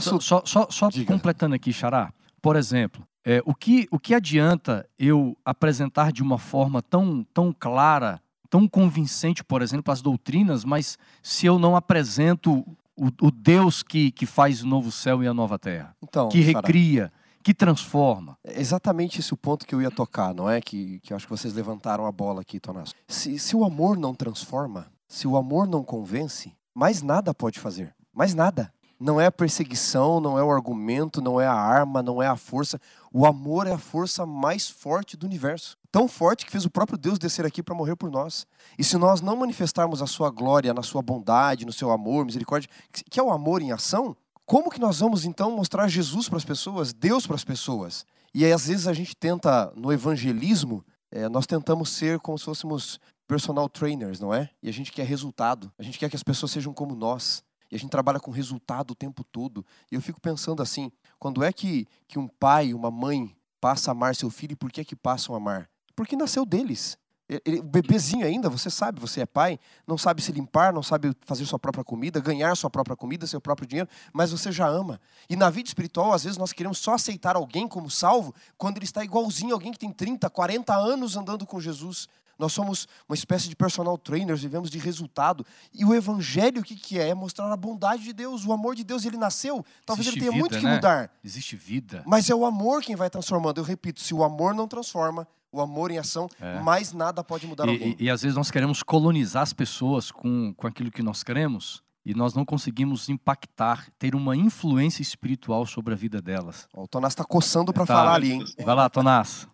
Só, 0.00 0.18
só, 0.20 0.42
só, 0.46 0.66
só 0.70 0.88
completando 1.04 1.54
aqui, 1.54 1.72
Xará, 1.72 2.12
por 2.42 2.56
exemplo, 2.56 3.06
é, 3.24 3.40
o, 3.46 3.54
que, 3.54 3.86
o 3.90 3.98
que 3.98 4.14
adianta 4.14 4.86
eu 4.98 5.36
apresentar 5.44 6.12
de 6.12 6.22
uma 6.22 6.38
forma 6.38 6.82
tão, 6.82 7.24
tão 7.32 7.54
clara, 7.56 8.20
tão 8.50 8.68
convincente, 8.68 9.44
por 9.44 9.62
exemplo, 9.62 9.92
as 9.92 10.02
doutrinas, 10.02 10.64
mas 10.64 10.98
se 11.22 11.46
eu 11.46 11.58
não 11.58 11.76
apresento 11.76 12.64
o, 12.96 13.06
o 13.20 13.30
Deus 13.30 13.82
que, 13.82 14.10
que 14.10 14.26
faz 14.26 14.62
o 14.62 14.66
novo 14.66 14.90
céu 14.90 15.22
e 15.22 15.28
a 15.28 15.32
nova 15.32 15.58
terra, 15.58 15.96
então, 16.02 16.28
que 16.28 16.40
recria, 16.40 17.12
que 17.44 17.54
transforma? 17.54 18.36
É 18.44 18.60
exatamente 18.60 19.20
esse 19.20 19.32
o 19.32 19.36
ponto 19.36 19.64
que 19.64 19.74
eu 19.74 19.80
ia 19.80 19.90
tocar, 19.90 20.34
não 20.34 20.50
é? 20.50 20.60
Que, 20.60 20.98
que 21.00 21.14
acho 21.14 21.26
que 21.26 21.30
vocês 21.30 21.54
levantaram 21.54 22.06
a 22.06 22.12
bola 22.12 22.40
aqui, 22.40 22.58
Tonasso. 22.58 22.92
Se, 23.08 23.38
se 23.38 23.54
o 23.54 23.64
amor 23.64 23.96
não 23.96 24.14
transforma, 24.14 24.88
se 25.08 25.28
o 25.28 25.36
amor 25.36 25.66
não 25.68 25.84
convence, 25.84 26.52
mais 26.74 27.02
nada 27.02 27.32
pode 27.32 27.60
fazer. 27.60 27.94
Mais 28.12 28.34
nada. 28.34 28.72
Não 29.02 29.20
é 29.20 29.26
a 29.26 29.32
perseguição, 29.32 30.20
não 30.20 30.38
é 30.38 30.44
o 30.44 30.50
argumento, 30.52 31.20
não 31.20 31.40
é 31.40 31.44
a 31.44 31.52
arma, 31.52 32.04
não 32.04 32.22
é 32.22 32.28
a 32.28 32.36
força. 32.36 32.80
O 33.12 33.26
amor 33.26 33.66
é 33.66 33.72
a 33.72 33.78
força 33.78 34.24
mais 34.24 34.70
forte 34.70 35.16
do 35.16 35.26
universo. 35.26 35.76
Tão 35.90 36.06
forte 36.06 36.46
que 36.46 36.52
fez 36.52 36.64
o 36.64 36.70
próprio 36.70 36.96
Deus 36.96 37.18
descer 37.18 37.44
aqui 37.44 37.64
para 37.64 37.74
morrer 37.74 37.96
por 37.96 38.12
nós. 38.12 38.46
E 38.78 38.84
se 38.84 38.96
nós 38.96 39.20
não 39.20 39.34
manifestarmos 39.34 40.00
a 40.00 40.06
sua 40.06 40.30
glória, 40.30 40.72
na 40.72 40.84
sua 40.84 41.02
bondade, 41.02 41.66
no 41.66 41.72
seu 41.72 41.90
amor, 41.90 42.24
misericórdia, 42.24 42.70
que 43.10 43.18
é 43.18 43.22
o 43.22 43.32
amor 43.32 43.60
em 43.60 43.72
ação, 43.72 44.16
como 44.46 44.70
que 44.70 44.80
nós 44.80 45.00
vamos 45.00 45.24
então 45.24 45.50
mostrar 45.50 45.88
Jesus 45.88 46.28
para 46.28 46.38
as 46.38 46.44
pessoas, 46.44 46.92
Deus 46.92 47.26
para 47.26 47.34
as 47.34 47.44
pessoas? 47.44 48.06
E 48.32 48.44
aí, 48.44 48.52
às 48.52 48.68
vezes 48.68 48.86
a 48.86 48.92
gente 48.92 49.16
tenta, 49.16 49.72
no 49.74 49.92
evangelismo, 49.92 50.84
é, 51.10 51.28
nós 51.28 51.44
tentamos 51.44 51.90
ser 51.90 52.20
como 52.20 52.38
se 52.38 52.44
fôssemos 52.44 53.00
personal 53.26 53.68
trainers, 53.68 54.20
não 54.20 54.32
é? 54.32 54.48
E 54.62 54.68
a 54.68 54.72
gente 54.72 54.92
quer 54.92 55.04
resultado, 55.04 55.72
a 55.76 55.82
gente 55.82 55.98
quer 55.98 56.08
que 56.08 56.16
as 56.16 56.22
pessoas 56.22 56.52
sejam 56.52 56.72
como 56.72 56.94
nós. 56.94 57.42
E 57.72 57.74
a 57.74 57.78
gente 57.78 57.90
trabalha 57.90 58.20
com 58.20 58.30
resultado 58.30 58.90
o 58.90 58.94
tempo 58.94 59.24
todo. 59.24 59.64
E 59.90 59.94
eu 59.94 60.02
fico 60.02 60.20
pensando 60.20 60.62
assim, 60.62 60.92
quando 61.18 61.42
é 61.42 61.50
que, 61.50 61.86
que 62.06 62.18
um 62.18 62.28
pai, 62.28 62.74
uma 62.74 62.90
mãe 62.90 63.34
passa 63.58 63.90
a 63.90 63.92
amar 63.92 64.14
seu 64.14 64.28
filho 64.28 64.52
e 64.52 64.56
por 64.56 64.70
que 64.70 64.82
é 64.82 64.84
que 64.84 64.94
passam 64.94 65.34
a 65.34 65.38
amar? 65.38 65.70
Porque 65.96 66.14
nasceu 66.14 66.44
deles. 66.44 66.98
Ele, 67.46 67.60
o 67.60 67.62
bebezinho 67.62 68.26
ainda, 68.26 68.50
você 68.50 68.68
sabe, 68.68 69.00
você 69.00 69.22
é 69.22 69.26
pai, 69.26 69.58
não 69.86 69.96
sabe 69.96 70.20
se 70.20 70.32
limpar, 70.32 70.70
não 70.70 70.82
sabe 70.82 71.16
fazer 71.22 71.46
sua 71.46 71.58
própria 71.58 71.82
comida, 71.82 72.20
ganhar 72.20 72.54
sua 72.54 72.68
própria 72.68 72.94
comida, 72.94 73.26
seu 73.26 73.40
próprio 73.40 73.66
dinheiro, 73.66 73.88
mas 74.12 74.32
você 74.32 74.52
já 74.52 74.66
ama. 74.68 75.00
E 75.30 75.34
na 75.34 75.48
vida 75.48 75.66
espiritual, 75.66 76.12
às 76.12 76.24
vezes 76.24 76.36
nós 76.36 76.52
queremos 76.52 76.76
só 76.76 76.92
aceitar 76.92 77.36
alguém 77.36 77.66
como 77.66 77.88
salvo 77.88 78.34
quando 78.58 78.76
ele 78.76 78.84
está 78.84 79.02
igualzinho 79.02 79.54
alguém 79.54 79.72
que 79.72 79.78
tem 79.78 79.90
30, 79.90 80.28
40 80.28 80.74
anos 80.76 81.16
andando 81.16 81.46
com 81.46 81.58
Jesus. 81.58 82.06
Nós 82.42 82.52
somos 82.52 82.88
uma 83.08 83.14
espécie 83.14 83.48
de 83.48 83.54
personal 83.54 83.96
trainers, 83.96 84.42
vivemos 84.42 84.68
de 84.68 84.76
resultado. 84.76 85.46
E 85.72 85.84
o 85.84 85.94
evangelho, 85.94 86.60
o 86.60 86.64
que, 86.64 86.74
que 86.74 86.98
é? 86.98 87.10
É 87.10 87.14
mostrar 87.14 87.50
a 87.52 87.56
bondade 87.56 88.02
de 88.02 88.12
Deus, 88.12 88.44
o 88.44 88.52
amor 88.52 88.74
de 88.74 88.82
Deus. 88.82 89.04
Ele 89.04 89.16
nasceu, 89.16 89.64
talvez 89.86 90.08
Existe 90.08 90.18
ele 90.18 90.26
tenha 90.26 90.32
vida, 90.32 90.40
muito 90.40 90.58
que 90.58 90.64
né? 90.64 90.74
mudar. 90.74 91.10
Existe 91.22 91.54
vida. 91.54 92.02
Mas 92.04 92.28
é 92.28 92.34
o 92.34 92.44
amor 92.44 92.82
quem 92.82 92.96
vai 92.96 93.08
transformando. 93.08 93.58
Eu 93.58 93.64
repito, 93.64 94.00
se 94.00 94.12
o 94.12 94.24
amor 94.24 94.54
não 94.54 94.66
transforma, 94.66 95.24
o 95.52 95.60
amor 95.60 95.92
em 95.92 95.98
ação, 95.98 96.28
é. 96.40 96.58
mais 96.58 96.92
nada 96.92 97.22
pode 97.22 97.46
mudar 97.46 97.68
e, 97.68 97.70
alguém. 97.70 97.96
E, 97.96 98.06
e, 98.06 98.10
às 98.10 98.22
vezes 98.22 98.36
nós 98.36 98.50
queremos 98.50 98.82
colonizar 98.82 99.44
as 99.44 99.52
pessoas 99.52 100.10
com, 100.10 100.52
com 100.54 100.66
aquilo 100.66 100.90
que 100.90 101.00
nós 101.00 101.22
queremos 101.22 101.80
e 102.04 102.12
nós 102.12 102.34
não 102.34 102.44
conseguimos 102.44 103.08
impactar, 103.08 103.86
ter 104.00 104.16
uma 104.16 104.34
influência 104.34 105.00
espiritual 105.00 105.64
sobre 105.64 105.94
a 105.94 105.96
vida 105.96 106.20
delas. 106.20 106.66
o 106.74 106.88
Tonás 106.88 107.12
está 107.12 107.24
coçando 107.24 107.72
para 107.72 107.86
tá. 107.86 107.94
falar 107.94 108.14
ali, 108.14 108.32
hein? 108.32 108.44
Vai 108.64 108.74
lá, 108.74 108.90
Tonás. 108.90 109.46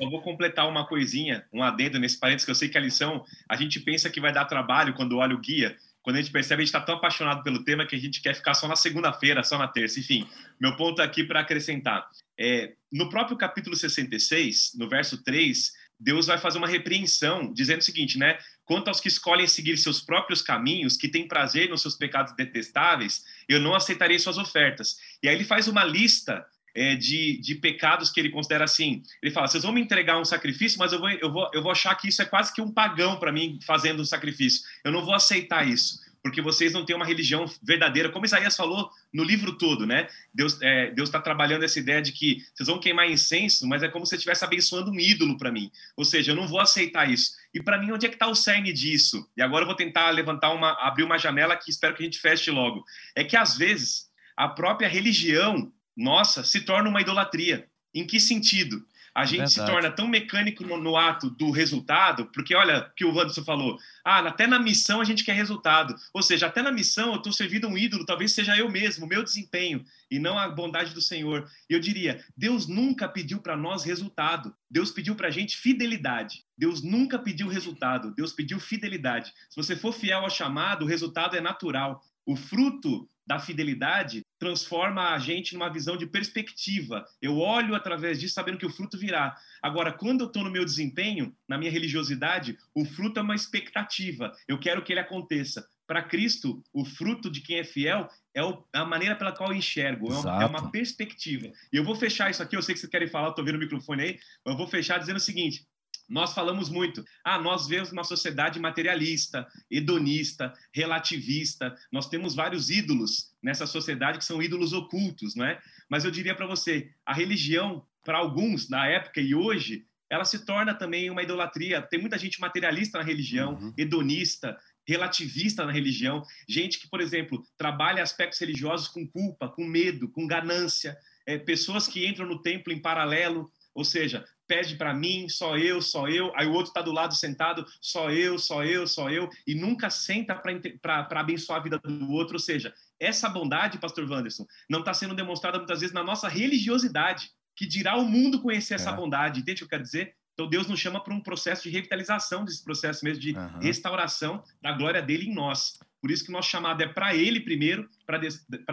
Eu 0.00 0.10
vou 0.10 0.20
completar 0.20 0.68
uma 0.68 0.86
coisinha, 0.86 1.44
um 1.52 1.62
adendo 1.62 1.98
nesse 1.98 2.18
parênteses, 2.18 2.44
que 2.44 2.50
eu 2.50 2.54
sei 2.54 2.68
que 2.68 2.78
a 2.78 2.80
lição, 2.80 3.24
a 3.48 3.56
gente 3.56 3.80
pensa 3.80 4.10
que 4.10 4.20
vai 4.20 4.32
dar 4.32 4.44
trabalho 4.44 4.94
quando 4.94 5.16
olha 5.16 5.34
o 5.34 5.40
guia, 5.40 5.76
quando 6.02 6.16
a 6.16 6.20
gente 6.22 6.32
percebe, 6.32 6.62
a 6.62 6.64
gente 6.64 6.74
está 6.74 6.80
tão 6.80 6.94
apaixonado 6.94 7.42
pelo 7.42 7.64
tema 7.64 7.84
que 7.84 7.94
a 7.94 7.98
gente 7.98 8.22
quer 8.22 8.34
ficar 8.34 8.54
só 8.54 8.66
na 8.66 8.76
segunda-feira, 8.76 9.42
só 9.42 9.58
na 9.58 9.68
terça. 9.68 10.00
Enfim, 10.00 10.26
meu 10.60 10.76
ponto 10.76 11.02
aqui 11.02 11.22
para 11.24 11.40
acrescentar. 11.40 12.08
É, 12.38 12.72
no 12.90 13.10
próprio 13.10 13.36
capítulo 13.36 13.76
66, 13.76 14.72
no 14.76 14.88
verso 14.88 15.22
3, 15.22 15.72
Deus 16.00 16.26
vai 16.26 16.38
fazer 16.38 16.58
uma 16.58 16.68
repreensão, 16.68 17.52
dizendo 17.52 17.80
o 17.80 17.84
seguinte, 17.84 18.16
né? 18.18 18.38
Quanto 18.64 18.88
aos 18.88 19.00
que 19.00 19.08
escolhem 19.08 19.46
seguir 19.46 19.76
seus 19.76 20.00
próprios 20.00 20.40
caminhos, 20.40 20.96
que 20.96 21.08
têm 21.08 21.26
prazer 21.26 21.68
nos 21.68 21.82
seus 21.82 21.96
pecados 21.96 22.34
detestáveis, 22.36 23.24
eu 23.48 23.60
não 23.60 23.74
aceitarei 23.74 24.18
suas 24.18 24.38
ofertas. 24.38 24.96
E 25.22 25.28
aí 25.28 25.34
ele 25.34 25.44
faz 25.44 25.66
uma 25.66 25.84
lista 25.84 26.46
é, 26.78 26.94
de, 26.94 27.38
de 27.38 27.56
pecados 27.56 28.08
que 28.08 28.20
ele 28.20 28.30
considera 28.30 28.62
assim. 28.62 29.02
Ele 29.20 29.32
fala: 29.32 29.48
vocês 29.48 29.64
vão 29.64 29.72
me 29.72 29.80
entregar 29.80 30.16
um 30.16 30.24
sacrifício, 30.24 30.78
mas 30.78 30.92
eu 30.92 31.00
vou, 31.00 31.10
eu 31.10 31.32
vou, 31.32 31.50
eu 31.52 31.60
vou 31.60 31.72
achar 31.72 31.92
que 31.96 32.08
isso 32.08 32.22
é 32.22 32.24
quase 32.24 32.54
que 32.54 32.60
um 32.60 32.70
pagão 32.70 33.18
para 33.18 33.32
mim 33.32 33.58
fazendo 33.66 34.00
um 34.00 34.04
sacrifício. 34.04 34.62
Eu 34.84 34.92
não 34.92 35.04
vou 35.04 35.12
aceitar 35.12 35.66
isso, 35.66 35.98
porque 36.22 36.40
vocês 36.40 36.72
não 36.72 36.84
têm 36.84 36.94
uma 36.94 37.04
religião 37.04 37.46
verdadeira, 37.60 38.10
como 38.10 38.26
Isaías 38.26 38.54
falou 38.54 38.88
no 39.12 39.24
livro 39.24 39.58
todo, 39.58 39.84
né? 39.84 40.06
Deus 40.32 40.56
é, 40.62 40.94
está 40.96 41.20
trabalhando 41.20 41.64
essa 41.64 41.80
ideia 41.80 42.00
de 42.00 42.12
que 42.12 42.44
vocês 42.54 42.68
vão 42.68 42.78
queimar 42.78 43.10
incenso, 43.10 43.66
mas 43.66 43.82
é 43.82 43.88
como 43.88 44.06
se 44.06 44.14
estivesse 44.14 44.44
abençoando 44.44 44.92
um 44.92 45.00
ídolo 45.00 45.36
para 45.36 45.50
mim. 45.50 45.72
Ou 45.96 46.04
seja, 46.04 46.30
eu 46.30 46.36
não 46.36 46.46
vou 46.46 46.60
aceitar 46.60 47.10
isso. 47.10 47.32
E 47.52 47.60
para 47.60 47.76
mim, 47.76 47.90
onde 47.90 48.06
é 48.06 48.08
que 48.08 48.14
está 48.14 48.28
o 48.28 48.36
cerne 48.36 48.72
disso? 48.72 49.28
E 49.36 49.42
agora 49.42 49.64
eu 49.64 49.66
vou 49.66 49.74
tentar 49.74 50.10
levantar 50.10 50.50
uma, 50.50 50.70
abrir 50.86 51.02
uma 51.02 51.18
janela 51.18 51.56
que 51.56 51.70
espero 51.72 51.96
que 51.96 52.04
a 52.04 52.06
gente 52.06 52.20
feche 52.20 52.52
logo. 52.52 52.84
É 53.16 53.24
que 53.24 53.36
às 53.36 53.56
vezes 53.56 54.06
a 54.36 54.46
própria 54.46 54.88
religião 54.88 55.72
nossa 55.98 56.44
se 56.44 56.60
torna 56.60 56.88
uma 56.88 57.00
idolatria. 57.00 57.68
Em 57.92 58.06
que 58.06 58.20
sentido? 58.20 58.86
A 59.14 59.24
gente 59.24 59.38
Verdade. 59.38 59.52
se 59.52 59.66
torna 59.66 59.90
tão 59.90 60.06
mecânico 60.06 60.62
no, 60.62 60.76
no, 60.76 60.96
ato 60.96 61.28
do 61.28 61.50
resultado, 61.50 62.26
porque 62.26 62.54
olha 62.54 62.78
o 62.78 62.94
que 62.94 63.04
o 63.04 63.12
Wanderson 63.12 63.42
falou, 63.42 63.76
ah, 64.04 64.20
até 64.20 64.46
na 64.46 64.60
missão 64.60 65.00
a 65.00 65.04
gente 65.04 65.24
quer 65.24 65.32
resultado. 65.32 65.92
Ou 66.14 66.22
seja, 66.22 66.46
até 66.46 66.62
na 66.62 66.70
missão 66.70 67.08
eu 67.10 67.16
estou 67.16 67.32
servindo 67.32 67.66
um 67.66 67.76
ídolo, 67.76 68.06
talvez 68.06 68.30
seja 68.30 68.56
eu 68.56 68.70
mesmo, 68.70 69.06
o 69.06 69.08
meu 69.08 69.24
desempenho, 69.24 69.84
e 70.08 70.20
não 70.20 70.38
a 70.38 70.48
bondade 70.48 70.94
do 70.94 71.02
Senhor. 71.02 71.50
Eu 71.68 71.80
diria, 71.80 72.24
Deus 72.36 72.68
nunca 72.68 73.08
pediu 73.08 73.40
para 73.40 73.56
nós 73.56 73.82
resultado, 73.82 74.54
Deus 74.70 74.92
pediu 74.92 75.16
para 75.16 75.26
a 75.26 75.32
gente 75.32 75.56
fidelidade. 75.56 76.44
Deus 76.56 76.80
nunca 76.80 77.18
pediu 77.18 77.48
resultado, 77.48 78.14
Deus 78.14 78.32
pediu 78.32 78.60
fidelidade. 78.60 79.32
Se 79.50 79.56
você 79.56 79.74
for 79.74 79.92
fiel 79.92 80.20
ao 80.20 80.30
chamado, 80.30 80.84
o 80.84 80.88
resultado 80.88 81.36
é 81.36 81.40
natural. 81.40 82.00
O 82.24 82.36
fruto 82.36 83.08
da 83.26 83.40
fidelidade 83.40 84.24
transforma 84.38 85.10
a 85.10 85.18
gente 85.18 85.54
numa 85.54 85.72
visão 85.72 85.96
de 85.96 86.06
perspectiva. 86.06 87.04
Eu 87.20 87.38
olho 87.38 87.74
através 87.74 88.18
disso 88.18 88.34
sabendo 88.34 88.58
que 88.58 88.66
o 88.66 88.70
fruto 88.70 88.96
virá. 88.96 89.36
Agora, 89.62 89.92
quando 89.92 90.22
eu 90.22 90.26
estou 90.28 90.44
no 90.44 90.50
meu 90.50 90.64
desempenho, 90.64 91.34
na 91.48 91.58
minha 91.58 91.70
religiosidade, 91.70 92.56
o 92.74 92.84
fruto 92.84 93.18
é 93.18 93.22
uma 93.22 93.34
expectativa. 93.34 94.32
Eu 94.46 94.58
quero 94.58 94.82
que 94.82 94.92
ele 94.92 95.00
aconteça. 95.00 95.68
Para 95.86 96.02
Cristo, 96.02 96.62
o 96.72 96.84
fruto 96.84 97.30
de 97.30 97.40
quem 97.40 97.58
é 97.58 97.64
fiel 97.64 98.08
é 98.34 98.40
a 98.74 98.84
maneira 98.84 99.16
pela 99.16 99.32
qual 99.32 99.50
eu 99.50 99.56
enxergo, 99.56 100.08
é, 100.12 100.42
é 100.42 100.46
uma 100.46 100.70
perspectiva. 100.70 101.50
E 101.72 101.76
eu 101.76 101.82
vou 101.82 101.96
fechar 101.96 102.30
isso 102.30 102.42
aqui, 102.42 102.54
eu 102.54 102.62
sei 102.62 102.74
que 102.74 102.80
vocês 102.80 102.90
querem 102.90 103.08
falar, 103.08 103.30
estou 103.30 103.44
vendo 103.44 103.56
o 103.56 103.58
microfone 103.58 104.02
aí, 104.02 104.18
eu 104.44 104.56
vou 104.56 104.68
fechar 104.68 104.98
dizendo 104.98 105.16
o 105.16 105.20
seguinte: 105.20 105.66
nós 106.08 106.32
falamos 106.32 106.68
muito, 106.70 107.04
ah, 107.22 107.38
nós 107.38 107.66
vemos 107.66 107.92
uma 107.92 108.04
sociedade 108.04 108.58
materialista, 108.58 109.46
hedonista, 109.70 110.52
relativista, 110.72 111.76
nós 111.92 112.08
temos 112.08 112.34
vários 112.34 112.70
ídolos 112.70 113.34
nessa 113.42 113.66
sociedade 113.66 114.18
que 114.18 114.24
são 114.24 114.42
ídolos 114.42 114.72
ocultos, 114.72 115.34
não 115.34 115.44
é? 115.44 115.60
Mas 115.88 116.04
eu 116.04 116.10
diria 116.10 116.34
para 116.34 116.46
você, 116.46 116.90
a 117.04 117.12
religião, 117.12 117.84
para 118.04 118.18
alguns, 118.18 118.68
na 118.68 118.86
época 118.86 119.20
e 119.20 119.34
hoje, 119.34 119.84
ela 120.10 120.24
se 120.24 120.44
torna 120.44 120.74
também 120.74 121.10
uma 121.10 121.22
idolatria. 121.22 121.82
Tem 121.82 122.00
muita 122.00 122.18
gente 122.18 122.40
materialista 122.40 122.98
na 122.98 123.04
religião, 123.04 123.54
uhum. 123.54 123.74
hedonista, 123.76 124.56
relativista 124.86 125.66
na 125.66 125.72
religião, 125.72 126.22
gente 126.48 126.78
que, 126.78 126.88
por 126.88 127.02
exemplo, 127.02 127.44
trabalha 127.58 128.02
aspectos 128.02 128.38
religiosos 128.38 128.88
com 128.88 129.06
culpa, 129.06 129.48
com 129.48 129.66
medo, 129.66 130.08
com 130.08 130.26
ganância, 130.26 130.96
é, 131.26 131.36
pessoas 131.36 131.86
que 131.86 132.06
entram 132.06 132.26
no 132.26 132.40
templo 132.40 132.72
em 132.72 132.80
paralelo, 132.80 133.52
ou 133.74 133.84
seja, 133.84 134.24
pede 134.48 134.76
para 134.76 134.94
mim, 134.94 135.28
só 135.28 135.56
eu, 135.58 135.82
só 135.82 136.08
eu, 136.08 136.32
aí 136.34 136.46
o 136.46 136.52
outro 136.52 136.70
está 136.70 136.80
do 136.80 136.90
lado 136.90 137.14
sentado, 137.14 137.66
só 137.80 138.10
eu, 138.10 138.38
só 138.38 138.64
eu, 138.64 138.86
só 138.86 139.10
eu, 139.10 139.28
e 139.46 139.54
nunca 139.54 139.90
senta 139.90 140.34
para 140.34 141.06
abençoar 141.10 141.60
a 141.60 141.62
vida 141.62 141.78
do 141.78 142.10
outro. 142.10 142.34
Ou 142.34 142.40
seja, 142.40 142.72
essa 142.98 143.28
bondade, 143.28 143.78
pastor 143.78 144.10
Wanderson, 144.10 144.46
não 144.68 144.80
está 144.80 144.94
sendo 144.94 145.14
demonstrada 145.14 145.58
muitas 145.58 145.80
vezes 145.80 145.94
na 145.94 146.02
nossa 146.02 146.28
religiosidade, 146.28 147.30
que 147.54 147.66
dirá 147.66 147.96
o 147.96 148.04
mundo 148.04 148.40
conhecer 148.40 148.74
essa 148.74 148.90
é. 148.90 148.96
bondade. 148.96 149.40
Entende 149.40 149.56
o 149.56 149.58
que 149.58 149.64
eu 149.64 149.68
quero 149.68 149.82
dizer? 149.82 150.14
Então 150.32 150.48
Deus 150.48 150.68
nos 150.68 150.78
chama 150.78 151.02
para 151.02 151.12
um 151.12 151.20
processo 151.20 151.64
de 151.64 151.70
revitalização 151.70 152.44
desse 152.44 152.62
processo 152.62 153.04
mesmo 153.04 153.20
de 153.20 153.32
uhum. 153.32 153.58
restauração 153.58 154.42
da 154.62 154.72
glória 154.72 155.02
dele 155.02 155.26
em 155.26 155.34
nós. 155.34 155.80
Por 156.00 156.12
isso 156.12 156.24
que 156.24 156.30
nosso 156.30 156.48
chamado 156.48 156.80
é 156.80 156.86
para 156.86 157.12
Ele 157.12 157.40
primeiro, 157.40 157.88
para 158.06 158.18
de, 158.18 158.28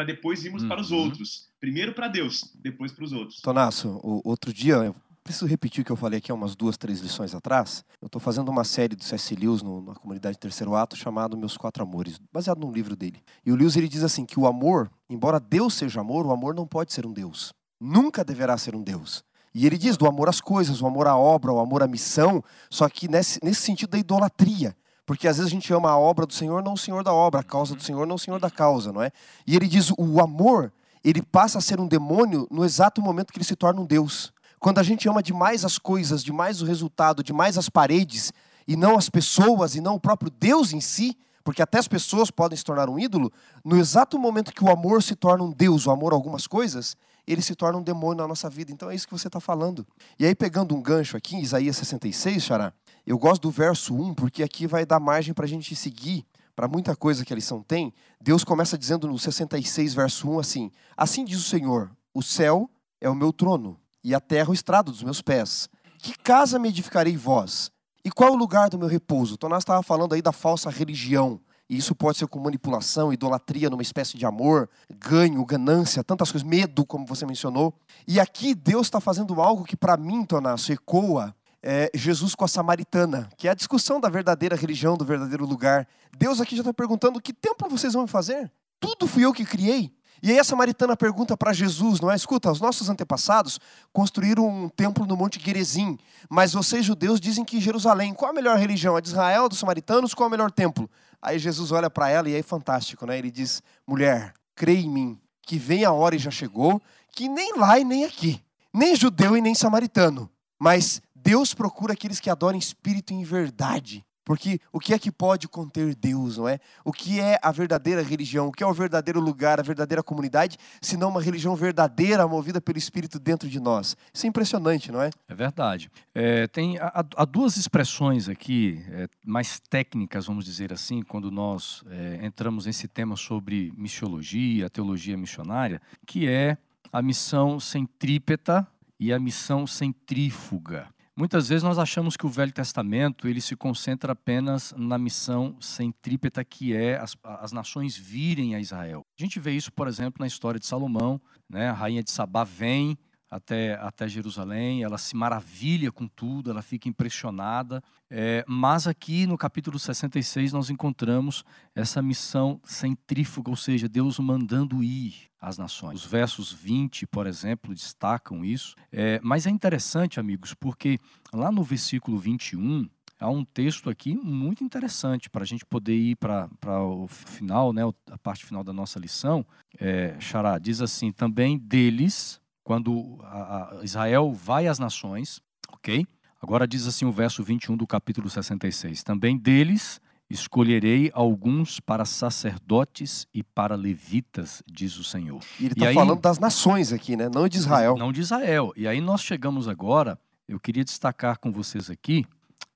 depois 0.05 0.45
irmos 0.45 0.61
uhum. 0.61 0.69
para 0.69 0.80
os 0.80 0.91
outros. 0.91 1.49
Primeiro 1.59 1.93
para 1.93 2.07
Deus, 2.07 2.53
depois 2.61 2.91
para 2.91 3.03
os 3.03 3.11
outros. 3.11 3.41
Tonasso, 3.41 3.99
outro 4.23 4.53
dia 4.53 4.93
preciso 5.26 5.47
repetir 5.47 5.82
o 5.82 5.86
que 5.86 5.91
eu 5.91 5.95
falei 5.95 6.19
aqui 6.19 6.32
há 6.32 6.36
umas 6.36 6.55
duas, 6.55 6.78
três 6.78 6.99
lições 6.99 7.34
atrás. 7.34 7.84
Eu 7.99 8.05
estou 8.05 8.21
fazendo 8.21 8.47
uma 8.49 8.63
série 8.63 8.95
do 8.95 9.03
C.S. 9.03 9.36
Lewis 9.36 9.63
no, 9.63 9.82
na 9.82 9.95
comunidade 9.95 10.38
Terceiro 10.38 10.76
Ato 10.76 10.95
chamado 10.95 11.36
Meus 11.36 11.57
Quatro 11.57 11.82
Amores, 11.82 12.19
baseado 12.32 12.59
num 12.59 12.71
livro 12.71 12.95
dele. 12.95 13.19
E 13.43 13.51
o 13.51 13.55
Lewis 13.55 13.76
ele 13.76 13.88
diz 13.88 14.03
assim 14.03 14.23
que 14.23 14.39
o 14.39 14.45
amor, 14.45 14.88
embora 15.09 15.39
Deus 15.39 15.73
seja 15.73 15.99
amor, 15.99 16.28
o 16.28 16.32
amor 16.32 16.53
não 16.53 16.67
pode 16.67 16.93
ser 16.93 17.07
um 17.07 17.11
Deus. 17.11 17.51
Nunca 17.82 18.23
deverá 18.23 18.55
ser 18.55 18.76
um 18.76 18.84
Deus. 18.84 19.23
E 19.51 19.65
ele 19.65 19.80
diz 19.80 19.97
do 19.97 20.05
amor 20.05 20.30
às 20.30 20.39
coisas, 20.39 20.80
o 20.80 20.86
amor 20.86 21.07
à 21.07 21.17
obra, 21.17 21.51
o 21.51 21.59
amor 21.59 21.82
à 21.82 21.88
missão, 21.88 22.43
só 22.69 22.88
que 22.88 23.07
nesse, 23.07 23.39
nesse 23.43 23.61
sentido 23.61 23.89
da 23.89 23.97
idolatria. 23.97 24.78
Porque 25.07 25.28
às 25.28 25.38
vezes 25.38 25.51
a 25.51 25.55
gente 25.55 25.73
ama 25.73 25.89
a 25.89 25.97
obra 25.97 26.28
do 26.28 26.34
Senhor, 26.34 26.63
não 26.63 26.73
o 26.73 26.78
Senhor 26.78 27.03
da 27.03 27.13
obra, 27.13 27.39
a 27.39 27.43
causa 27.43 27.73
do 27.76 27.82
Senhor, 27.82 28.05
não 28.05 28.15
o 28.15 28.19
Senhor 28.19 28.39
da 28.39 28.51
causa, 28.51 28.93
não 28.93 29.01
é? 29.01 29.11
E 29.47 29.55
ele 29.55 29.67
diz 29.67 29.91
o 29.97 30.21
amor, 30.21 30.71
ele 31.03 31.21
passa 31.23 31.57
a 31.57 31.61
ser 31.61 31.80
um 31.80 31.88
demônio 31.88 32.47
no 32.51 32.63
exato 32.63 33.01
momento 33.01 33.34
que 33.34 33.39
ele 33.39 33.45
se 33.45 33.55
torna 33.55 33.82
um 33.82 33.86
Deus. 33.86 34.32
Quando 34.60 34.80
a 34.80 34.84
gente 34.84 35.08
ama 35.08 35.22
demais 35.22 35.64
as 35.64 35.78
coisas, 35.78 36.24
demais 36.24 36.62
o 36.62 36.66
resultado, 36.66 37.24
demais 37.24 37.58
as 37.58 37.70
paredes, 37.70 38.32
e 38.68 38.76
não 38.76 38.97
as 38.97 39.10
pessoas, 39.10 39.76
e 39.76 39.82
não 39.82 39.95
o 39.95 39.99
próprio 39.99 40.32
Deus 40.32 40.74
em 40.74 40.82
si, 40.82 41.18
porque 41.43 41.62
até 41.62 41.78
as 41.78 41.88
pessoas 41.88 42.32
podem 42.32 42.58
se 42.58 42.64
tornar 42.64 42.89
um 42.89 42.97
ídolo, 42.97 43.32
no 43.64 43.78
exato 43.78 44.18
momento 44.18 44.51
que 44.51 44.64
o 44.64 44.72
amor 44.72 45.03
se 45.03 45.16
torna 45.16 45.43
um 45.43 45.51
Deus, 45.51 45.86
o 45.86 45.91
amor 45.91 46.12
a 46.12 46.16
algumas 46.16 46.47
coisas, 46.47 46.97
ele 47.28 47.41
se 47.41 47.56
torna 47.56 47.78
um 47.78 47.84
demônio 47.84 48.24
na 48.24 48.28
nossa 48.28 48.49
vida. 48.49 48.72
Então 48.72 48.89
é 48.89 48.95
isso 48.95 49.08
que 49.08 49.14
você 49.14 49.28
está 49.28 49.39
falando. 49.39 49.86
E 50.18 50.26
aí, 50.26 50.34
pegando 50.34 50.76
um 50.76 50.82
gancho 50.82 51.16
aqui, 51.16 51.36
em 51.36 51.41
Isaías 51.41 51.78
66, 51.78 52.43
Xará, 52.43 52.74
eu 53.06 53.18
gosto 53.18 53.43
do 53.43 53.51
verso 53.51 53.93
1, 53.93 54.16
porque 54.16 54.41
aqui 54.41 54.66
vai 54.66 54.86
dar 54.86 54.99
margem 54.99 55.34
para 55.34 55.45
a 55.45 55.47
gente 55.47 55.76
seguir 55.76 56.26
para 56.56 56.68
muita 56.68 56.95
coisa 56.95 57.26
que 57.26 57.34
a 57.34 57.36
lição 57.36 57.62
tem. 57.62 57.93
Deus 58.20 58.43
começa 58.43 58.78
dizendo 58.78 59.08
no 59.08 59.20
66, 59.20 59.93
verso 59.93 60.28
1, 60.30 60.39
assim: 60.39 60.72
Assim 60.97 61.26
diz 61.26 61.39
o 61.39 61.43
Senhor: 61.43 61.91
O 62.14 62.24
céu 62.24 62.70
é 62.99 63.10
o 63.10 63.16
meu 63.16 63.32
trono 63.32 63.78
e 64.06 64.14
a 64.14 64.20
terra 64.20 64.51
o 64.51 64.53
estrado 64.53 64.91
dos 64.91 65.01
meus 65.01 65.20
pés. 65.20 65.68
Que 65.97 66.16
casa 66.20 66.60
me 66.60 66.70
edificarei 66.70 67.18
vós? 67.18 67.72
E 68.03 68.12
qual 68.12 68.34
o 68.34 68.36
lugar 68.36 68.70
do 68.70 68.78
meu 68.78 68.88
repouso? 68.88 69.36
Nós 69.49 69.64
estava 69.64 69.82
falando 69.82 70.14
aí 70.14 70.22
da 70.22 70.32
falsa 70.32 70.70
religião. 70.70 71.41
E 71.68 71.76
isso 71.76 71.95
pode 71.95 72.20
ser 72.20 72.28
com 72.28 72.39
manipulação, 72.39 73.12
idolatria 73.12 73.68
numa 73.68 73.82
espécie 73.82 74.16
de 74.16 74.24
amor, 74.24 74.70
ganho, 74.99 75.43
ganância, 75.43 76.03
tantas 76.03 76.32
coisas, 76.32 76.47
medo, 76.47 76.86
como 76.86 77.08
você 77.08 77.26
mencionou. 77.26 77.74
E 78.08 78.20
aqui 78.20 78.53
Deus 78.53 78.86
está 78.86 79.01
fazendo 79.01 79.41
algo 79.41 79.64
que 79.64 79.76
para 79.76 79.97
mim, 79.97 80.24
Tonasso, 80.24 80.72
ecoa 80.72 81.36
é, 81.64 81.89
Jesus 81.95 82.36
com 82.36 82.45
a 82.45 82.47
samaritana, 82.47 83.28
que 83.36 83.47
é 83.47 83.51
a 83.51 83.56
discussão 83.56 83.99
da 83.99 84.08
verdadeira 84.08 84.56
religião, 84.56 84.95
do 84.95 85.03
verdadeiro 85.03 85.47
lugar. 85.47 85.88
Deus 86.16 86.39
aqui 86.39 86.56
já 86.56 86.62
está 86.62 86.72
perguntando: 86.72 87.20
que 87.20 87.34
templo 87.34 87.68
vocês 87.68 87.93
vão 87.93 88.06
fazer? 88.06 88.51
Tudo 88.80 89.08
fui 89.08 89.26
eu 89.26 89.34
que 89.34 89.43
criei. 89.43 89.91
E 90.22 90.32
aí 90.32 90.39
a 90.39 90.43
samaritana 90.43 90.95
pergunta 90.95 91.36
para 91.38 91.53
Jesus, 91.53 91.99
não 91.99 92.09
é? 92.09 92.16
Escuta, 92.16 92.51
os 92.51 92.61
nossos 92.61 92.89
antepassados 92.89 93.59
construíram 93.91 94.47
um 94.47 94.70
templo 94.70 95.05
no 95.05 95.16
Monte 95.16 95.39
Gerizim, 95.39 95.97
mas 96.30 96.53
vocês 96.53 96.86
judeus 96.86 97.20
dizem 97.20 97.45
que 97.45 97.59
Jerusalém, 97.59 98.13
qual 98.13 98.32
a 98.32 98.34
melhor 98.34 98.57
religião? 98.57 98.95
A 98.95 99.01
de 99.01 99.09
Israel, 99.09 99.49
dos 99.49 99.59
samaritanos, 99.59 100.13
qual 100.13 100.28
o 100.28 100.32
melhor 100.32 100.51
templo? 100.51 100.89
Aí 101.22 101.38
Jesus 101.39 101.72
olha 101.72 101.89
para 101.89 102.09
ela 102.09 102.30
e 102.30 102.36
é 102.36 102.43
fantástico, 102.43 103.05
né? 103.05 103.18
Ele 103.18 103.32
diz: 103.32 103.61
"Mulher, 103.88 104.34
crê 104.55 104.76
em 104.76 104.89
mim, 104.89 105.20
que 105.41 105.57
vem 105.57 105.84
a 105.86 105.91
hora 105.91 106.16
e 106.16 106.20
já 106.20 106.32
chegou, 106.32 106.82
que 107.11 107.30
nem 107.30 107.57
lá 107.57 107.80
e 107.80 107.84
nem 107.84 108.05
aqui, 108.05 108.41
nem 108.74 108.95
judeu 108.95 109.38
e 109.38 109.41
nem 109.41 109.53
samaritano, 109.53 110.30
mas 110.59 111.01
Deus 111.13 111.53
procura 111.53 111.93
aqueles 111.93 112.20
que 112.20 112.30
adoram 112.30 112.57
espírito 112.57 113.13
em 113.13 113.24
verdade. 113.24 114.05
Porque 114.26 114.59
o 114.73 114.80
que 114.80 114.91
é 114.91 114.97
que 114.97 115.11
pode 115.11 115.47
conter 115.47 115.95
Deus, 115.95 116.38
não 116.38 116.49
é? 116.49 116.59
O 116.84 116.91
que 116.91 117.19
é 117.19 117.39
a 117.41 117.51
verdadeira 117.51 118.01
religião? 118.01 118.47
O 118.47 118.51
que 118.51 118.63
é 118.63 118.67
o 118.67 118.73
verdadeiro 118.73 119.19
lugar, 119.19 119.59
a 119.59 119.63
verdadeira 119.63 120.01
comunidade, 120.01 120.57
se 120.82 120.97
não 120.97 121.09
uma 121.09 121.21
religião 121.21 121.55
verdadeira, 121.55 122.28
movida 122.28 122.59
pelo 122.59 122.80
Espírito 122.80 123.19
dentro 123.19 123.47
de 123.47 123.59
nós? 123.59 123.95
Isso 124.11 124.26
é 124.26 124.30
impressionante, 124.30 124.91
não 124.91 124.99
é? 124.99 125.11
É 125.30 125.36
verdade. 125.36 125.91
É, 126.13 126.47
tem 126.47 126.80
há, 126.80 127.05
há, 127.15 127.26
duas 127.26 127.55
expressões 127.55 128.28
aqui, 128.28 128.84
é, 128.89 129.07
mais 129.23 129.59
técnicas, 129.59 130.26
vamos 130.26 130.43
dizer 130.43 130.73
assim, 130.73 131.03
quando 131.03 131.30
nós 131.30 131.84
é, 131.88 132.26
entramos 132.26 132.65
nesse 132.65 132.88
tema 132.88 133.15
sobre 133.15 133.71
missiologia, 133.78 134.69
teologia 134.71 135.15
missionária, 135.15 135.80
que 136.05 136.28
é 136.28 136.57
a 136.91 137.01
missão 137.01 137.59
centrípeta 137.59 138.67
e 138.99 139.13
a 139.13 139.19
missão 139.19 139.67
centrífuga. 139.67 140.88
Muitas 141.18 141.47
vezes 141.47 141.63
nós 141.63 141.80
achamos 141.80 142.18
que 142.18 142.26
o 142.26 142.30
Velho 142.30 142.51
Testamento 142.51 143.26
ele 143.26 143.39
se 143.39 143.55
concentra 143.55 144.11
apenas 144.11 144.74
na 144.76 144.97
missão 144.97 145.55
centrípeta 145.61 146.43
que 146.43 146.76
é 146.76 146.97
as, 146.97 147.16
as 147.24 147.53
nações 147.53 147.95
virem 147.95 148.53
a 148.53 148.59
Israel. 148.59 149.01
A 149.18 149.24
gente 149.24 149.39
vê 149.39 149.51
isso, 149.51 149.72
por 149.72 149.88
exemplo, 149.88 150.20
na 150.20 150.28
história 150.28 150.59
de 150.59 150.66
Salomão, 150.66 151.22
né? 151.49 151.70
A 151.70 151.74
rainha 151.74 152.03
de 152.03 152.11
Sabá 152.11 152.43
vem 152.43 152.97
até, 153.30 153.73
até 153.76 154.07
Jerusalém, 154.07 154.84
ela 154.84 154.97
se 154.97 155.15
maravilha 155.15 155.91
com 155.91 156.07
tudo, 156.07 156.51
ela 156.51 156.61
fica 156.61 156.88
impressionada. 156.88 157.84
É, 158.09 158.45
mas 158.47 158.88
aqui 158.88 159.26
no 159.26 159.38
capítulo 159.38 159.80
66 159.80 160.53
nós 160.53 160.69
encontramos 160.69 161.43
essa 161.73 162.01
missão 162.01 162.59
centrífuga, 162.63 163.49
ou 163.49 163.55
seja, 163.55 163.89
Deus 163.89 164.19
mandando 164.19 164.84
ir 164.84 165.30
às 165.41 165.57
nações. 165.57 166.03
Os 166.03 166.11
versos 166.11 166.51
20, 166.51 167.07
por 167.07 167.28
exemplo, 167.28 167.73
destacam 167.73 168.45
isso. 168.45 168.76
É, 168.91 169.19
mas 169.23 169.45
é 169.47 169.49
interessante, 169.49 170.19
amigos, 170.19 170.53
porque 170.53 170.99
lá 171.34 171.51
no 171.51 171.63
versículo 171.63 172.17
21, 172.17 172.88
há 173.19 173.30
um 173.30 173.43
texto 173.43 173.89
aqui 173.89 174.15
muito 174.15 174.63
interessante 174.63 175.30
para 175.30 175.43
a 175.43 175.45
gente 175.45 175.65
poder 175.65 175.95
ir 175.95 176.15
para 176.15 176.49
o 176.84 177.07
final, 177.07 177.73
né, 177.73 177.82
a 178.11 178.17
parte 178.17 178.45
final 178.45 178.63
da 178.63 178.73
nossa 178.73 178.99
lição. 178.99 179.45
É, 179.80 180.15
Xará 180.19 180.57
diz 180.57 180.82
assim: 180.82 181.11
também 181.11 181.57
deles 181.57 182.39
quando 182.66 183.20
a, 183.22 183.78
a 183.80 183.84
Israel 183.84 184.34
vai 184.34 184.68
às 184.68 184.80
nações, 184.80 185.39
ok? 185.72 186.05
Agora 186.41 186.68
diz 186.68 186.88
assim 186.88 187.05
o 187.05 187.11
verso 187.11 187.43
21 187.43 187.78
do 187.78 187.88
capítulo 187.88 188.30
66: 188.30 189.03
Também 189.03 189.38
deles 189.38 190.01
escolherei 190.28 191.11
alguns 191.13 191.80
para 191.80 192.03
sacerdotes 192.03 193.28
e 193.32 193.43
para 193.43 193.76
levitas, 193.76 194.63
diz 194.66 194.97
o 194.97 195.03
Senhor. 195.03 195.39
E 195.59 195.66
ele 195.66 195.74
está 195.74 195.93
falando 195.93 196.20
das 196.20 196.39
nações 196.39 196.91
aqui, 196.91 197.16
né? 197.16 197.30
Não 197.32 197.47
de 197.47 197.57
Israel. 197.57 197.95
Não 197.95 198.11
de 198.11 198.22
Israel. 198.22 198.74
E 198.76 198.88
aí 198.88 198.99
nós 198.99 199.22
chegamos 199.22 199.68
agora, 199.68 200.20
eu 200.47 200.59
queria 200.59 200.84
destacar 200.84 201.38
com 201.38 201.51
vocês 201.51 201.91
aqui 201.91 202.26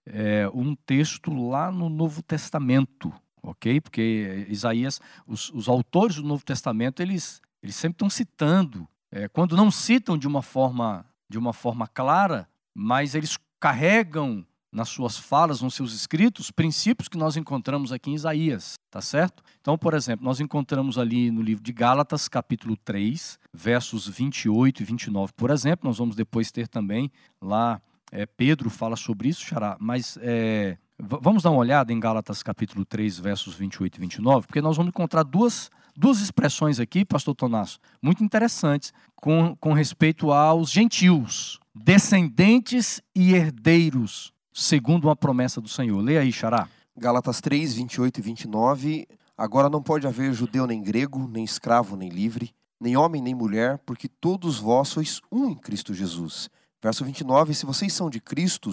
é, 0.05 0.47
um 0.53 0.75
texto 0.75 1.33
lá 1.33 1.71
no 1.71 1.89
Novo 1.89 2.21
Testamento, 2.21 3.11
ok? 3.41 3.81
Porque 3.81 4.45
Isaías, 4.49 5.01
os, 5.25 5.49
os 5.49 5.67
autores 5.67 6.17
do 6.17 6.23
Novo 6.23 6.45
Testamento, 6.45 7.01
eles, 7.01 7.41
eles 7.63 7.75
sempre 7.75 7.95
estão 7.95 8.09
citando 8.09 8.87
é, 9.11 9.27
quando 9.27 9.55
não 9.55 9.71
citam 9.71 10.17
de 10.17 10.27
uma 10.27 10.41
forma 10.41 11.05
de 11.29 11.37
uma 11.37 11.53
forma 11.53 11.87
clara, 11.87 12.49
mas 12.73 13.13
eles 13.13 13.37
carregam 13.59 14.43
nas 14.71 14.89
suas 14.89 15.17
falas, 15.17 15.61
nos 15.61 15.73
seus 15.73 15.93
escritos, 15.93 16.51
princípios 16.51 17.07
que 17.07 17.17
nós 17.17 17.35
encontramos 17.37 17.91
aqui 17.91 18.11
em 18.11 18.15
Isaías, 18.15 18.75
tá 18.89 19.01
certo? 19.01 19.43
Então, 19.61 19.77
por 19.77 19.93
exemplo, 19.93 20.25
nós 20.25 20.39
encontramos 20.39 20.97
ali 20.97 21.31
no 21.31 21.41
livro 21.41 21.63
de 21.63 21.73
Gálatas, 21.73 22.27
capítulo 22.27 22.77
3, 22.77 23.39
versos 23.53 24.07
28 24.07 24.81
e 24.81 24.85
29, 24.85 25.33
por 25.33 25.49
exemplo, 25.49 25.87
nós 25.87 25.97
vamos 25.97 26.15
depois 26.15 26.51
ter 26.51 26.67
também 26.67 27.11
lá, 27.41 27.81
é, 28.11 28.25
Pedro 28.25 28.69
fala 28.69 28.95
sobre 28.95 29.29
isso, 29.29 29.45
Xará, 29.45 29.75
mas 29.79 30.17
é, 30.21 30.77
vamos 30.97 31.41
dar 31.41 31.49
uma 31.49 31.59
olhada 31.59 31.91
em 31.91 31.99
Gálatas, 31.99 32.43
capítulo 32.43 32.85
3, 32.85 33.19
versos 33.19 33.55
28 33.55 33.97
e 33.97 34.01
29, 34.01 34.47
porque 34.47 34.61
nós 34.61 34.77
vamos 34.77 34.89
encontrar 34.89 35.23
duas 35.23 35.71
duas 35.99 36.21
expressões 36.21 36.79
aqui, 36.79 37.03
pastor 37.03 37.35
Tonasso, 37.35 37.77
muito 38.01 38.23
interessantes 38.23 38.93
com, 39.15 39.53
com 39.59 39.73
respeito 39.73 40.31
aos 40.31 40.71
gentios, 40.71 41.59
descendentes 41.75 43.01
e 43.13 43.33
herdeiros, 43.33 44.31
segundo 44.53 45.05
uma 45.05 45.15
promessa 45.15 45.59
do 45.59 45.67
Senhor. 45.67 45.99
Leia 46.01 46.21
aí, 46.21 46.31
Xará. 46.31 46.69
Gálatas 46.97 47.41
3, 47.41 47.73
28 47.73 48.17
e 48.17 48.21
29. 48.21 49.07
Agora 49.37 49.69
não 49.69 49.83
pode 49.83 50.07
haver 50.07 50.33
judeu 50.33 50.65
nem 50.65 50.81
grego, 50.81 51.27
nem 51.27 51.43
escravo 51.43 51.97
nem 51.97 52.09
livre, 52.09 52.53
nem 52.79 52.95
homem 52.95 53.21
nem 53.21 53.35
mulher, 53.35 53.77
porque 53.85 54.07
todos 54.07 54.57
vós 54.57 54.87
sois 54.87 55.21
um 55.29 55.49
em 55.49 55.55
Cristo 55.55 55.93
Jesus. 55.93 56.49
Verso 56.81 57.03
29. 57.03 57.53
Se 57.53 57.65
vocês 57.65 57.91
são 57.91 58.09
de 58.09 58.21
Cristo, 58.21 58.71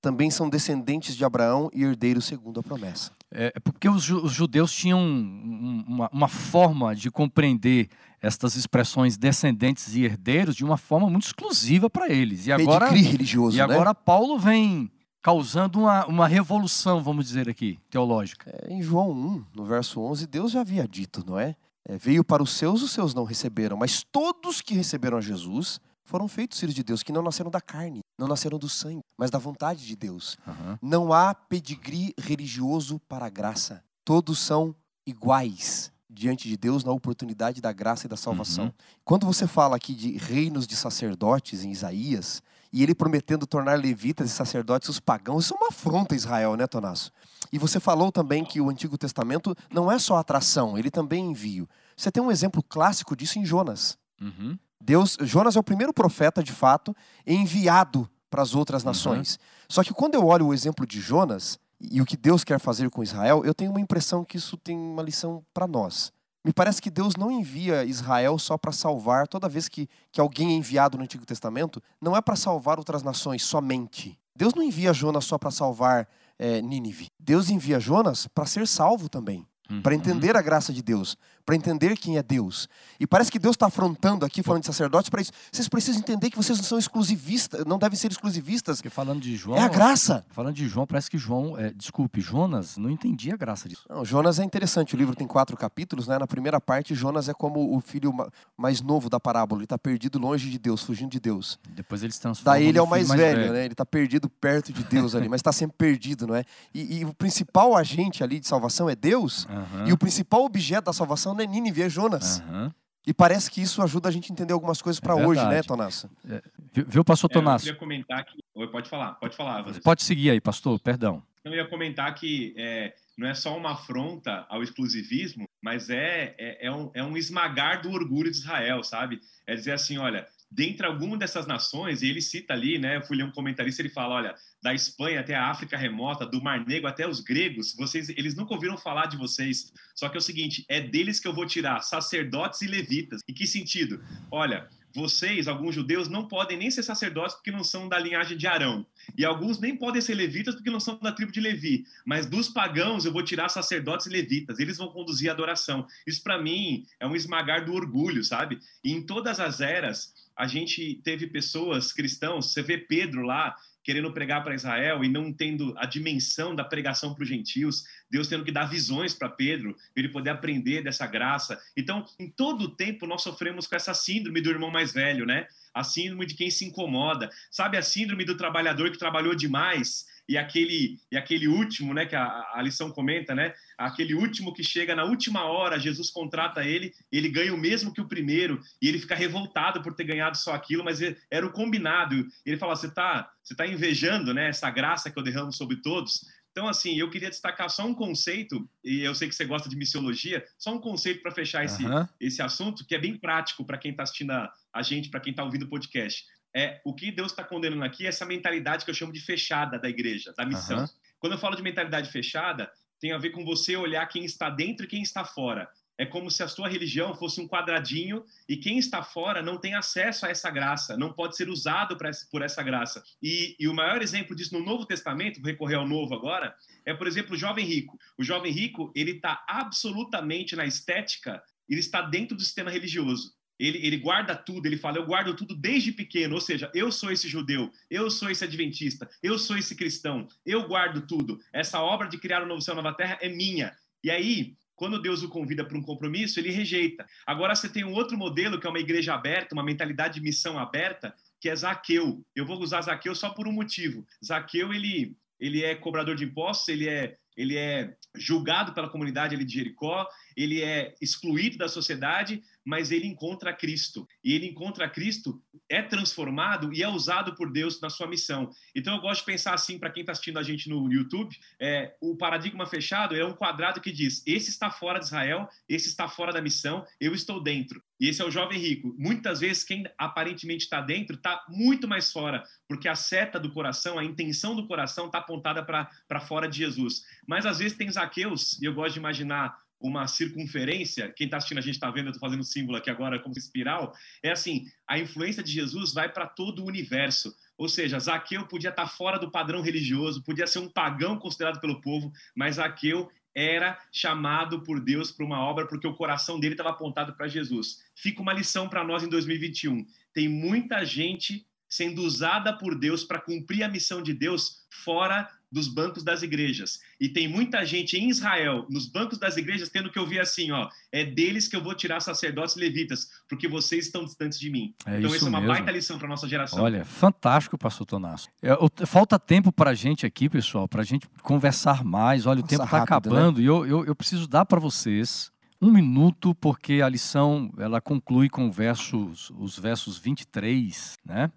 também 0.00 0.30
são 0.30 0.48
descendentes 0.48 1.16
de 1.16 1.24
Abraão 1.24 1.68
e 1.72 1.82
herdeiros 1.82 2.24
segundo 2.24 2.60
a 2.60 2.62
promessa. 2.62 3.17
É, 3.32 3.52
é 3.54 3.60
porque 3.60 3.88
os, 3.88 4.02
judeus 4.02 4.72
tinham 4.72 5.00
uma, 5.00 6.08
uma, 6.10 6.28
forma 6.28 6.94
de 6.94 7.10
compreender 7.10 7.88
estas 8.22 8.56
expressões 8.56 9.16
descendentes 9.16 9.94
e 9.94 10.02
herdeiros 10.02 10.56
de 10.56 10.64
uma 10.64 10.78
forma 10.78 11.10
muito 11.10 11.26
exclusiva 11.26 11.90
para 11.90 12.10
eles. 12.10 12.46
E 12.46 12.52
agora, 12.52 12.88
religioso, 12.88 13.56
e 13.56 13.60
agora 13.60 13.90
né? 13.90 13.94
Paulo 13.94 14.38
vem 14.38 14.90
causando 15.20 15.80
uma, 15.80 16.06
uma 16.06 16.26
revolução, 16.26 17.02
vamos 17.02 17.26
dizer 17.26 17.48
aqui, 17.48 17.78
teológica. 17.90 18.50
É, 18.50 18.72
em 18.72 18.80
João 18.80 19.10
1, 19.10 19.44
no 19.54 19.64
verso 19.64 20.00
11, 20.00 20.26
Deus 20.26 20.52
já 20.52 20.62
havia 20.62 20.88
dito, 20.88 21.22
não 21.26 21.38
é? 21.38 21.54
é? 21.86 21.98
Veio 21.98 22.24
para 22.24 22.42
os 22.42 22.52
seus, 22.52 22.82
os 22.82 22.92
seus 22.92 23.14
não 23.14 23.24
receberam, 23.24 23.76
mas 23.76 24.02
todos 24.02 24.62
que 24.62 24.74
receberam 24.74 25.18
a 25.18 25.20
Jesus 25.20 25.80
foram 26.08 26.26
feitos 26.26 26.58
filhos 26.58 26.74
de 26.74 26.82
Deus, 26.82 27.02
que 27.02 27.12
não 27.12 27.22
nasceram 27.22 27.50
da 27.50 27.60
carne, 27.60 28.00
não 28.18 28.26
nasceram 28.26 28.58
do 28.58 28.68
sangue, 28.68 29.02
mas 29.16 29.30
da 29.30 29.38
vontade 29.38 29.86
de 29.86 29.94
Deus. 29.94 30.38
Uhum. 30.46 30.78
Não 30.80 31.12
há 31.12 31.34
pedigree 31.34 32.14
religioso 32.18 32.98
para 33.06 33.26
a 33.26 33.28
graça. 33.28 33.84
Todos 34.04 34.38
são 34.38 34.74
iguais 35.06 35.92
diante 36.08 36.48
de 36.48 36.56
Deus 36.56 36.82
na 36.82 36.92
oportunidade 36.92 37.60
da 37.60 37.72
graça 37.72 38.06
e 38.06 38.08
da 38.08 38.16
salvação. 38.16 38.64
Uhum. 38.64 38.72
Quando 39.04 39.26
você 39.26 39.46
fala 39.46 39.76
aqui 39.76 39.94
de 39.94 40.16
reinos 40.16 40.66
de 40.66 40.74
sacerdotes 40.74 41.62
em 41.62 41.70
Isaías, 41.70 42.42
e 42.72 42.82
ele 42.82 42.94
prometendo 42.94 43.46
tornar 43.46 43.78
levitas 43.78 44.30
e 44.30 44.34
sacerdotes 44.34 44.88
os 44.88 45.00
pagãos. 45.00 45.44
Isso 45.44 45.54
é 45.54 45.56
uma 45.56 45.68
afronta 45.68 46.14
a 46.14 46.16
Israel, 46.16 46.54
né, 46.54 46.66
Tonasso? 46.66 47.10
E 47.50 47.58
você 47.58 47.80
falou 47.80 48.12
também 48.12 48.44
que 48.44 48.60
o 48.60 48.68
Antigo 48.68 48.98
Testamento 48.98 49.56
não 49.72 49.90
é 49.90 49.98
só 49.98 50.16
atração, 50.16 50.76
ele 50.76 50.90
também 50.90 51.24
é 51.24 51.30
envio. 51.30 51.68
Você 51.96 52.10
tem 52.10 52.22
um 52.22 52.30
exemplo 52.30 52.62
clássico 52.62 53.16
disso 53.16 53.38
em 53.38 53.44
Jonas. 53.44 53.96
Uhum. 54.20 54.58
Deus, 54.80 55.16
Jonas 55.20 55.56
é 55.56 55.60
o 55.60 55.64
primeiro 55.64 55.92
profeta, 55.92 56.42
de 56.42 56.52
fato, 56.52 56.94
enviado 57.26 58.08
para 58.30 58.42
as 58.42 58.54
outras 58.54 58.84
nações. 58.84 59.34
Uhum. 59.34 59.66
Só 59.70 59.84
que 59.84 59.92
quando 59.92 60.14
eu 60.14 60.26
olho 60.26 60.46
o 60.46 60.54
exemplo 60.54 60.86
de 60.86 61.00
Jonas 61.00 61.58
e 61.80 62.00
o 62.00 62.06
que 62.06 62.16
Deus 62.16 62.44
quer 62.44 62.58
fazer 62.58 62.90
com 62.90 63.02
Israel, 63.02 63.44
eu 63.44 63.54
tenho 63.54 63.70
uma 63.70 63.80
impressão 63.80 64.24
que 64.24 64.36
isso 64.36 64.56
tem 64.56 64.76
uma 64.76 65.02
lição 65.02 65.44
para 65.52 65.66
nós. 65.66 66.12
Me 66.44 66.52
parece 66.52 66.80
que 66.80 66.90
Deus 66.90 67.16
não 67.16 67.30
envia 67.30 67.84
Israel 67.84 68.38
só 68.38 68.56
para 68.56 68.72
salvar, 68.72 69.26
toda 69.26 69.48
vez 69.48 69.68
que, 69.68 69.88
que 70.10 70.20
alguém 70.20 70.50
é 70.50 70.54
enviado 70.54 70.96
no 70.96 71.04
Antigo 71.04 71.26
Testamento, 71.26 71.82
não 72.00 72.16
é 72.16 72.20
para 72.20 72.36
salvar 72.36 72.78
outras 72.78 73.02
nações 73.02 73.42
somente. 73.42 74.18
Deus 74.34 74.54
não 74.54 74.62
envia 74.62 74.92
Jonas 74.92 75.24
só 75.24 75.36
para 75.36 75.50
salvar 75.50 76.08
é, 76.38 76.62
Nínive. 76.62 77.08
Deus 77.18 77.50
envia 77.50 77.80
Jonas 77.80 78.26
para 78.28 78.46
ser 78.46 78.66
salvo 78.68 79.08
também, 79.08 79.44
uhum. 79.68 79.82
para 79.82 79.94
entender 79.94 80.36
a 80.36 80.42
graça 80.42 80.72
de 80.72 80.80
Deus, 80.80 81.16
para 81.48 81.56
entender 81.56 81.96
quem 81.96 82.18
é 82.18 82.22
Deus. 82.22 82.68
E 83.00 83.06
parece 83.06 83.32
que 83.32 83.38
Deus 83.38 83.54
está 83.54 83.68
afrontando 83.68 84.26
aqui, 84.26 84.42
falando 84.42 84.60
de 84.60 84.66
sacerdotes, 84.66 85.08
para 85.08 85.22
isso. 85.22 85.32
Vocês 85.50 85.66
precisam 85.66 85.98
entender 85.98 86.28
que 86.28 86.36
vocês 86.36 86.58
não 86.58 86.64
são 86.64 86.78
exclusivistas, 86.78 87.64
não 87.64 87.78
devem 87.78 87.98
ser 87.98 88.10
exclusivistas. 88.10 88.76
Porque 88.76 88.90
falando 88.90 89.18
de 89.18 89.34
João. 89.34 89.56
É 89.56 89.62
a 89.62 89.68
graça. 89.68 90.26
Falando 90.28 90.56
de 90.56 90.68
João, 90.68 90.86
parece 90.86 91.10
que 91.10 91.16
João, 91.16 91.56
é, 91.58 91.70
desculpe, 91.70 92.20
Jonas 92.20 92.76
não 92.76 92.90
entendia 92.90 93.32
a 93.32 93.36
graça 93.38 93.66
disso. 93.66 93.86
Não, 93.88 94.04
Jonas 94.04 94.38
é 94.38 94.44
interessante. 94.44 94.94
O 94.94 94.98
livro 94.98 95.16
tem 95.16 95.26
quatro 95.26 95.56
capítulos, 95.56 96.06
né? 96.06 96.18
Na 96.18 96.26
primeira 96.26 96.60
parte, 96.60 96.94
Jonas 96.94 97.30
é 97.30 97.32
como 97.32 97.74
o 97.74 97.80
filho 97.80 98.14
mais 98.54 98.82
novo 98.82 99.08
da 99.08 99.18
parábola. 99.18 99.60
Ele 99.60 99.64
está 99.64 99.78
perdido 99.78 100.18
longe 100.18 100.50
de 100.50 100.58
Deus, 100.58 100.82
fugindo 100.82 101.12
de 101.12 101.18
Deus. 101.18 101.58
Depois 101.70 102.02
ele 102.02 102.12
se 102.12 102.20
transforma. 102.20 102.58
Daí 102.58 102.66
ele 102.66 102.76
é 102.76 102.82
o 102.82 102.86
mais, 102.86 103.08
mais 103.08 103.18
velho, 103.18 103.40
velho, 103.40 103.52
né? 103.54 103.64
Ele 103.64 103.72
está 103.72 103.86
perdido 103.86 104.28
perto 104.28 104.70
de 104.70 104.84
Deus 104.84 105.14
ali, 105.14 105.30
mas 105.30 105.38
está 105.38 105.50
sempre 105.50 105.78
perdido, 105.78 106.26
não 106.26 106.34
é? 106.34 106.44
E, 106.74 106.98
e, 106.98 107.04
o 107.06 107.14
principal 107.14 107.74
agente 107.74 108.22
ali 108.22 108.38
de 108.38 108.46
salvação 108.46 108.90
é 108.90 108.94
Deus, 108.94 109.46
uhum. 109.46 109.86
e 109.86 109.92
o 109.94 109.96
principal 109.96 110.44
objeto 110.44 110.84
da 110.84 110.92
salvação 110.92 111.37
não 111.38 111.44
é 111.44 111.46
Nínive, 111.46 111.82
é 111.82 111.88
Jonas. 111.88 112.40
Uhum. 112.40 112.70
E 113.06 113.14
parece 113.14 113.50
que 113.50 113.62
isso 113.62 113.80
ajuda 113.80 114.08
a 114.08 114.12
gente 114.12 114.30
a 114.30 114.34
entender 114.34 114.52
algumas 114.52 114.82
coisas 114.82 115.00
para 115.00 115.18
é 115.18 115.26
hoje, 115.26 115.42
né, 115.46 115.62
Tonassa? 115.62 116.10
É, 116.28 116.42
viu, 116.86 117.02
pastor 117.02 117.30
é, 117.32 117.38
Eu 117.38 117.56
queria 117.58 117.74
comentar 117.76 118.24
que. 118.24 118.38
Oi, 118.54 118.68
pode 118.68 118.90
falar, 118.90 119.12
pode 119.14 119.34
falar. 119.34 119.62
Vanessa. 119.62 119.80
Pode 119.80 120.02
seguir 120.02 120.30
aí, 120.30 120.40
pastor, 120.40 120.78
perdão. 120.78 121.22
Eu 121.42 121.54
ia 121.54 121.66
comentar 121.66 122.14
que 122.14 122.54
é, 122.58 122.92
não 123.16 123.26
é 123.26 123.32
só 123.32 123.56
uma 123.56 123.72
afronta 123.72 124.44
ao 124.50 124.62
exclusivismo, 124.62 125.48
mas 125.62 125.88
é, 125.88 126.34
é, 126.36 126.66
é, 126.66 126.70
um, 126.70 126.90
é 126.92 127.02
um 127.02 127.16
esmagar 127.16 127.80
do 127.80 127.90
orgulho 127.90 128.30
de 128.30 128.36
Israel, 128.36 128.82
sabe? 128.82 129.20
É 129.46 129.54
dizer 129.54 129.72
assim: 129.72 129.96
olha, 129.96 130.26
dentre 130.50 130.86
alguma 130.86 131.16
dessas 131.16 131.46
nações, 131.46 132.02
e 132.02 132.08
ele 132.08 132.20
cita 132.20 132.52
ali, 132.52 132.78
né? 132.78 132.96
Eu 132.96 133.02
fui 133.02 133.16
ler 133.16 133.24
um 133.24 133.30
comentarista, 133.30 133.82
ele 133.82 133.88
fala: 133.88 134.14
olha, 134.14 134.34
da 134.62 134.74
Espanha 134.74 135.20
até 135.20 135.34
a 135.34 135.50
África 135.50 135.76
remota, 135.76 136.26
do 136.26 136.42
Mar 136.42 136.64
Negro 136.66 136.88
até 136.88 137.06
os 137.06 137.20
gregos, 137.20 137.74
vocês, 137.76 138.08
eles 138.10 138.34
nunca 138.34 138.54
ouviram 138.54 138.76
falar 138.76 139.06
de 139.06 139.16
vocês. 139.16 139.72
Só 139.94 140.08
que 140.08 140.16
é 140.16 140.18
o 140.18 140.22
seguinte: 140.22 140.64
é 140.68 140.80
deles 140.80 141.20
que 141.20 141.28
eu 141.28 141.34
vou 141.34 141.46
tirar 141.46 141.80
sacerdotes 141.82 142.62
e 142.62 142.66
levitas. 142.66 143.20
Em 143.28 143.34
que 143.34 143.46
sentido? 143.46 144.02
Olha, 144.30 144.68
vocês, 144.94 145.46
alguns 145.46 145.74
judeus, 145.74 146.08
não 146.08 146.26
podem 146.26 146.56
nem 146.56 146.70
ser 146.70 146.82
sacerdotes 146.82 147.36
porque 147.36 147.50
não 147.50 147.62
são 147.62 147.88
da 147.88 147.98
linhagem 147.98 148.36
de 148.36 148.46
Arão. 148.46 148.86
E 149.16 149.24
alguns 149.24 149.60
nem 149.60 149.76
podem 149.76 150.00
ser 150.00 150.14
levitas 150.14 150.54
porque 150.54 150.70
não 150.70 150.80
são 150.80 150.98
da 150.98 151.12
tribo 151.12 151.30
de 151.30 151.40
Levi. 151.40 151.84
Mas 152.04 152.26
dos 152.26 152.48
pagãos 152.48 153.04
eu 153.04 153.12
vou 153.12 153.22
tirar 153.22 153.48
sacerdotes 153.48 154.06
e 154.06 154.10
levitas. 154.10 154.58
Eles 154.58 154.78
vão 154.78 154.88
conduzir 154.88 155.28
a 155.28 155.32
adoração. 155.32 155.86
Isso 156.06 156.22
para 156.22 156.40
mim 156.40 156.84
é 156.98 157.06
um 157.06 157.14
esmagar 157.14 157.64
do 157.64 157.74
orgulho, 157.74 158.24
sabe? 158.24 158.58
E 158.82 158.92
em 158.92 159.02
todas 159.02 159.38
as 159.40 159.60
eras 159.60 160.14
a 160.38 160.46
gente 160.46 160.94
teve 161.02 161.26
pessoas 161.26 161.92
cristãos, 161.92 162.52
você 162.52 162.62
vê 162.62 162.78
Pedro 162.78 163.22
lá, 163.22 163.56
querendo 163.82 164.12
pregar 164.12 164.44
para 164.44 164.54
Israel 164.54 165.02
e 165.02 165.08
não 165.08 165.32
tendo 165.32 165.74
a 165.76 165.84
dimensão 165.84 166.54
da 166.54 166.62
pregação 166.62 167.12
para 167.12 167.22
os 167.24 167.28
gentios, 167.28 167.84
Deus 168.08 168.28
tendo 168.28 168.44
que 168.44 168.52
dar 168.52 168.66
visões 168.66 169.14
para 169.14 169.28
Pedro, 169.28 169.74
ele 169.96 170.10
poder 170.10 170.30
aprender 170.30 170.82
dessa 170.82 171.06
graça. 171.06 171.60
Então, 171.76 172.04
em 172.20 172.30
todo 172.30 172.62
o 172.66 172.68
tempo, 172.68 173.04
nós 173.04 173.22
sofremos 173.22 173.66
com 173.66 173.74
essa 173.74 173.92
síndrome 173.94 174.40
do 174.40 174.50
irmão 174.50 174.70
mais 174.70 174.92
velho, 174.92 175.26
né? 175.26 175.48
A 175.74 175.82
síndrome 175.82 176.24
de 176.24 176.34
quem 176.34 176.50
se 176.50 176.64
incomoda. 176.64 177.30
Sabe 177.50 177.76
a 177.76 177.82
síndrome 177.82 178.24
do 178.24 178.36
trabalhador 178.36 178.92
que 178.92 178.98
trabalhou 178.98 179.34
demais 179.34 180.06
e 180.28 180.36
aquele, 180.36 180.98
e 181.10 181.16
aquele 181.16 181.48
último, 181.48 181.94
né, 181.94 182.04
que 182.04 182.14
a, 182.14 182.26
a 182.54 182.60
lição 182.60 182.90
comenta, 182.90 183.34
né? 183.34 183.54
Aquele 183.78 184.14
último 184.14 184.52
que 184.52 184.62
chega 184.62 184.94
na 184.94 185.04
última 185.04 185.44
hora, 185.44 185.80
Jesus 185.80 186.10
contrata 186.10 186.64
ele, 186.64 186.92
ele 187.10 187.30
ganha 187.30 187.54
o 187.54 187.58
mesmo 187.58 187.92
que 187.92 188.00
o 188.00 188.08
primeiro, 188.08 188.60
e 188.82 188.88
ele 188.88 188.98
fica 188.98 189.14
revoltado 189.14 189.80
por 189.80 189.94
ter 189.94 190.04
ganhado 190.04 190.36
só 190.36 190.52
aquilo, 190.52 190.84
mas 190.84 191.00
era 191.30 191.46
o 191.46 191.52
combinado. 191.52 192.26
Ele 192.44 192.58
fala: 192.58 192.76
você 192.76 192.88
está 192.88 193.32
você 193.42 193.54
tá 193.54 193.66
invejando 193.66 194.34
né, 194.34 194.48
essa 194.50 194.70
graça 194.70 195.10
que 195.10 195.18
eu 195.18 195.22
derramo 195.22 195.52
sobre 195.52 195.76
todos. 195.76 196.20
Então, 196.50 196.68
assim, 196.68 196.98
eu 196.98 197.08
queria 197.08 197.30
destacar 197.30 197.70
só 197.70 197.86
um 197.86 197.94
conceito, 197.94 198.68
e 198.84 199.00
eu 199.00 199.14
sei 199.14 199.28
que 199.28 199.34
você 199.34 199.44
gosta 199.44 199.68
de 199.68 199.76
missiologia, 199.76 200.44
só 200.58 200.74
um 200.74 200.80
conceito 200.80 201.22
para 201.22 201.30
fechar 201.30 201.64
esse, 201.64 201.86
uhum. 201.86 202.06
esse 202.20 202.42
assunto, 202.42 202.84
que 202.84 202.94
é 202.94 202.98
bem 202.98 203.16
prático 203.16 203.64
para 203.64 203.78
quem 203.78 203.92
está 203.92 204.02
assistindo 204.02 204.32
a, 204.32 204.52
a 204.72 204.82
gente, 204.82 205.08
para 205.08 205.20
quem 205.20 205.30
está 205.30 205.44
ouvindo 205.44 205.62
o 205.62 205.68
podcast 205.68 206.24
é 206.54 206.80
o 206.84 206.94
que 206.94 207.10
Deus 207.10 207.30
está 207.30 207.44
condenando 207.44 207.84
aqui 207.84 208.06
é 208.06 208.08
essa 208.08 208.24
mentalidade 208.24 208.84
que 208.84 208.90
eu 208.90 208.94
chamo 208.94 209.12
de 209.12 209.20
fechada 209.20 209.78
da 209.78 209.88
igreja, 209.88 210.32
da 210.36 210.44
missão. 210.44 210.80
Uhum. 210.80 210.88
Quando 211.18 211.32
eu 211.34 211.38
falo 211.38 211.56
de 211.56 211.62
mentalidade 211.62 212.10
fechada, 212.10 212.70
tem 213.00 213.12
a 213.12 213.18
ver 213.18 213.30
com 213.30 213.44
você 213.44 213.76
olhar 213.76 214.06
quem 214.06 214.24
está 214.24 214.50
dentro 214.50 214.84
e 214.84 214.88
quem 214.88 215.02
está 215.02 215.24
fora. 215.24 215.68
É 215.96 216.06
como 216.06 216.30
se 216.30 216.44
a 216.44 216.48
sua 216.48 216.68
religião 216.68 217.12
fosse 217.12 217.40
um 217.40 217.48
quadradinho 217.48 218.24
e 218.48 218.56
quem 218.56 218.78
está 218.78 219.02
fora 219.02 219.42
não 219.42 219.58
tem 219.58 219.74
acesso 219.74 220.26
a 220.26 220.28
essa 220.28 220.48
graça, 220.48 220.96
não 220.96 221.12
pode 221.12 221.36
ser 221.36 221.48
usado 221.48 221.98
por 222.30 222.42
essa 222.42 222.62
graça. 222.62 223.02
E, 223.20 223.56
e 223.58 223.66
o 223.66 223.74
maior 223.74 224.00
exemplo 224.00 224.34
disso 224.34 224.56
no 224.56 224.64
Novo 224.64 224.86
Testamento, 224.86 225.40
vou 225.40 225.50
recorrer 225.50 225.74
ao 225.74 225.88
Novo 225.88 226.14
agora, 226.14 226.54
é, 226.86 226.94
por 226.94 227.08
exemplo, 227.08 227.34
o 227.34 227.38
jovem 227.38 227.66
rico. 227.66 227.98
O 228.16 228.22
jovem 228.22 228.52
rico, 228.52 228.92
ele 228.94 229.12
está 229.12 229.44
absolutamente 229.48 230.54
na 230.54 230.64
estética, 230.64 231.42
ele 231.68 231.80
está 231.80 232.00
dentro 232.00 232.36
do 232.36 232.42
sistema 232.42 232.70
religioso 232.70 233.36
ele, 233.58 233.78
ele 233.86 233.96
guarda 233.96 234.34
tudo, 234.34 234.66
ele 234.66 234.76
fala, 234.76 234.98
eu 234.98 235.06
guardo 235.06 235.34
tudo 235.34 235.54
desde 235.54 235.92
pequeno, 235.92 236.34
ou 236.34 236.40
seja, 236.40 236.70
eu 236.74 236.92
sou 236.92 237.10
esse 237.10 237.28
judeu, 237.28 237.72
eu 237.90 238.10
sou 238.10 238.30
esse 238.30 238.44
adventista, 238.44 239.08
eu 239.22 239.38
sou 239.38 239.56
esse 239.56 239.74
cristão, 239.74 240.28
eu 240.46 240.66
guardo 240.68 241.06
tudo. 241.06 241.40
Essa 241.52 241.80
obra 241.82 242.08
de 242.08 242.18
criar 242.18 242.42
o 242.42 242.44
um 242.44 242.48
novo 242.48 242.62
céu 242.62 242.74
e 242.74 242.76
nova 242.76 242.94
terra 242.94 243.18
é 243.20 243.28
minha. 243.28 243.76
E 244.02 244.10
aí, 244.10 244.56
quando 244.78 245.02
Deus 245.02 245.24
o 245.24 245.28
convida 245.28 245.64
para 245.64 245.76
um 245.76 245.82
compromisso, 245.82 246.38
ele 246.38 246.52
rejeita. 246.52 247.04
Agora 247.26 247.54
você 247.54 247.68
tem 247.68 247.84
um 247.84 247.92
outro 247.92 248.16
modelo, 248.16 248.60
que 248.60 248.66
é 248.66 248.70
uma 248.70 248.78
igreja 248.78 249.12
aberta, 249.12 249.54
uma 249.54 249.64
mentalidade 249.64 250.14
de 250.14 250.20
missão 250.20 250.56
aberta, 250.56 251.12
que 251.40 251.50
é 251.50 251.56
Zaqueu. 251.56 252.24
Eu 252.34 252.46
vou 252.46 252.60
usar 252.60 252.82
Zaqueu 252.82 253.12
só 253.12 253.30
por 253.30 253.48
um 253.48 253.52
motivo. 253.52 254.06
Zaqueu, 254.24 254.72
ele, 254.72 255.16
ele 255.40 255.64
é 255.64 255.74
cobrador 255.74 256.14
de 256.14 256.24
impostos, 256.24 256.68
ele 256.68 256.88
é, 256.88 257.16
ele 257.36 257.56
é 257.56 257.96
julgado 258.14 258.72
pela 258.72 258.88
comunidade 258.88 259.34
ali 259.34 259.44
de 259.44 259.54
Jericó, 259.54 260.08
ele 260.36 260.62
é 260.62 260.94
excluído 261.00 261.58
da 261.58 261.68
sociedade, 261.68 262.40
mas 262.68 262.90
ele 262.90 263.06
encontra 263.06 263.50
Cristo. 263.50 264.06
E 264.22 264.34
ele 264.34 264.46
encontra 264.46 264.90
Cristo, 264.90 265.42
é 265.70 265.80
transformado 265.80 266.70
e 266.70 266.82
é 266.82 266.88
usado 266.88 267.34
por 267.34 267.50
Deus 267.50 267.80
na 267.80 267.88
sua 267.88 268.06
missão. 268.06 268.50
Então 268.76 268.94
eu 268.94 269.00
gosto 269.00 269.20
de 269.20 269.26
pensar 269.26 269.54
assim, 269.54 269.78
para 269.78 269.88
quem 269.88 270.02
está 270.02 270.12
assistindo 270.12 270.38
a 270.38 270.42
gente 270.42 270.68
no 270.68 270.92
YouTube, 270.92 271.34
é, 271.58 271.96
o 271.98 272.14
paradigma 272.14 272.66
fechado 272.66 273.16
é 273.16 273.24
um 273.24 273.32
quadrado 273.32 273.80
que 273.80 273.90
diz: 273.90 274.22
esse 274.26 274.50
está 274.50 274.70
fora 274.70 274.98
de 274.98 275.06
Israel, 275.06 275.48
esse 275.66 275.88
está 275.88 276.06
fora 276.08 276.30
da 276.30 276.42
missão, 276.42 276.84
eu 277.00 277.14
estou 277.14 277.42
dentro. 277.42 277.82
E 277.98 278.06
esse 278.06 278.20
é 278.20 278.24
o 278.24 278.30
jovem 278.30 278.58
rico. 278.58 278.94
Muitas 278.98 279.40
vezes 279.40 279.64
quem 279.64 279.84
aparentemente 279.96 280.64
está 280.64 280.82
dentro 280.82 281.16
está 281.16 281.42
muito 281.48 281.88
mais 281.88 282.12
fora, 282.12 282.44
porque 282.68 282.86
a 282.86 282.94
seta 282.94 283.40
do 283.40 283.50
coração, 283.50 283.98
a 283.98 284.04
intenção 284.04 284.54
do 284.54 284.66
coração 284.66 285.06
está 285.06 285.18
apontada 285.18 285.64
para 285.64 286.20
fora 286.20 286.46
de 286.46 286.58
Jesus. 286.58 287.02
Mas 287.26 287.46
às 287.46 287.58
vezes 287.58 287.78
tem 287.78 287.90
Zaqueus, 287.90 288.60
e 288.60 288.66
eu 288.66 288.74
gosto 288.74 288.92
de 288.92 289.00
imaginar 289.00 289.56
uma 289.80 290.06
circunferência, 290.06 291.12
quem 291.12 291.26
está 291.26 291.36
assistindo 291.36 291.58
a 291.58 291.62
gente 291.62 291.74
está 291.74 291.90
vendo, 291.90 292.06
eu 292.06 292.12
estou 292.12 292.28
fazendo 292.28 292.42
símbolo 292.42 292.76
aqui 292.76 292.90
agora 292.90 293.18
como 293.20 293.36
espiral, 293.36 293.94
é 294.22 294.30
assim, 294.30 294.66
a 294.86 294.98
influência 294.98 295.42
de 295.42 295.52
Jesus 295.52 295.92
vai 295.92 296.08
para 296.08 296.26
todo 296.26 296.62
o 296.62 296.66
universo. 296.66 297.34
Ou 297.56 297.68
seja, 297.68 297.98
Zaqueu 297.98 298.46
podia 298.46 298.70
estar 298.70 298.84
tá 298.84 298.88
fora 298.88 299.18
do 299.18 299.30
padrão 299.30 299.62
religioso, 299.62 300.22
podia 300.22 300.46
ser 300.46 300.58
um 300.58 300.68
pagão 300.68 301.18
considerado 301.18 301.60
pelo 301.60 301.80
povo, 301.80 302.12
mas 302.34 302.56
Zaqueu 302.56 303.08
era 303.34 303.78
chamado 303.92 304.62
por 304.64 304.80
Deus 304.80 305.12
para 305.12 305.24
uma 305.24 305.38
obra 305.38 305.66
porque 305.66 305.86
o 305.86 305.94
coração 305.94 306.40
dele 306.40 306.54
estava 306.54 306.70
apontado 306.70 307.14
para 307.14 307.28
Jesus. 307.28 307.84
Fica 307.94 308.20
uma 308.20 308.32
lição 308.32 308.68
para 308.68 308.82
nós 308.82 309.04
em 309.04 309.08
2021. 309.08 309.86
Tem 310.12 310.28
muita 310.28 310.84
gente 310.84 311.46
sendo 311.68 312.02
usada 312.02 312.52
por 312.56 312.76
Deus 312.76 313.04
para 313.04 313.20
cumprir 313.20 313.62
a 313.62 313.68
missão 313.68 314.02
de 314.02 314.12
Deus 314.12 314.66
fora 314.70 315.30
dos 315.50 315.68
bancos 315.68 316.02
das 316.02 316.22
igrejas. 316.22 316.80
E 317.00 317.08
tem 317.08 317.26
muita 317.26 317.64
gente 317.64 317.96
em 317.96 318.08
Israel, 318.08 318.66
nos 318.68 318.86
bancos 318.86 319.18
das 319.18 319.36
igrejas, 319.36 319.68
tendo 319.68 319.90
que 319.90 319.98
ouvir 319.98 320.20
assim, 320.20 320.50
ó, 320.50 320.68
é 320.92 321.04
deles 321.04 321.48
que 321.48 321.56
eu 321.56 321.62
vou 321.62 321.74
tirar 321.74 322.00
sacerdotes 322.00 322.56
levitas, 322.56 323.08
porque 323.28 323.48
vocês 323.48 323.86
estão 323.86 324.04
distantes 324.04 324.38
de 324.38 324.50
mim. 324.50 324.74
É 324.86 324.98
então 324.98 325.14
isso, 325.14 325.26
é 325.26 325.28
uma 325.28 325.40
mesmo. 325.40 325.54
baita 325.54 325.70
lição 325.70 325.98
para 325.98 326.08
nossa 326.08 326.28
geração. 326.28 326.62
Olha, 326.62 326.84
fantástico, 326.84 327.56
pastor 327.56 327.86
Tonasso. 327.86 328.28
É, 328.42 328.54
falta 328.86 329.18
tempo 329.18 329.50
para 329.50 329.70
a 329.70 329.74
gente 329.74 330.04
aqui, 330.04 330.28
pessoal, 330.28 330.68
para 330.68 330.82
a 330.82 330.84
gente 330.84 331.08
conversar 331.22 331.84
mais. 331.84 332.26
Olha, 332.26 332.40
nossa, 332.40 332.46
o 332.46 332.48
tempo 332.48 332.64
está 332.64 332.82
acabando 332.82 333.38
né? 333.38 333.44
e 333.44 333.46
eu, 333.46 333.66
eu, 333.66 333.84
eu 333.86 333.94
preciso 333.94 334.26
dar 334.26 334.44
para 334.44 334.60
vocês 334.60 335.30
um 335.60 335.72
minuto, 335.72 336.34
porque 336.36 336.80
a 336.82 336.88
lição 336.88 337.50
ela 337.58 337.80
conclui 337.80 338.28
com 338.28 338.50
versos, 338.50 339.30
os 339.36 339.58
versos 339.58 339.98
23, 339.98 340.94
né? 341.04 341.32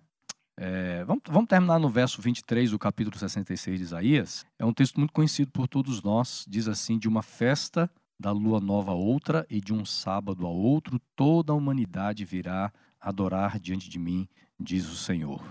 É, 0.64 1.04
vamos, 1.06 1.24
vamos 1.28 1.50
terminar 1.50 1.80
no 1.80 1.90
verso 1.90 2.22
23 2.22 2.70
do 2.70 2.78
capítulo 2.78 3.18
66 3.18 3.80
de 3.80 3.84
Isaías. 3.84 4.46
É 4.60 4.64
um 4.64 4.72
texto 4.72 5.00
muito 5.00 5.12
conhecido 5.12 5.50
por 5.50 5.68
todos 5.68 6.04
nós. 6.04 6.46
Diz 6.48 6.68
assim: 6.68 7.00
De 7.00 7.08
uma 7.08 7.24
festa 7.24 7.90
da 8.20 8.32
lua 8.32 8.60
nova 8.60 8.92
a 8.92 8.94
outra 8.94 9.44
e 9.50 9.60
de 9.60 9.74
um 9.74 9.84
sábado 9.84 10.46
a 10.46 10.50
outro, 10.52 11.02
toda 11.16 11.52
a 11.52 11.56
humanidade 11.56 12.24
virá 12.26 12.72
adorar 13.00 13.60
diante 13.60 13.90
de 13.90 13.98
mim, 13.98 14.30
diz 14.60 14.88
o 14.88 14.96
Senhor. 14.96 15.42